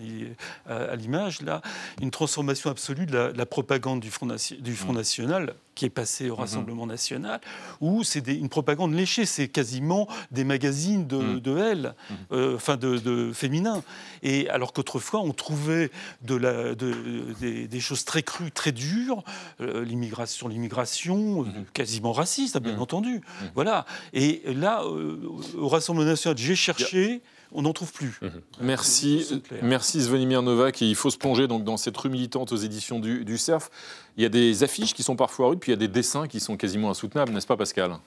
à, 0.65 0.95
l'image, 0.95 1.41
là, 1.41 1.61
une 2.01 2.11
transformation 2.11 2.69
absolue 2.69 3.05
de 3.05 3.33
la, 3.35 3.45
propagande 3.45 3.99
du 3.99 4.11
Front, 4.11 4.27
du 4.59 4.75
Front 4.75 4.93
National 4.93 5.55
qui 5.77 5.85
est 5.85 5.89
passé 5.89 6.29
au 6.29 6.33
mhm. 6.33 6.41
Rassemblement 6.41 6.87
national, 6.87 7.39
où 7.81 8.03
c'est 8.03 8.27
une 8.27 8.49
propagande 8.49 8.93
léchée, 8.93 9.25
c'est 9.25 9.47
quasiment 9.47 10.07
des 10.31 10.43
magazines 10.43 11.05
de, 11.07 11.17
mhm. 11.17 11.39
de 11.39 11.51
mhm. 11.51 11.93
Euh, 12.31 12.55
enfin 12.55 12.77
de, 12.77 12.97
de 12.97 13.31
féminins. 13.31 13.83
Et 14.23 14.49
alors 14.49 14.73
qu'autrefois, 14.73 15.21
on 15.21 15.31
trouvait 15.31 15.91
de 16.23 16.35
la, 16.35 16.73
des, 16.73 17.79
choses 17.79 18.05
très 18.05 18.23
crues, 18.23 18.51
très 18.51 18.71
dures, 18.71 19.23
euh, 19.61 19.85
l'immigration, 19.85 20.47
l'immigration, 20.47 21.45
quasiment 21.73 22.11
raciste, 22.11 22.57
bien 22.59 22.79
entendu. 22.79 23.21
Voilà. 23.53 23.85
Et 24.13 24.41
là, 24.47 24.83
au 24.83 25.67
Rassemblement 25.67 26.09
national, 26.09 26.37
j'ai 26.37 26.55
cherché. 26.55 27.21
On 27.51 27.61
n'en 27.61 27.73
trouve 27.73 27.91
plus. 27.91 28.19
Mhm. 28.21 28.31
Merci, 28.61 29.41
merci 29.61 30.01
Svenimir 30.01 30.41
Novak. 30.41 30.81
il 30.81 30.95
faut 30.95 31.09
se 31.09 31.17
plonger 31.17 31.47
donc 31.47 31.63
dans 31.63 31.77
cette 31.77 31.97
rue 31.97 32.09
militante 32.09 32.51
aux 32.51 32.57
éditions 32.57 32.99
du, 32.99 33.25
du 33.25 33.37
CERF. 33.37 33.69
Il 34.17 34.23
y 34.23 34.25
a 34.25 34.29
des 34.29 34.63
affiches 34.63 34.93
qui 34.93 35.03
sont 35.03 35.15
parfois 35.15 35.49
rudes, 35.49 35.59
puis 35.59 35.71
il 35.71 35.75
y 35.75 35.77
a 35.77 35.79
des 35.79 35.87
dessins 35.87 36.27
qui 36.27 36.39
sont 36.39 36.57
quasiment 36.57 36.89
insoutenables, 36.89 37.31
n'est-ce 37.31 37.45
pas 37.45 37.55
Pascal? 37.57 37.97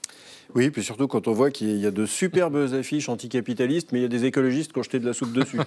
Oui, 0.54 0.70
puis 0.70 0.82
surtout 0.82 1.06
quand 1.06 1.28
on 1.28 1.32
voit 1.32 1.50
qu'il 1.50 1.76
y 1.76 1.86
a 1.86 1.90
de 1.90 2.06
superbes 2.06 2.56
affiches 2.74 3.08
anticapitalistes, 3.08 3.92
mais 3.92 4.00
il 4.00 4.02
y 4.02 4.06
a 4.06 4.08
des 4.08 4.24
écologistes 4.24 4.72
qui 4.72 4.78
ont 4.80 4.82
jeté 4.82 4.98
de 4.98 5.06
la 5.06 5.12
soupe 5.12 5.32
dessus. 5.32 5.60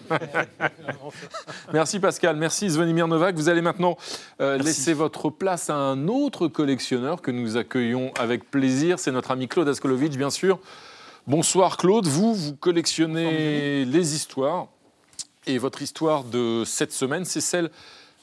merci 1.74 2.00
Pascal, 2.00 2.36
merci 2.36 2.70
Svenimir 2.70 3.08
Novak. 3.08 3.36
Vous 3.36 3.50
allez 3.50 3.62
maintenant 3.62 3.98
euh, 4.42 4.58
laisser 4.58 4.94
votre 4.94 5.30
place 5.30 5.70
à 5.70 5.76
un 5.76 6.08
autre 6.08 6.48
collectionneur 6.48 7.22
que 7.22 7.32
nous 7.32 7.56
accueillons 7.56 8.12
avec 8.20 8.50
plaisir. 8.52 9.00
C'est 9.00 9.12
notre 9.12 9.32
ami 9.32 9.48
Claude 9.48 9.70
Askolovitch, 9.70 10.18
bien 10.18 10.30
sûr. 10.30 10.60
Bonsoir 11.26 11.78
Claude, 11.78 12.06
vous, 12.06 12.36
vous 12.36 12.54
collectionnez 12.54 13.86
les 13.86 14.14
histoires. 14.14 14.68
Et 15.48 15.58
votre 15.58 15.82
histoire 15.82 16.26
de 16.26 16.64
cette 16.66 16.92
semaine, 16.92 17.24
c'est 17.24 17.40
celle 17.40 17.72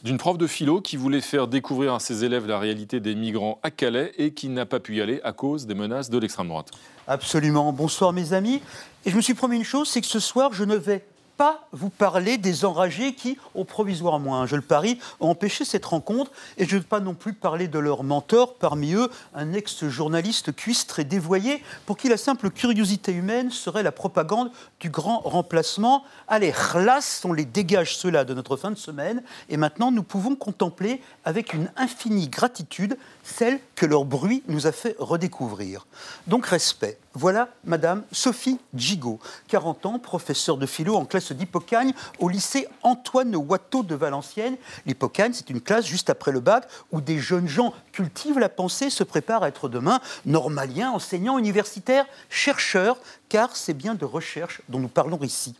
d'une 0.04 0.18
prof 0.18 0.36
de 0.36 0.46
philo 0.46 0.82
qui 0.82 0.98
voulait 0.98 1.22
faire 1.22 1.48
découvrir 1.48 1.94
à 1.94 1.98
ses 1.98 2.24
élèves 2.24 2.46
la 2.46 2.58
réalité 2.58 3.00
des 3.00 3.14
migrants 3.14 3.58
à 3.62 3.70
Calais 3.70 4.12
et 4.18 4.34
qui 4.34 4.50
n'a 4.50 4.66
pas 4.66 4.80
pu 4.80 4.96
y 4.96 5.00
aller 5.00 5.22
à 5.24 5.32
cause 5.32 5.66
des 5.66 5.74
menaces 5.74 6.10
de 6.10 6.18
l'extrême 6.18 6.48
droite. 6.48 6.72
Absolument. 7.08 7.72
Bonsoir 7.72 8.12
mes 8.12 8.34
amis. 8.34 8.60
Et 9.06 9.10
je 9.10 9.16
me 9.16 9.22
suis 9.22 9.32
promis 9.32 9.56
une 9.56 9.64
chose, 9.64 9.88
c'est 9.88 10.02
que 10.02 10.06
ce 10.06 10.20
soir, 10.20 10.52
je 10.52 10.64
ne 10.64 10.76
vais 10.76 11.02
pas 11.40 11.66
vous 11.72 11.88
parler 11.88 12.36
des 12.36 12.66
enragés 12.66 13.14
qui, 13.14 13.38
au 13.54 13.64
provisoirement, 13.64 14.38
hein, 14.38 14.44
je 14.44 14.56
le 14.56 14.60
parie, 14.60 14.98
ont 15.20 15.30
empêché 15.30 15.64
cette 15.64 15.86
rencontre. 15.86 16.30
Et 16.58 16.66
je 16.66 16.74
ne 16.76 16.82
veux 16.82 16.86
pas 16.86 17.00
non 17.00 17.14
plus 17.14 17.32
parler 17.32 17.66
de 17.66 17.78
leur 17.78 18.04
mentor, 18.04 18.56
parmi 18.56 18.92
eux, 18.92 19.08
un 19.34 19.54
ex-journaliste 19.54 20.54
cuistre 20.54 20.98
et 20.98 21.04
dévoyé, 21.04 21.62
pour 21.86 21.96
qui 21.96 22.10
la 22.10 22.18
simple 22.18 22.50
curiosité 22.50 23.12
humaine 23.12 23.50
serait 23.50 23.82
la 23.82 23.90
propagande 23.90 24.50
du 24.80 24.90
grand 24.90 25.20
remplacement. 25.20 26.04
Allez, 26.28 26.52
khlas, 26.52 27.22
on 27.24 27.32
les 27.32 27.46
dégage 27.46 27.96
cela 27.96 28.26
de 28.26 28.34
notre 28.34 28.58
fin 28.58 28.70
de 28.70 28.76
semaine. 28.76 29.22
Et 29.48 29.56
maintenant, 29.56 29.90
nous 29.90 30.02
pouvons 30.02 30.36
contempler 30.36 31.00
avec 31.24 31.54
une 31.54 31.70
infinie 31.76 32.28
gratitude 32.28 32.98
celle 33.30 33.60
que 33.74 33.86
leur 33.86 34.04
bruit 34.04 34.42
nous 34.48 34.66
a 34.66 34.72
fait 34.72 34.96
redécouvrir. 34.98 35.86
Donc 36.26 36.46
respect. 36.46 36.98
Voilà 37.14 37.48
Madame 37.64 38.02
Sophie 38.12 38.58
Gigot, 38.74 39.18
40 39.48 39.86
ans, 39.86 39.98
professeure 39.98 40.56
de 40.56 40.66
philo 40.66 40.94
en 40.96 41.04
classe 41.04 41.32
d'Hippocagne 41.32 41.92
au 42.18 42.28
lycée 42.28 42.68
Antoine 42.82 43.34
Watteau 43.34 43.82
de 43.82 43.94
Valenciennes. 43.94 44.56
L'Hippocagne, 44.86 45.32
c'est 45.32 45.50
une 45.50 45.60
classe 45.60 45.86
juste 45.86 46.10
après 46.10 46.32
le 46.32 46.40
bac 46.40 46.68
où 46.92 47.00
des 47.00 47.18
jeunes 47.18 47.48
gens 47.48 47.72
cultivent 47.92 48.38
la 48.38 48.48
pensée, 48.48 48.90
se 48.90 49.04
préparent 49.04 49.42
à 49.42 49.48
être 49.48 49.68
demain 49.68 50.00
normaliens, 50.26 50.90
enseignants, 50.90 51.38
universitaires, 51.38 52.06
chercheurs, 52.28 52.98
car 53.28 53.56
c'est 53.56 53.74
bien 53.74 53.94
de 53.94 54.04
recherche 54.04 54.60
dont 54.68 54.78
nous 54.78 54.88
parlons 54.88 55.20
ici. 55.22 55.54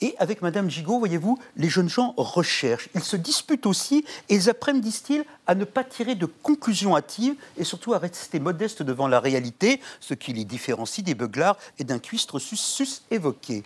Et 0.00 0.14
avec 0.18 0.42
Madame 0.42 0.70
Gigot, 0.70 0.98
voyez-vous, 0.98 1.38
les 1.56 1.68
jeunes 1.68 1.88
gens 1.88 2.14
recherchent, 2.16 2.88
ils 2.94 3.02
se 3.02 3.16
disputent 3.16 3.66
aussi, 3.66 4.04
et 4.28 4.34
ils 4.34 4.50
apprennent, 4.50 4.80
disent-ils, 4.80 5.24
à 5.46 5.54
ne 5.54 5.64
pas 5.64 5.84
tirer 5.84 6.14
de 6.14 6.26
conclusions 6.26 6.96
hâtives 6.96 7.34
et 7.56 7.64
surtout 7.64 7.94
à 7.94 7.98
rester 7.98 8.40
modestes 8.40 8.82
devant 8.82 9.08
la 9.08 9.20
réalité, 9.20 9.80
ce 10.00 10.14
qui 10.14 10.32
les 10.32 10.44
différencie 10.44 11.04
des 11.04 11.14
beuglards 11.14 11.58
et 11.78 11.84
d'un 11.84 11.98
cuistre 11.98 12.38
sus 12.38 12.56
évoqué. 13.10 13.62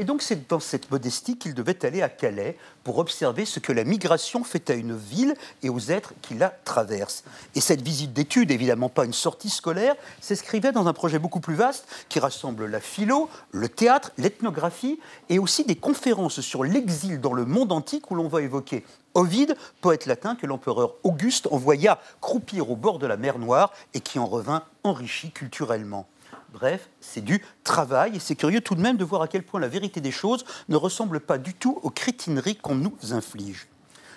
Et 0.00 0.04
donc 0.04 0.22
c'est 0.22 0.48
dans 0.48 0.60
cette 0.60 0.90
modestie 0.90 1.36
qu'il 1.36 1.52
devait 1.52 1.84
aller 1.84 2.00
à 2.00 2.08
Calais 2.08 2.56
pour 2.84 2.96
observer 2.96 3.44
ce 3.44 3.60
que 3.60 3.70
la 3.70 3.84
migration 3.84 4.44
fait 4.44 4.70
à 4.70 4.72
une 4.72 4.96
ville 4.96 5.34
et 5.62 5.68
aux 5.68 5.90
êtres 5.90 6.14
qui 6.22 6.32
la 6.32 6.48
traversent. 6.48 7.22
Et 7.54 7.60
cette 7.60 7.82
visite 7.82 8.14
d'études, 8.14 8.50
évidemment 8.50 8.88
pas 8.88 9.04
une 9.04 9.12
sortie 9.12 9.50
scolaire, 9.50 9.94
s'inscrivait 10.22 10.72
dans 10.72 10.88
un 10.88 10.94
projet 10.94 11.18
beaucoup 11.18 11.40
plus 11.40 11.54
vaste 11.54 11.86
qui 12.08 12.18
rassemble 12.18 12.64
la 12.64 12.80
philo, 12.80 13.28
le 13.50 13.68
théâtre, 13.68 14.10
l'ethnographie 14.16 14.98
et 15.28 15.38
aussi 15.38 15.64
des 15.64 15.76
conférences 15.76 16.40
sur 16.40 16.64
l'exil 16.64 17.20
dans 17.20 17.34
le 17.34 17.44
monde 17.44 17.70
antique 17.70 18.10
où 18.10 18.14
l'on 18.14 18.28
va 18.28 18.40
évoquer 18.40 18.86
Ovide, 19.12 19.54
poète 19.82 20.06
latin 20.06 20.34
que 20.34 20.46
l'empereur 20.46 20.94
Auguste 21.02 21.46
envoya 21.50 22.00
croupir 22.22 22.70
au 22.70 22.76
bord 22.76 22.98
de 22.98 23.06
la 23.06 23.18
mer 23.18 23.38
Noire 23.38 23.70
et 23.92 24.00
qui 24.00 24.18
en 24.18 24.24
revint 24.24 24.62
enrichi 24.82 25.30
culturellement. 25.30 26.06
Bref, 26.52 26.88
c'est 27.00 27.24
du 27.24 27.42
travail 27.62 28.16
et 28.16 28.18
c'est 28.18 28.34
curieux 28.34 28.60
tout 28.60 28.74
de 28.74 28.80
même 28.80 28.96
de 28.96 29.04
voir 29.04 29.22
à 29.22 29.28
quel 29.28 29.42
point 29.42 29.60
la 29.60 29.68
vérité 29.68 30.00
des 30.00 30.10
choses 30.10 30.44
ne 30.68 30.76
ressemble 30.76 31.20
pas 31.20 31.38
du 31.38 31.54
tout 31.54 31.78
aux 31.82 31.90
crétineries 31.90 32.56
qu'on 32.56 32.74
nous 32.74 32.96
inflige. 33.10 33.68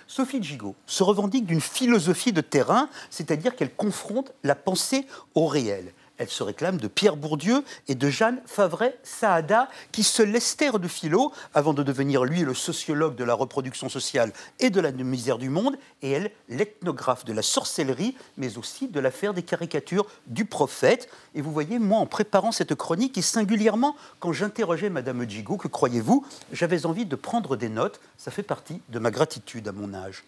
Sophie 0.06 0.42
Gigot 0.42 0.74
se 0.86 1.02
revendique 1.02 1.46
d'une 1.46 1.60
philosophie 1.60 2.32
de 2.32 2.40
terrain, 2.40 2.88
c'est-à-dire 3.08 3.56
qu'elle 3.56 3.74
confronte 3.74 4.32
la 4.42 4.54
pensée 4.54 5.06
au 5.34 5.46
réel. 5.46 5.92
Elle 6.18 6.28
se 6.28 6.42
réclame 6.44 6.76
de 6.76 6.86
Pierre 6.86 7.16
Bourdieu 7.16 7.64
et 7.88 7.96
de 7.96 8.08
Jeanne 8.08 8.40
Favret-Saada, 8.46 9.68
qui 9.90 10.04
se 10.04 10.22
lestèrent 10.22 10.78
de 10.78 10.86
philo 10.86 11.32
avant 11.54 11.74
de 11.74 11.82
devenir 11.82 12.24
lui 12.24 12.42
le 12.42 12.54
sociologue 12.54 13.16
de 13.16 13.24
la 13.24 13.34
reproduction 13.34 13.88
sociale 13.88 14.32
et 14.60 14.70
de 14.70 14.80
la 14.80 14.92
misère 14.92 15.38
du 15.38 15.50
monde, 15.50 15.76
et 16.02 16.12
elle 16.12 16.30
l'ethnographe 16.48 17.24
de 17.24 17.32
la 17.32 17.42
sorcellerie, 17.42 18.16
mais 18.36 18.58
aussi 18.58 18.86
de 18.86 19.00
l'affaire 19.00 19.34
des 19.34 19.42
caricatures 19.42 20.06
du 20.28 20.44
prophète. 20.44 21.08
Et 21.34 21.40
vous 21.40 21.52
voyez, 21.52 21.80
moi, 21.80 21.98
en 21.98 22.06
préparant 22.06 22.52
cette 22.52 22.76
chronique, 22.76 23.18
et 23.18 23.22
singulièrement 23.22 23.96
quand 24.20 24.32
j'interrogeais 24.32 24.90
Madame 24.90 25.28
Gigot, 25.28 25.56
que 25.56 25.68
croyez-vous, 25.68 26.24
j'avais 26.52 26.86
envie 26.86 27.06
de 27.06 27.16
prendre 27.16 27.56
des 27.56 27.68
notes. 27.68 28.00
Ça 28.18 28.30
fait 28.30 28.42
partie 28.44 28.80
de 28.88 28.98
ma 29.00 29.10
gratitude 29.10 29.66
à 29.66 29.72
mon 29.72 29.92
âge. 29.94 30.22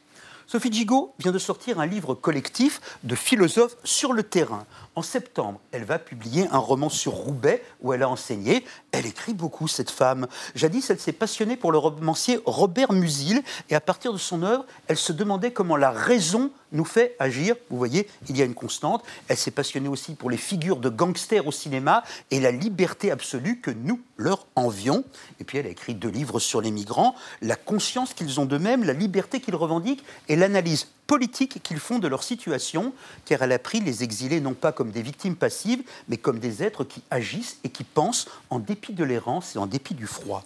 Sophie 0.49 0.73
Gigot 0.73 1.13
vient 1.19 1.33
de 1.33 1.41
sortir 1.41 1.81
un 1.81 1.87
livre 1.87 2.15
collectif 2.15 2.81
de 3.03 3.17
philosophes 3.17 3.77
sur 3.83 4.13
le 4.13 4.23
terrain. 4.23 4.65
En 4.95 5.03
septembre, 5.03 5.61
elle 5.73 5.85
va 5.85 5.99
publier 5.99 6.47
un 6.53 6.59
roman 6.59 6.89
sur 6.89 7.13
Roubaix 7.13 7.65
où 7.83 7.93
elle 7.93 8.05
a 8.05 8.09
enseigné. 8.09 8.65
Elle 8.93 9.07
écrit 9.07 9.35
beaucoup, 9.35 9.67
cette 9.67 9.91
femme. 9.91 10.29
Jadis, 10.55 10.89
elle 10.89 11.01
s'est 11.01 11.11
passionnée 11.11 11.57
pour 11.57 11.73
le 11.73 11.79
romancier 11.79 12.41
Robert 12.47 12.93
Musil 12.93 13.43
et 13.71 13.75
à 13.75 13.81
partir 13.81 14.13
de 14.13 14.19
son 14.19 14.45
œuvre, 14.45 14.65
elle 14.87 14.97
se 14.97 15.13
demandait 15.13 15.53
comment 15.53 15.77
la 15.77 15.91
raison 15.91 16.53
nous 16.71 16.85
fait 16.85 17.17
agir. 17.19 17.57
Vous 17.69 17.77
voyez, 17.77 18.09
il 18.29 18.37
y 18.37 18.43
a 18.43 18.45
une 18.45 18.55
constante. 18.55 19.05
Elle 19.27 19.37
s'est 19.37 19.51
passionnée 19.51 19.89
aussi 19.89 20.15
pour 20.15 20.31
les 20.31 20.37
figures 20.37 20.79
de 20.79 20.89
gangsters 20.89 21.47
au 21.47 21.53
cinéma 21.53 22.05
et 22.31 22.39
la 22.39 22.53
liberté 22.53 23.11
absolue 23.11 23.61
que 23.61 23.73
nous 23.73 24.01
leur 24.17 24.47
envions. 24.57 25.05
Et 25.41 25.45
puis 25.45 25.59
elle 25.59 25.67
a 25.67 25.71
écrit 25.71 25.95
deux 25.95 26.09
livres 26.09 26.41
sur 26.41 26.61
les 26.61 26.71
migrants, 26.71 27.15
la 27.43 27.57
conscience 27.57 28.15
qu'ils 28.15 28.41
ont 28.41 28.47
d'eux-mêmes, 28.47 28.85
la 28.85 28.93
liberté 28.93 29.41
qu'ils 29.41 29.57
revendiquent 29.57 30.05
et 30.29 30.37
l'analyse 30.37 30.89
politique 31.07 31.63
qu'ils 31.63 31.79
font 31.79 31.99
de 31.99 32.09
leur 32.09 32.23
situation, 32.23 32.93
car 33.25 33.43
elle 33.43 33.53
a 33.53 33.59
pris 33.59 33.81
les 33.81 34.03
exilés 34.03 34.41
non 34.41 34.55
pas 34.55 34.73
comme 34.73 34.91
des 34.91 35.03
victimes 35.03 35.37
passives, 35.37 35.83
mais 36.09 36.17
comme 36.17 36.39
des 36.39 36.63
êtres 36.63 36.85
qui 36.85 37.03
agissent 37.11 37.59
et 37.65 37.69
qui 37.69 37.85
pensent 37.85 38.29
en 38.51 38.59
dépit 38.59 38.93
de 38.93 39.05
l'errance 39.05 39.55
et 39.55 39.59
en 39.59 39.67
dépit 39.67 39.95
du 39.95 40.07
froid. 40.07 40.45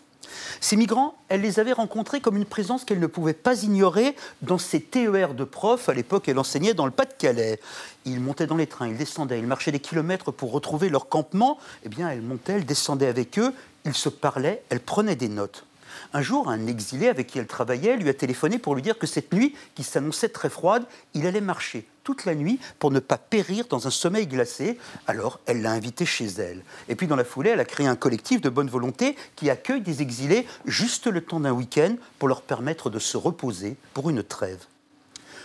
Ces 0.61 0.77
migrants, 0.77 1.15
elle 1.29 1.41
les 1.41 1.59
avait 1.59 1.73
rencontrés 1.73 2.21
comme 2.21 2.37
une 2.37 2.45
présence 2.45 2.85
qu'elle 2.85 3.01
ne 3.01 3.07
pouvait 3.07 3.33
pas 3.33 3.63
ignorer 3.63 4.15
dans 4.43 4.59
ses 4.59 4.81
TER 4.81 5.35
de 5.35 5.45
profs. 5.45 5.89
À 5.89 5.95
l'époque, 5.95 6.29
elle 6.29 6.39
enseignait 6.39 6.75
dans 6.75 6.87
le 6.87 6.91
Pas-de-Calais. 6.91 7.61
Ils 8.05 8.21
montaient 8.21 8.47
dans 8.47 8.57
les 8.57 8.67
trains, 8.67 8.89
ils 8.89 8.97
descendaient, 8.97 9.39
ils 9.39 9.47
marchaient 9.47 9.73
des 9.73 9.81
kilomètres 9.81 10.31
pour 10.33 10.53
retrouver 10.53 10.89
leur 10.89 11.09
campement. 11.09 11.59
Eh 11.85 11.89
bien, 11.89 12.11
elle 12.11 12.23
montait, 12.23 12.55
elle 12.55 12.67
descendait 12.67 13.07
avec 13.07 13.39
eux, 13.39 13.53
ils 13.85 13.95
se 13.95 14.09
parlaient, 14.09 14.63
elle 14.69 14.81
prenait 14.81 15.17
des 15.17 15.29
notes. 15.29 15.65
Un 16.13 16.23
jour, 16.23 16.49
un 16.49 16.67
exilé 16.67 17.09
avec 17.09 17.29
qui 17.29 17.39
elle 17.39 17.47
travaillait 17.47 17.97
lui 17.97 18.09
a 18.09 18.15
téléphoné 18.15 18.59
pour 18.59 18.75
lui 18.75 18.83
dire 18.83 18.99
que 18.99 19.07
cette 19.07 19.33
nuit, 19.33 19.55
qui 19.75 19.83
s'annonçait 19.83 20.29
très 20.29 20.51
froide, 20.51 20.85
il 21.15 21.27
allait 21.27 21.41
marcher 21.41 21.87
toute 22.11 22.25
la 22.25 22.35
nuit 22.35 22.59
pour 22.81 22.91
ne 22.91 22.99
pas 22.99 23.19
périr 23.19 23.67
dans 23.69 23.87
un 23.87 23.91
sommeil 23.91 24.27
glacé. 24.27 24.79
Alors, 25.07 25.39
elle 25.47 25.63
l'a 25.63 25.71
invité 25.71 26.05
chez 26.05 26.27
elle. 26.27 26.65
Et 26.89 26.97
puis, 26.97 27.07
dans 27.07 27.15
la 27.15 27.25
foulée, 27.25 27.51
elle 27.51 27.61
a 27.61 27.65
créé 27.65 27.87
un 27.87 27.95
collectif 27.95 28.41
de 28.41 28.49
bonne 28.49 28.69
volonté 28.69 29.15
qui 29.37 29.49
accueille 29.49 29.81
des 29.81 30.03
exilés 30.03 30.45
juste 30.65 31.07
le 31.07 31.21
temps 31.21 31.39
d'un 31.39 31.53
week-end 31.53 31.95
pour 32.19 32.27
leur 32.27 32.43
permettre 32.43 32.91
de 32.91 32.99
se 32.99 33.17
reposer 33.17 33.77
pour 33.95 34.11
une 34.11 34.25
trêve. 34.25 34.67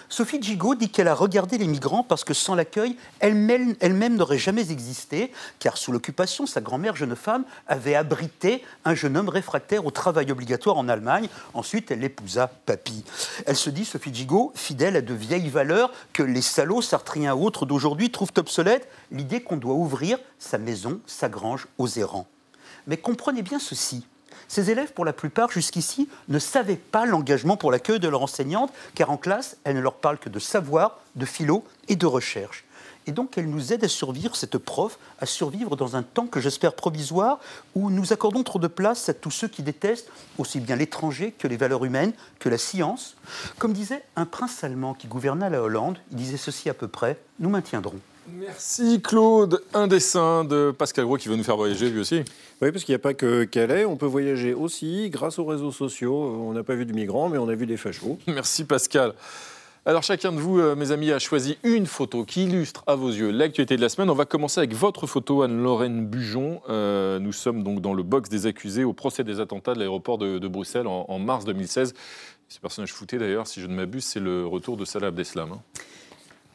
Sophie 0.09 0.41
Gigot 0.41 0.75
dit 0.75 0.89
qu'elle 0.89 1.07
a 1.07 1.15
regardé 1.15 1.57
les 1.57 1.67
migrants 1.67 2.03
parce 2.03 2.23
que 2.23 2.33
sans 2.33 2.55
l'accueil, 2.55 2.95
elle-même 3.19 4.15
n'aurait 4.15 4.37
jamais 4.37 4.71
existé, 4.71 5.31
car 5.59 5.77
sous 5.77 5.91
l'occupation, 5.91 6.45
sa 6.45 6.61
grand-mère, 6.61 6.95
jeune 6.95 7.15
femme, 7.15 7.43
avait 7.67 7.95
abrité 7.95 8.63
un 8.85 8.95
jeune 8.95 9.17
homme 9.17 9.29
réfractaire 9.29 9.85
au 9.85 9.91
travail 9.91 10.31
obligatoire 10.31 10.77
en 10.77 10.87
Allemagne. 10.87 11.27
Ensuite, 11.53 11.91
elle 11.91 12.03
épousa 12.03 12.47
Papy. 12.65 13.03
Elle 13.45 13.55
se 13.55 13.69
dit, 13.69 13.85
Sophie 13.85 14.13
Gigot, 14.13 14.51
fidèle 14.55 14.95
à 14.95 15.01
de 15.01 15.13
vieilles 15.13 15.49
valeurs 15.49 15.91
que 16.13 16.23
les 16.23 16.41
salauds 16.41 16.81
sartriens 16.81 17.33
ou 17.33 17.43
autres 17.45 17.65
d'aujourd'hui 17.65 18.11
trouvent 18.11 18.33
obsolètes, 18.37 18.87
l'idée 19.11 19.41
qu'on 19.41 19.57
doit 19.57 19.73
ouvrir 19.73 20.17
sa 20.39 20.57
maison, 20.57 20.99
sa 21.07 21.29
grange 21.29 21.67
aux 21.77 21.87
errants. 21.87 22.27
Mais 22.87 22.97
comprenez 22.97 23.41
bien 23.41 23.59
ceci. 23.59 24.05
Ces 24.47 24.71
élèves, 24.71 24.93
pour 24.93 25.05
la 25.05 25.13
plupart, 25.13 25.51
jusqu'ici, 25.51 26.07
ne 26.27 26.39
savaient 26.39 26.75
pas 26.75 27.05
l'engagement 27.05 27.57
pour 27.57 27.71
l'accueil 27.71 27.99
de 27.99 28.07
leur 28.07 28.21
enseignante, 28.21 28.71
car 28.93 29.09
en 29.09 29.17
classe, 29.17 29.57
elle 29.63 29.75
ne 29.75 29.81
leur 29.81 29.95
parle 29.95 30.17
que 30.17 30.29
de 30.29 30.39
savoir, 30.39 30.99
de 31.15 31.25
philo 31.25 31.63
et 31.87 31.95
de 31.95 32.05
recherche. 32.05 32.65
Et 33.07 33.11
donc, 33.11 33.37
elle 33.37 33.49
nous 33.49 33.71
aide 33.71 33.83
à 33.83 33.87
survivre, 33.87 34.35
cette 34.35 34.57
prof, 34.57 34.97
à 35.19 35.25
survivre 35.25 35.75
dans 35.75 35.95
un 35.95 36.01
temps 36.01 36.25
que 36.25 36.39
j'espère 36.39 36.73
provisoire, 36.73 37.39
où 37.75 37.89
nous 37.89 38.13
accordons 38.13 38.43
trop 38.43 38.59
de 38.59 38.67
place 38.67 39.09
à 39.09 39.13
tous 39.13 39.31
ceux 39.31 39.47
qui 39.47 39.61
détestent 39.61 40.09
aussi 40.37 40.59
bien 40.59 40.75
l'étranger 40.75 41.31
que 41.37 41.47
les 41.47 41.57
valeurs 41.57 41.85
humaines, 41.85 42.13
que 42.39 42.49
la 42.49 42.57
science. 42.57 43.15
Comme 43.59 43.73
disait 43.73 44.03
un 44.15 44.25
prince 44.25 44.63
allemand 44.63 44.95
qui 44.95 45.07
gouverna 45.07 45.49
la 45.49 45.61
Hollande, 45.61 45.99
il 46.11 46.17
disait 46.17 46.37
ceci 46.37 46.69
à 46.69 46.73
peu 46.73 46.87
près, 46.87 47.19
nous 47.39 47.49
maintiendrons. 47.49 47.99
Merci 48.27 49.01
Claude. 49.01 49.61
Un 49.73 49.87
dessin 49.87 50.43
de 50.43 50.73
Pascal 50.75 51.05
Gros 51.05 51.17
qui 51.17 51.29
va 51.29 51.35
nous 51.35 51.43
faire 51.43 51.57
voyager 51.57 51.89
lui 51.89 51.99
aussi. 51.99 52.23
Oui, 52.61 52.71
parce 52.71 52.83
qu'il 52.83 52.93
n'y 52.93 52.97
a 52.97 52.99
pas 52.99 53.13
que 53.13 53.43
Calais, 53.43 53.85
on 53.85 53.97
peut 53.97 54.05
voyager 54.05 54.53
aussi 54.53 55.09
grâce 55.09 55.37
aux 55.39 55.45
réseaux 55.45 55.71
sociaux. 55.71 56.15
On 56.15 56.53
n'a 56.53 56.63
pas 56.63 56.75
vu 56.75 56.85
de 56.85 56.93
migrants, 56.93 57.29
mais 57.29 57.37
on 57.37 57.49
a 57.49 57.55
vu 57.55 57.65
des 57.65 57.77
fachos. 57.77 58.17
Merci 58.27 58.63
Pascal. 58.63 59.13
Alors 59.87 60.01
chacun 60.01 60.31
de 60.31 60.39
vous, 60.39 60.59
euh, 60.59 60.75
mes 60.75 60.91
amis, 60.91 61.11
a 61.11 61.19
choisi 61.19 61.59
une 61.63 61.85
photo 61.85 62.25
qui 62.25 62.45
illustre 62.45 62.83
à 62.87 62.95
vos 62.95 63.09
yeux 63.09 63.29
l'actualité 63.29 63.75
de 63.75 63.81
la 63.81 63.89
semaine. 63.89 64.09
On 64.09 64.15
va 64.15 64.25
commencer 64.25 64.59
avec 64.59 64.73
votre 64.73 65.05
photo, 65.05 65.43
Anne-Lorraine 65.43 66.07
Bujon. 66.07 66.61
Euh, 66.69 67.19
nous 67.19 67.31
sommes 67.31 67.61
donc 67.61 67.81
dans 67.81 67.93
le 67.93 68.01
box 68.01 68.27
des 68.27 68.47
accusés 68.47 68.83
au 68.83 68.93
procès 68.93 69.23
des 69.23 69.39
attentats 69.39 69.75
de 69.75 69.79
l'aéroport 69.79 70.17
de, 70.17 70.47
Bruxelles 70.47 70.87
en, 70.87 71.19
mars 71.19 71.45
2016. 71.45 71.93
Ce 72.47 72.59
personnage 72.59 72.93
fouté 72.93 73.19
d'ailleurs, 73.19 73.45
si 73.45 73.61
je 73.61 73.67
ne 73.67 73.75
m'abuse, 73.75 74.05
c'est 74.05 74.19
le 74.19 74.47
retour 74.47 74.75
de 74.75 74.85
Salah 74.85 75.07
Abdeslam. 75.07 75.51
Hein. 75.51 75.61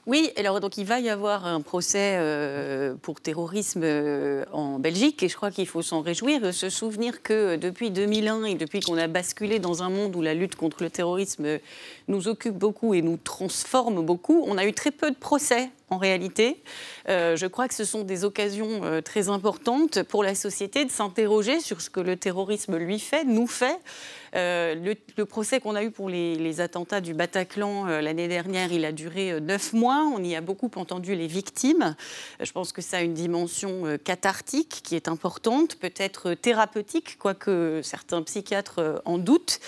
Oui, 0.07 0.30
alors 0.36 0.61
donc 0.61 0.78
il 0.78 0.86
va 0.86 0.98
y 0.98 1.11
avoir 1.11 1.46
un 1.46 1.61
procès 1.61 2.16
euh, 2.18 2.94
pour 3.03 3.20
terrorisme 3.20 3.82
euh, 3.84 4.44
en 4.51 4.78
Belgique 4.78 5.22
et 5.22 5.28
je 5.28 5.36
crois 5.36 5.51
qu'il 5.51 5.66
faut 5.66 5.82
s'en 5.82 6.01
réjouir, 6.01 6.55
se 6.55 6.70
souvenir 6.70 7.22
que 7.22 7.57
depuis 7.57 7.90
2001 7.90 8.44
et 8.44 8.55
depuis 8.55 8.80
qu'on 8.80 8.96
a 8.96 9.09
basculé 9.09 9.59
dans 9.59 9.82
un 9.82 9.90
monde 9.90 10.16
où 10.16 10.22
la 10.22 10.32
lutte 10.32 10.57
contre 10.57 10.82
le 10.82 10.88
terrorisme 10.88 11.59
nous 12.09 12.28
occupe 12.28 12.57
beaucoup 12.57 12.94
et 12.94 13.03
nous 13.03 13.18
transforme 13.18 14.05
beaucoup, 14.05 14.42
on 14.48 14.57
a 14.57 14.64
eu 14.64 14.72
très 14.72 14.90
peu 14.90 15.11
de 15.11 15.16
procès 15.16 15.70
en 15.90 15.98
réalité. 15.98 16.62
Euh, 17.09 17.36
je 17.36 17.46
crois 17.46 17.68
que 17.68 17.74
ce 17.74 17.84
sont 17.84 18.03
des 18.03 18.24
occasions 18.24 18.84
euh, 18.84 19.01
très 19.01 19.28
importantes 19.28 20.03
pour 20.05 20.22
la 20.22 20.34
société 20.34 20.84
de 20.84 20.90
s'interroger 20.90 21.61
sur 21.61 21.80
ce 21.80 21.90
que 21.90 22.01
le 22.01 22.16
terrorisme 22.16 22.76
lui 22.76 23.01
fait, 23.01 23.24
nous 23.24 23.48
fait. 23.48 23.78
Euh, 24.35 24.74
le, 25.16 25.24
procès 25.24 25.61
qu'on 25.61 25.74
a 25.74 25.83
eu 25.83 25.91
pour 25.91 26.09
les, 26.09 26.61
attentats 26.61 27.01
du 27.01 27.14
Bataclan 27.14 27.85
l'année 28.01 28.28
dernière, 28.28 28.72
il 28.72 28.85
a 28.85 28.93
duré 28.93 29.41
neuf 29.41 29.72
mois. 29.72 30.11
On 30.14 30.22
y 30.22 30.35
a 30.35 30.41
beaucoup 30.41 30.70
entendu 30.76 31.14
les 31.14 31.26
victimes. 31.26 31.95
je 32.41 32.53
pense 32.53 32.72
que 32.72 32.83
ça 32.83 32.99
a 32.99 33.01
une 33.03 33.14
dimension 33.14 33.99
cathartique 34.03 34.81
qui 34.83 34.97
est 34.97 35.09
importante, 35.09 35.76
peut-être 35.76 36.35
thérapeutique, 36.35 37.18
quoique 37.18 37.81
certains 37.83 38.22
psychiatres 38.22 39.03
en 39.05 39.18
doutent. 39.18 39.61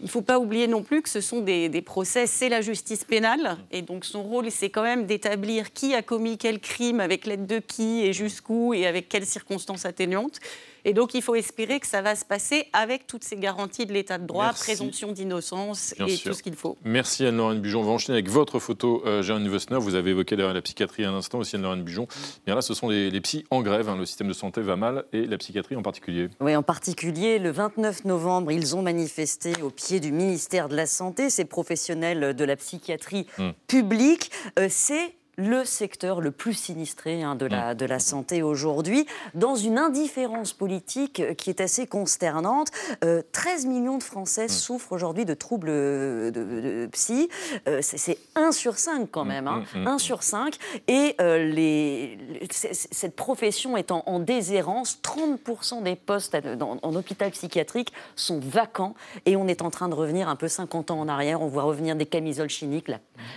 Il 0.00 0.06
ne 0.06 0.10
faut 0.10 0.22
pas 0.22 0.40
oublier 0.40 0.66
non 0.66 0.82
plus 0.82 1.02
que 1.02 1.08
ce 1.08 1.20
sont 1.20 1.40
des, 1.40 1.68
des 1.68 1.82
procès, 1.82 2.26
c'est 2.26 2.48
la 2.48 2.60
justice 2.60 3.04
pénale. 3.04 3.56
Et 3.70 3.80
donc 3.82 4.04
son 4.04 4.24
rôle, 4.24 4.50
c'est 4.50 4.68
quand 4.68 4.82
même 4.82 5.06
d'établir 5.06 5.72
qui 5.72 5.94
a 5.94 6.02
commis 6.02 6.36
quel 6.36 6.58
crime, 6.58 6.98
avec 6.98 7.26
l'aide 7.26 7.46
de 7.46 7.60
qui 7.60 8.00
et 8.02 8.12
jusqu'où 8.12 8.74
et 8.74 8.86
avec 8.86 9.08
quelles 9.08 9.26
circonstances 9.26 9.84
atténuantes. 9.84 10.40
Et 10.84 10.92
donc, 10.92 11.14
il 11.14 11.22
faut 11.22 11.34
espérer 11.34 11.80
que 11.80 11.86
ça 11.86 12.02
va 12.02 12.14
se 12.14 12.24
passer 12.24 12.66
avec 12.72 13.06
toutes 13.06 13.24
ces 13.24 13.36
garanties 13.36 13.86
de 13.86 13.92
l'état 13.92 14.18
de 14.18 14.26
droit, 14.26 14.52
présomption 14.52 15.12
d'innocence 15.12 15.94
et 15.98 16.16
tout 16.18 16.34
ce 16.34 16.42
qu'il 16.42 16.56
faut. 16.56 16.76
Merci 16.84 17.24
Anne-Laurent 17.24 17.54
Bujon. 17.54 17.80
On 17.80 17.84
va 17.84 17.92
enchaîner 17.92 18.18
avec 18.18 18.28
votre 18.28 18.58
photo, 18.58 19.02
euh, 19.06 19.22
Jérôme 19.22 19.48
Wessner. 19.48 19.78
Vous 19.78 19.94
avez 19.94 20.10
évoqué 20.10 20.36
d'ailleurs 20.36 20.54
la 20.54 20.62
psychiatrie 20.62 21.04
à 21.04 21.10
un 21.10 21.14
instant 21.14 21.38
aussi, 21.38 21.56
Anne-Laurent 21.56 21.78
Bujon. 21.78 22.06
Bien 22.46 22.54
là, 22.54 22.62
ce 22.62 22.74
sont 22.74 22.88
les, 22.88 23.10
les 23.10 23.20
psys 23.20 23.44
en 23.50 23.62
grève. 23.62 23.88
Hein. 23.88 23.96
Le 23.96 24.06
système 24.06 24.28
de 24.28 24.32
santé 24.32 24.60
va 24.60 24.76
mal 24.76 25.04
et 25.12 25.26
la 25.26 25.38
psychiatrie 25.38 25.76
en 25.76 25.82
particulier. 25.82 26.28
Oui, 26.40 26.54
en 26.54 26.62
particulier, 26.62 27.38
le 27.38 27.50
29 27.50 28.04
novembre, 28.04 28.52
ils 28.52 28.76
ont 28.76 28.82
manifesté 28.82 29.52
au 29.62 29.70
pied 29.70 30.00
du 30.00 30.12
ministère 30.12 30.68
de 30.68 30.76
la 30.76 30.86
Santé, 30.86 31.30
ces 31.30 31.44
professionnels 31.44 32.34
de 32.34 32.44
la 32.44 32.56
psychiatrie 32.56 33.26
hum. 33.38 33.52
publique. 33.66 34.30
Euh, 34.58 34.68
c'est 34.70 35.14
le 35.36 35.64
secteur 35.64 36.20
le 36.20 36.30
plus 36.30 36.54
sinistré 36.54 37.22
hein, 37.22 37.34
de, 37.34 37.46
la, 37.46 37.74
mm. 37.74 37.76
de 37.76 37.86
la 37.86 37.98
santé 37.98 38.42
aujourd'hui, 38.42 39.06
dans 39.34 39.56
une 39.56 39.78
indifférence 39.78 40.52
politique 40.52 41.22
qui 41.36 41.50
est 41.50 41.60
assez 41.60 41.86
consternante. 41.86 42.70
13 43.00 43.66
euh, 43.66 43.68
millions 43.68 43.98
de 43.98 44.02
Français 44.02 44.46
mm. 44.46 44.50
souffrent 44.50 44.92
aujourd'hui 44.92 45.24
de 45.24 45.34
troubles 45.34 45.68
de, 45.68 46.88
psy. 46.92 47.28
Euh, 47.68 47.80
c'est 47.82 48.18
1 48.34 48.52
sur 48.52 48.78
5 48.78 49.08
quand 49.10 49.24
mm, 49.24 49.28
même, 49.28 49.48
1 49.48 49.86
hein. 49.86 49.98
sur 49.98 50.22
5. 50.22 50.56
Et 50.88 51.14
euh, 51.20 51.38
les, 51.38 52.18
cette 52.50 53.16
profession 53.16 53.76
est 53.76 53.90
en, 53.90 54.20
déshérence. 54.20 55.00
30% 55.02 55.82
des 55.82 55.96
postes 55.96 56.36
en 56.60 56.94
hôpital 56.94 57.30
psychiatrique 57.30 57.92
sont 58.16 58.40
vacants 58.40 58.94
et 59.26 59.36
on 59.36 59.48
est 59.48 59.62
en 59.62 59.70
train 59.70 59.88
de 59.88 59.94
revenir 59.94 60.28
un 60.28 60.36
peu 60.36 60.48
50 60.48 60.90
ans 60.90 61.00
en 61.00 61.08
arrière. 61.08 61.42
On 61.42 61.48
voit 61.48 61.64
revenir 61.64 61.96
des 61.96 62.06
camisoles 62.06 62.48
chimiques, 62.48 62.88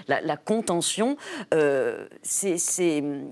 la, 0.07 0.21
la, 0.21 0.37
contention. 0.37 1.17
Euh, 1.53 1.86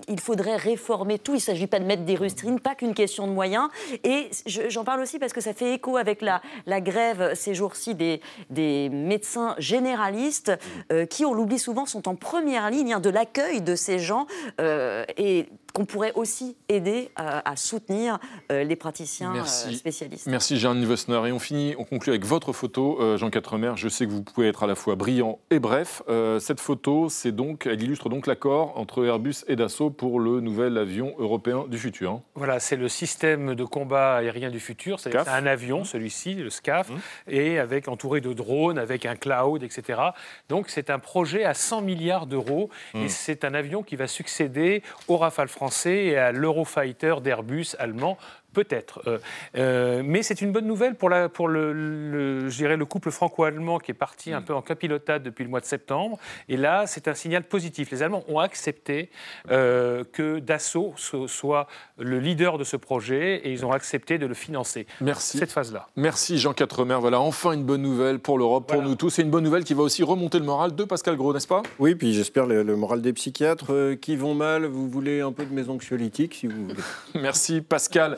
il 0.08 0.20
faudrait 0.20 0.56
réformer 0.56 1.20
tout. 1.20 1.34
Il 1.34 1.38
ne 1.38 1.42
s'agit 1.42 1.68
pas 1.68 1.80
de 1.80 1.86
mettre 1.86 2.04
des 2.04 2.16
rustrines, 2.16 2.60
pas 2.60 2.76
qu'une 2.76 2.94
question 2.94 3.28
de 3.28 3.32
moyens. 3.32 3.70
Et 4.04 4.30
j'en 4.46 4.84
parle 4.84 5.02
aussi 5.02 5.20
parce 5.20 5.34
que 5.34 5.42
ça 5.42 5.54
fait 5.54 5.74
écho 5.74 5.98
avec 5.98 6.22
la, 6.22 6.42
grève 6.82 7.34
ces 7.36 7.54
jours-ci 7.54 7.96
des, 7.96 8.90
médecins 8.90 9.56
généralistes 9.58 10.52
euh, 10.92 11.06
qui, 11.06 11.26
on 11.26 11.34
l'oublie 11.34 11.60
souvent, 11.60 11.86
sont 11.86 12.08
en 12.08 12.16
première 12.16 12.70
ligne 12.70 12.94
hein, 12.94 13.00
de 13.00 13.10
l'accueil 13.10 13.62
de 13.62 13.76
ces 13.76 14.00
gens. 14.00 14.28
Euh, 14.60 15.06
et 15.18 15.48
qu'on 15.76 15.86
pourrait 15.86 16.14
aussi 16.16 16.56
aider 16.70 17.12
à, 17.18 17.56
soutenir 17.58 18.18
euh, 18.50 18.64
les 18.64 18.78
praticiens 18.78 19.36
euh, 19.36 19.44
spécialistes. 19.44 20.26
Merci 20.26 20.58
Jean 20.58 20.74
Wessner. 20.74 21.28
Et 21.28 21.32
on 21.34 21.40
finit, 21.40 21.76
on 21.78 21.84
conclut 21.84 22.12
avec 22.12 22.24
votre 22.24 22.54
photo, 22.54 22.98
euh, 23.02 23.18
Jean 23.18 23.30
Quatremer. 23.30 23.74
Je 23.76 23.90
sais 23.90 24.06
que 24.06 24.12
vous 24.12 24.24
pouvez 24.24 24.48
être 24.48 24.64
à 24.64 24.68
la 24.68 24.76
fois 24.76 24.96
brillant 24.96 25.40
et 25.52 25.60
bref. 25.60 26.02
cette 26.40 26.62
photo, 26.62 27.10
c'est 27.10 27.34
donc, 27.34 27.68
elle 27.68 27.84
illustre 27.84 28.08
donc 28.08 28.26
l'accord 28.26 28.78
entre 28.78 29.06
Airbus 29.06 29.44
et 29.48 29.58
Dassault 29.58 29.90
pour 29.90 30.22
le 30.22 30.40
nouvel 30.40 30.78
avion 30.78 31.14
européen 31.18 31.66
du 31.68 31.78
futur. 31.78 32.22
Voilà, 32.36 32.62
c'est 32.62 32.78
le 32.78 32.88
système 32.88 33.54
de 33.54 33.64
combat 33.66 34.16
aérien 34.16 34.50
du 34.50 34.62
futur. 34.62 35.02
C'est 35.02 35.16
un 35.16 35.46
avion, 35.46 35.84
celui-ci, 35.84 36.36
le 36.36 36.50
SCAF, 36.50 36.90
mmh. 36.90 36.96
et 37.28 37.60
avec 37.60 37.90
entouré 37.90 38.22
de 38.22 38.32
drones, 38.32 38.80
avec 38.80 39.06
un 39.06 39.18
cloud, 39.18 39.62
etc. 39.62 40.00
Donc 40.48 40.70
c'est 40.70 40.90
un 40.90 41.00
projet 41.00 41.44
à 41.44 41.54
100 41.54 41.82
milliards 41.82 42.28
d'euros 42.28 42.70
et 42.94 43.06
mmh. 43.06 43.10
c'est 43.10 43.44
un 43.44 43.54
avion 43.54 43.84
qui 43.84 43.98
va 43.98 44.08
succéder 44.08 44.82
au 45.10 45.18
Rafale 45.18 45.50
français 45.50 45.65
et 45.86 46.18
à 46.18 46.32
l'Eurofighter 46.32 47.16
d'Airbus 47.22 47.76
allemand 47.80 48.18
Peut-être. 48.56 49.02
Euh, 49.06 49.18
euh, 49.58 50.02
mais 50.06 50.24
c'est 50.24 50.42
une 50.42 50.54
bonne 50.54 50.66
nouvelle 50.66 50.96
pour, 50.96 51.10
la, 51.10 51.28
pour 51.28 51.50
le, 51.50 51.74
le, 51.74 52.48
le 52.48 52.86
couple 52.86 53.12
franco-allemand 53.12 53.80
qui 53.80 53.92
est 53.92 53.94
parti 53.94 54.32
un 54.32 54.40
mm. 54.40 54.46
peu 54.46 54.54
en 54.54 54.62
capilotade 54.62 55.24
depuis 55.24 55.44
le 55.44 55.50
mois 55.50 55.60
de 55.60 55.66
septembre. 55.66 56.18
Et 56.48 56.56
là, 56.56 56.88
c'est 56.88 57.10
un 57.10 57.14
signal 57.14 57.44
positif. 57.44 57.92
Les 57.92 58.02
Allemands 58.02 58.24
ont 58.30 58.40
accepté 58.40 59.10
euh, 59.52 60.06
que 60.10 60.40
Dassault 60.40 60.94
soit 61.28 61.68
le 61.98 62.18
leader 62.20 62.58
de 62.58 62.64
ce 62.64 62.78
projet 62.78 63.42
et 63.44 63.52
ils 63.52 63.66
ont 63.66 63.74
accepté 63.74 64.18
de 64.18 64.26
le 64.26 64.34
financer. 64.34 64.88
Merci. 65.02 65.38
Cette 65.38 65.52
phase-là. 65.52 65.88
Merci 65.98 66.38
Jean 66.38 66.54
Quatremer. 66.54 66.98
Voilà, 67.02 67.20
enfin 67.20 67.52
une 67.52 67.66
bonne 67.66 67.82
nouvelle 67.82 68.20
pour 68.20 68.38
l'Europe, 68.38 68.72
pour 68.72 68.82
nous 68.82 68.96
tous. 68.96 69.10
C'est 69.10 69.24
une 69.24 69.32
bonne 69.32 69.44
nouvelle 69.44 69.66
qui 69.66 69.74
va 69.74 69.84
aussi 69.84 70.02
remonter 70.02 70.40
le 70.40 70.46
moral 70.46 70.74
de 70.74 70.84
Pascal 70.86 71.18
Gros, 71.18 71.34
n'est-ce 71.34 71.48
pas? 71.48 71.62
Oui, 71.78 71.96
puis 71.96 72.14
j'espère 72.14 72.46
le, 72.46 72.64
le, 72.64 72.76
moral 72.78 73.02
des 73.02 73.12
psychiatres 73.12 73.96
qui 73.96 74.16
vont 74.16 74.34
mal. 74.34 74.66
Vous 74.66 74.90
voulez 74.90 75.20
un 75.20 75.34
peu 75.34 75.46
de 75.46 75.54
mes 75.54 75.68
anxiolytiques, 75.70 76.36
si 76.36 76.48
vous 76.48 76.68
voulez. 76.68 76.82
Merci 77.16 77.60
Pascal. 77.60 78.18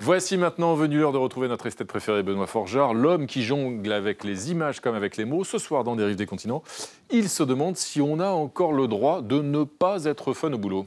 Voici 0.00 0.36
maintenant 0.36 0.74
venu 0.74 0.98
l'heure 0.98 1.12
de 1.12 1.18
retrouver 1.18 1.48
notre 1.48 1.66
esthète 1.66 1.88
préféré, 1.88 2.22
Benoît 2.22 2.46
Forgeard, 2.46 2.94
l'homme 2.94 3.26
qui 3.26 3.42
jongle 3.42 3.92
avec 3.92 4.24
les 4.24 4.50
images 4.50 4.80
comme 4.80 4.94
avec 4.94 5.16
les 5.16 5.24
mots. 5.24 5.44
Ce 5.44 5.58
soir, 5.58 5.84
dans 5.84 5.96
Des 5.96 6.04
Rives 6.04 6.16
des 6.16 6.26
Continents, 6.26 6.62
il 7.10 7.28
se 7.28 7.42
demande 7.42 7.76
si 7.76 8.00
on 8.00 8.20
a 8.20 8.28
encore 8.28 8.72
le 8.72 8.88
droit 8.88 9.22
de 9.22 9.40
ne 9.40 9.64
pas 9.64 10.04
être 10.04 10.32
fun 10.32 10.52
au 10.52 10.58
boulot. 10.58 10.86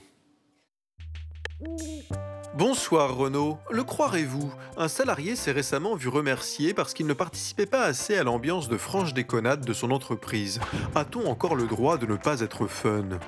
Bonsoir 2.54 3.16
Renaud. 3.16 3.58
Le 3.70 3.84
croirez-vous? 3.84 4.52
Un 4.76 4.89
salarié 4.89 5.38
s'est 5.38 5.54
récemment 5.54 5.95
vu 5.95 6.10
remercier 6.10 6.74
parce 6.74 6.93
qu'il 6.93 7.08
ne 7.08 7.14
participait 7.14 7.66
pas 7.66 7.84
assez 7.84 8.18
à 8.18 8.24
l'ambiance 8.24 8.68
de 8.68 8.78
franche 8.78 9.14
déconnade 9.14 9.64
de 9.64 9.72
son 9.72 9.91
entreprise. 9.91 10.60
A-t-on 10.93 11.30
encore 11.30 11.56
le 11.56 11.66
droit 11.66 11.97
de 11.97 12.06
ne 12.06 12.18
pas 12.18 12.41
être 12.41 12.68
fun? 12.68 13.20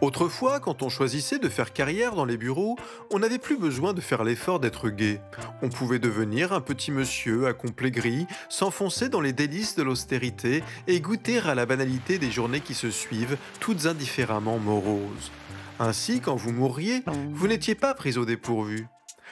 Autrefois, 0.00 0.60
quand 0.60 0.82
on 0.82 0.88
choisissait 0.88 1.40
de 1.40 1.48
faire 1.48 1.72
carrière 1.72 2.14
dans 2.14 2.24
les 2.24 2.36
bureaux, 2.36 2.76
on 3.10 3.18
n'avait 3.18 3.38
plus 3.38 3.58
besoin 3.58 3.94
de 3.94 4.00
faire 4.00 4.22
l'effort 4.22 4.60
d'être 4.60 4.90
gai. 4.90 5.20
On 5.60 5.68
pouvait 5.68 5.98
devenir 5.98 6.52
un 6.52 6.60
petit 6.60 6.92
monsieur 6.92 7.46
à 7.48 7.52
complet 7.52 7.90
gris, 7.90 8.26
s'enfoncer 8.48 9.08
dans 9.08 9.20
les 9.20 9.32
délices 9.32 9.74
de 9.74 9.82
l'austérité 9.82 10.62
et 10.86 11.00
goûter 11.00 11.38
à 11.38 11.56
la 11.56 11.66
banalité 11.66 12.18
des 12.18 12.30
journées 12.30 12.60
qui 12.60 12.74
se 12.74 12.90
suivent, 12.90 13.36
toutes 13.58 13.86
indifféremment 13.86 14.58
moroses. 14.58 15.32
Ainsi, 15.80 16.20
quand 16.20 16.36
vous 16.36 16.52
mourriez, 16.52 17.02
vous 17.32 17.48
n'étiez 17.48 17.74
pas 17.74 17.94
pris 17.94 18.18
au 18.18 18.24
dépourvu. 18.24 18.86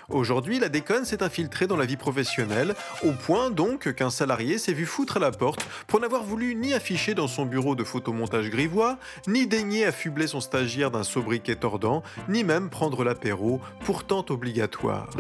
Aujourd'hui, 0.08 0.60
la 0.60 0.68
déconne 0.68 1.04
s'est 1.04 1.24
infiltrée 1.24 1.66
dans 1.66 1.76
la 1.76 1.84
vie 1.84 1.96
professionnelle, 1.96 2.74
au 3.02 3.10
point 3.10 3.50
donc 3.50 3.92
qu'un 3.92 4.10
salarié 4.10 4.56
s'est 4.56 4.72
vu 4.72 4.86
foutre 4.86 5.16
à 5.16 5.20
la 5.20 5.32
porte 5.32 5.66
pour 5.88 5.98
n'avoir 5.98 6.22
voulu 6.22 6.54
ni 6.54 6.74
afficher 6.74 7.14
dans 7.14 7.26
son 7.26 7.44
bureau 7.44 7.74
de 7.74 7.82
photomontage 7.82 8.48
grivois, 8.48 8.98
ni 9.26 9.48
daigner 9.48 9.84
affubler 9.84 10.28
son 10.28 10.40
stagiaire 10.40 10.92
d'un 10.92 11.02
sobriquet 11.02 11.56
tordant, 11.56 12.04
ni 12.28 12.44
même 12.44 12.70
prendre 12.70 13.02
l'apéro, 13.02 13.60
pourtant 13.84 14.24
obligatoire. 14.28 15.10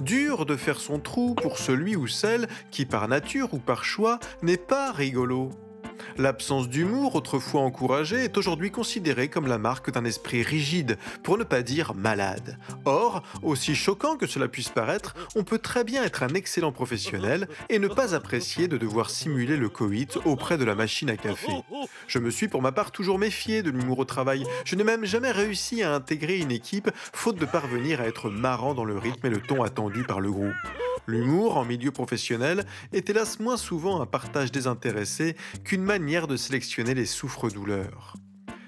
Dur 0.00 0.44
de 0.44 0.56
faire 0.56 0.80
son 0.80 0.98
trou 0.98 1.34
pour 1.34 1.58
celui 1.58 1.94
ou 1.94 2.08
celle 2.08 2.48
qui, 2.72 2.84
par 2.84 3.06
nature 3.06 3.54
ou 3.54 3.58
par 3.58 3.84
choix, 3.84 4.18
n'est 4.42 4.56
pas 4.56 4.90
rigolo. 4.90 5.50
L'absence 6.18 6.68
d'humour, 6.68 7.14
autrefois 7.14 7.60
encouragée, 7.60 8.24
est 8.24 8.36
aujourd'hui 8.36 8.70
considérée 8.70 9.28
comme 9.28 9.46
la 9.46 9.58
marque 9.58 9.90
d'un 9.90 10.04
esprit 10.04 10.42
rigide, 10.42 10.98
pour 11.22 11.38
ne 11.38 11.44
pas 11.44 11.62
dire 11.62 11.94
malade. 11.94 12.58
Or, 12.84 13.22
aussi 13.42 13.74
choquant 13.74 14.16
que 14.16 14.26
cela 14.26 14.48
puisse 14.48 14.68
paraître, 14.68 15.14
on 15.34 15.44
peut 15.44 15.58
très 15.58 15.84
bien 15.84 16.04
être 16.04 16.22
un 16.22 16.34
excellent 16.34 16.72
professionnel 16.72 17.48
et 17.68 17.78
ne 17.78 17.88
pas 17.88 18.14
apprécier 18.14 18.68
de 18.68 18.76
devoir 18.76 19.10
simuler 19.10 19.56
le 19.56 19.68
coït 19.68 20.18
auprès 20.24 20.58
de 20.58 20.64
la 20.64 20.74
machine 20.74 21.10
à 21.10 21.16
café. 21.16 21.52
Je 22.06 22.18
me 22.18 22.30
suis 22.30 22.48
pour 22.48 22.62
ma 22.62 22.72
part 22.72 22.90
toujours 22.90 23.18
méfié 23.18 23.62
de 23.62 23.70
l'humour 23.70 23.98
au 23.98 24.04
travail. 24.04 24.44
Je 24.64 24.76
n'ai 24.76 24.84
même 24.84 25.04
jamais 25.04 25.30
réussi 25.30 25.82
à 25.82 25.94
intégrer 25.94 26.38
une 26.38 26.52
équipe, 26.52 26.90
faute 27.12 27.36
de 27.36 27.46
parvenir 27.46 28.00
à 28.00 28.06
être 28.06 28.30
marrant 28.30 28.74
dans 28.74 28.84
le 28.84 28.98
rythme 28.98 29.26
et 29.26 29.30
le 29.30 29.40
ton 29.40 29.62
attendu 29.62 30.04
par 30.04 30.20
le 30.20 30.30
groupe. 30.30 30.54
L'humour 31.06 31.56
en 31.56 31.64
milieu 31.64 31.92
professionnel 31.92 32.64
est 32.92 33.08
hélas 33.08 33.38
moins 33.38 33.56
souvent 33.56 34.00
un 34.00 34.06
partage 34.06 34.50
désintéressé 34.50 35.36
qu'une 35.62 35.82
manière 35.86 36.26
de 36.26 36.36
sélectionner 36.36 36.94
les 36.94 37.06
souffres-douleurs. 37.06 38.14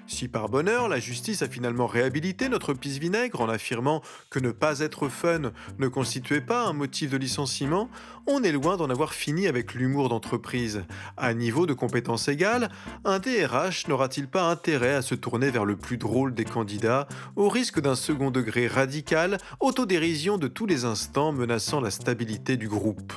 Si 0.07 0.29
par 0.29 0.47
bonheur, 0.47 0.87
la 0.87 0.99
justice 0.99 1.41
a 1.41 1.49
finalement 1.49 1.85
réhabilité 1.85 2.47
notre 2.47 2.73
pisse-vinaigre 2.73 3.41
en 3.41 3.49
affirmant 3.49 4.01
que 4.31 4.39
ne 4.39 4.51
pas 4.51 4.79
être 4.79 5.09
fun 5.09 5.51
ne 5.77 5.87
constituait 5.89 6.41
pas 6.41 6.65
un 6.65 6.73
motif 6.73 7.11
de 7.11 7.17
licenciement, 7.17 7.89
on 8.25 8.41
est 8.41 8.53
loin 8.53 8.77
d'en 8.77 8.89
avoir 8.89 9.13
fini 9.13 9.47
avec 9.47 9.75
l'humour 9.75 10.07
d'entreprise. 10.07 10.83
À 11.17 11.33
niveau 11.33 11.67
de 11.67 11.73
compétences 11.73 12.29
égales, 12.29 12.71
un 13.03 13.19
DRH 13.19 13.87
n'aura-t-il 13.89 14.27
pas 14.27 14.49
intérêt 14.49 14.95
à 14.95 15.01
se 15.01 15.13
tourner 15.13 15.51
vers 15.51 15.65
le 15.65 15.75
plus 15.75 15.97
drôle 15.97 16.33
des 16.33 16.45
candidats, 16.45 17.07
au 17.35 17.49
risque 17.49 17.81
d'un 17.81 17.95
second 17.95 18.31
degré 18.31 18.67
radical, 18.67 19.37
autodérision 19.59 20.37
de 20.37 20.47
tous 20.47 20.65
les 20.65 20.85
instants 20.85 21.33
menaçant 21.33 21.81
la 21.81 21.91
stabilité 21.91 22.55
du 22.55 22.69
groupe? 22.69 23.13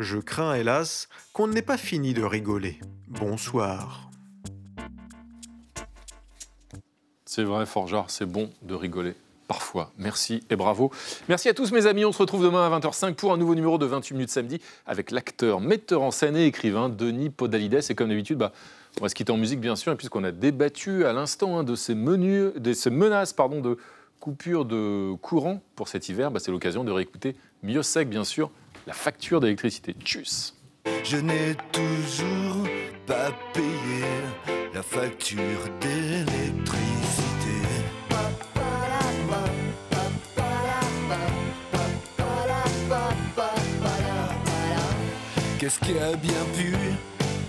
Je 0.00 0.18
crains 0.18 0.54
hélas 0.54 1.08
qu'on 1.32 1.46
n'ait 1.46 1.62
pas 1.62 1.76
fini 1.76 2.14
de 2.14 2.22
rigoler. 2.24 2.80
Bonsoir. 3.06 4.10
C'est 7.24 7.44
vrai, 7.44 7.64
Forgeard, 7.64 8.10
c'est 8.10 8.26
bon 8.26 8.50
de 8.62 8.74
rigoler. 8.74 9.14
Parfois. 9.46 9.92
Merci 9.98 10.42
et 10.50 10.56
bravo. 10.56 10.90
Merci 11.28 11.48
à 11.48 11.54
tous 11.54 11.70
mes 11.70 11.86
amis. 11.86 12.04
On 12.04 12.10
se 12.10 12.18
retrouve 12.18 12.42
demain 12.42 12.66
à 12.66 12.78
20h05 12.80 13.14
pour 13.14 13.32
un 13.32 13.36
nouveau 13.36 13.54
numéro 13.54 13.78
de 13.78 13.86
28 13.86 14.14
minutes 14.14 14.30
samedi 14.30 14.60
avec 14.84 15.12
l'acteur, 15.12 15.60
metteur 15.60 16.02
en 16.02 16.10
scène 16.10 16.36
et 16.36 16.46
écrivain 16.46 16.88
Denis 16.88 17.30
Podalides. 17.30 17.80
Et 17.88 17.94
comme 17.94 18.08
d'habitude, 18.08 18.38
bah, 18.38 18.52
on 18.98 19.02
va 19.02 19.08
se 19.08 19.14
quitter 19.14 19.30
en 19.32 19.36
musique 19.36 19.60
bien 19.60 19.76
sûr, 19.76 19.96
puisqu'on 19.96 20.24
a 20.24 20.32
débattu 20.32 21.04
à 21.04 21.12
l'instant 21.12 21.58
hein, 21.58 21.62
de 21.62 21.76
ces, 21.76 21.94
menus, 21.94 22.52
de 22.56 22.72
ces 22.72 22.90
menaces 22.90 23.32
pardon, 23.32 23.60
de 23.60 23.78
coupure 24.18 24.64
de 24.64 25.14
courant 25.20 25.60
pour 25.76 25.86
cet 25.86 26.08
hiver, 26.08 26.30
bah, 26.30 26.40
c'est 26.40 26.50
l'occasion 26.50 26.82
de 26.82 26.90
réécouter 26.90 27.36
mieux 27.62 27.82
sec 27.82 28.08
bien 28.08 28.24
sûr 28.24 28.50
la 28.86 28.92
facture 28.92 29.40
d'électricité. 29.40 29.94
Tchuss 30.04 30.54
Je 31.04 31.16
n'ai 31.16 31.54
toujours 31.72 32.66
pas 33.06 33.30
payé 33.52 34.04
la 34.74 34.82
facture 34.82 35.40
d'électricité. 35.80 36.74
Qu'est-ce 45.58 45.80
qui 45.80 45.98
a 45.98 46.14
bien 46.16 46.44
pu 46.54 46.74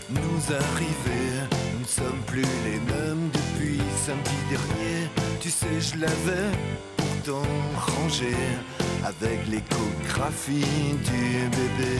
nous 0.09 0.53
arriver? 0.53 1.49
Nous 1.73 1.79
ne 1.81 1.85
sommes 1.85 2.21
plus 2.27 2.45
les 2.63 2.79
mêmes 2.93 3.29
depuis 3.33 3.81
samedi 4.05 4.37
dernier. 4.49 5.09
Tu 5.41 5.49
sais, 5.49 5.81
je 5.81 5.99
l'avais 5.99 6.51
pourtant 6.95 7.43
rangé 7.75 8.33
avec 9.05 9.47
l'échographie 9.47 10.93
du 11.03 11.49
bébé. 11.49 11.93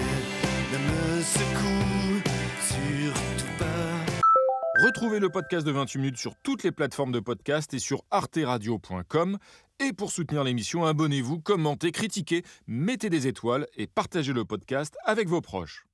Ne 0.72 0.78
me 0.80 1.22
secoue 1.22 2.22
surtout 2.60 3.58
pas. 3.60 4.86
Retrouvez 4.86 5.20
le 5.20 5.30
podcast 5.30 5.66
de 5.66 5.72
28 5.72 6.00
minutes 6.00 6.18
sur 6.18 6.36
toutes 6.42 6.64
les 6.64 6.72
plateformes 6.72 7.12
de 7.12 7.20
podcast 7.20 7.74
et 7.74 7.80
sur 7.80 8.04
arteradio.com. 8.10 9.38
Et 9.80 9.94
pour 9.94 10.12
soutenir 10.12 10.44
l'émission, 10.44 10.86
abonnez-vous, 10.86 11.40
commentez, 11.40 11.92
critiquez, 11.92 12.44
mettez 12.68 13.10
des 13.10 13.28
étoiles 13.28 13.68
et 13.78 13.88
partagez 13.88 14.34
le 14.34 14.46
podcast 14.46 14.96
avec 15.06 15.28
vos 15.28 15.42
proches. 15.42 15.86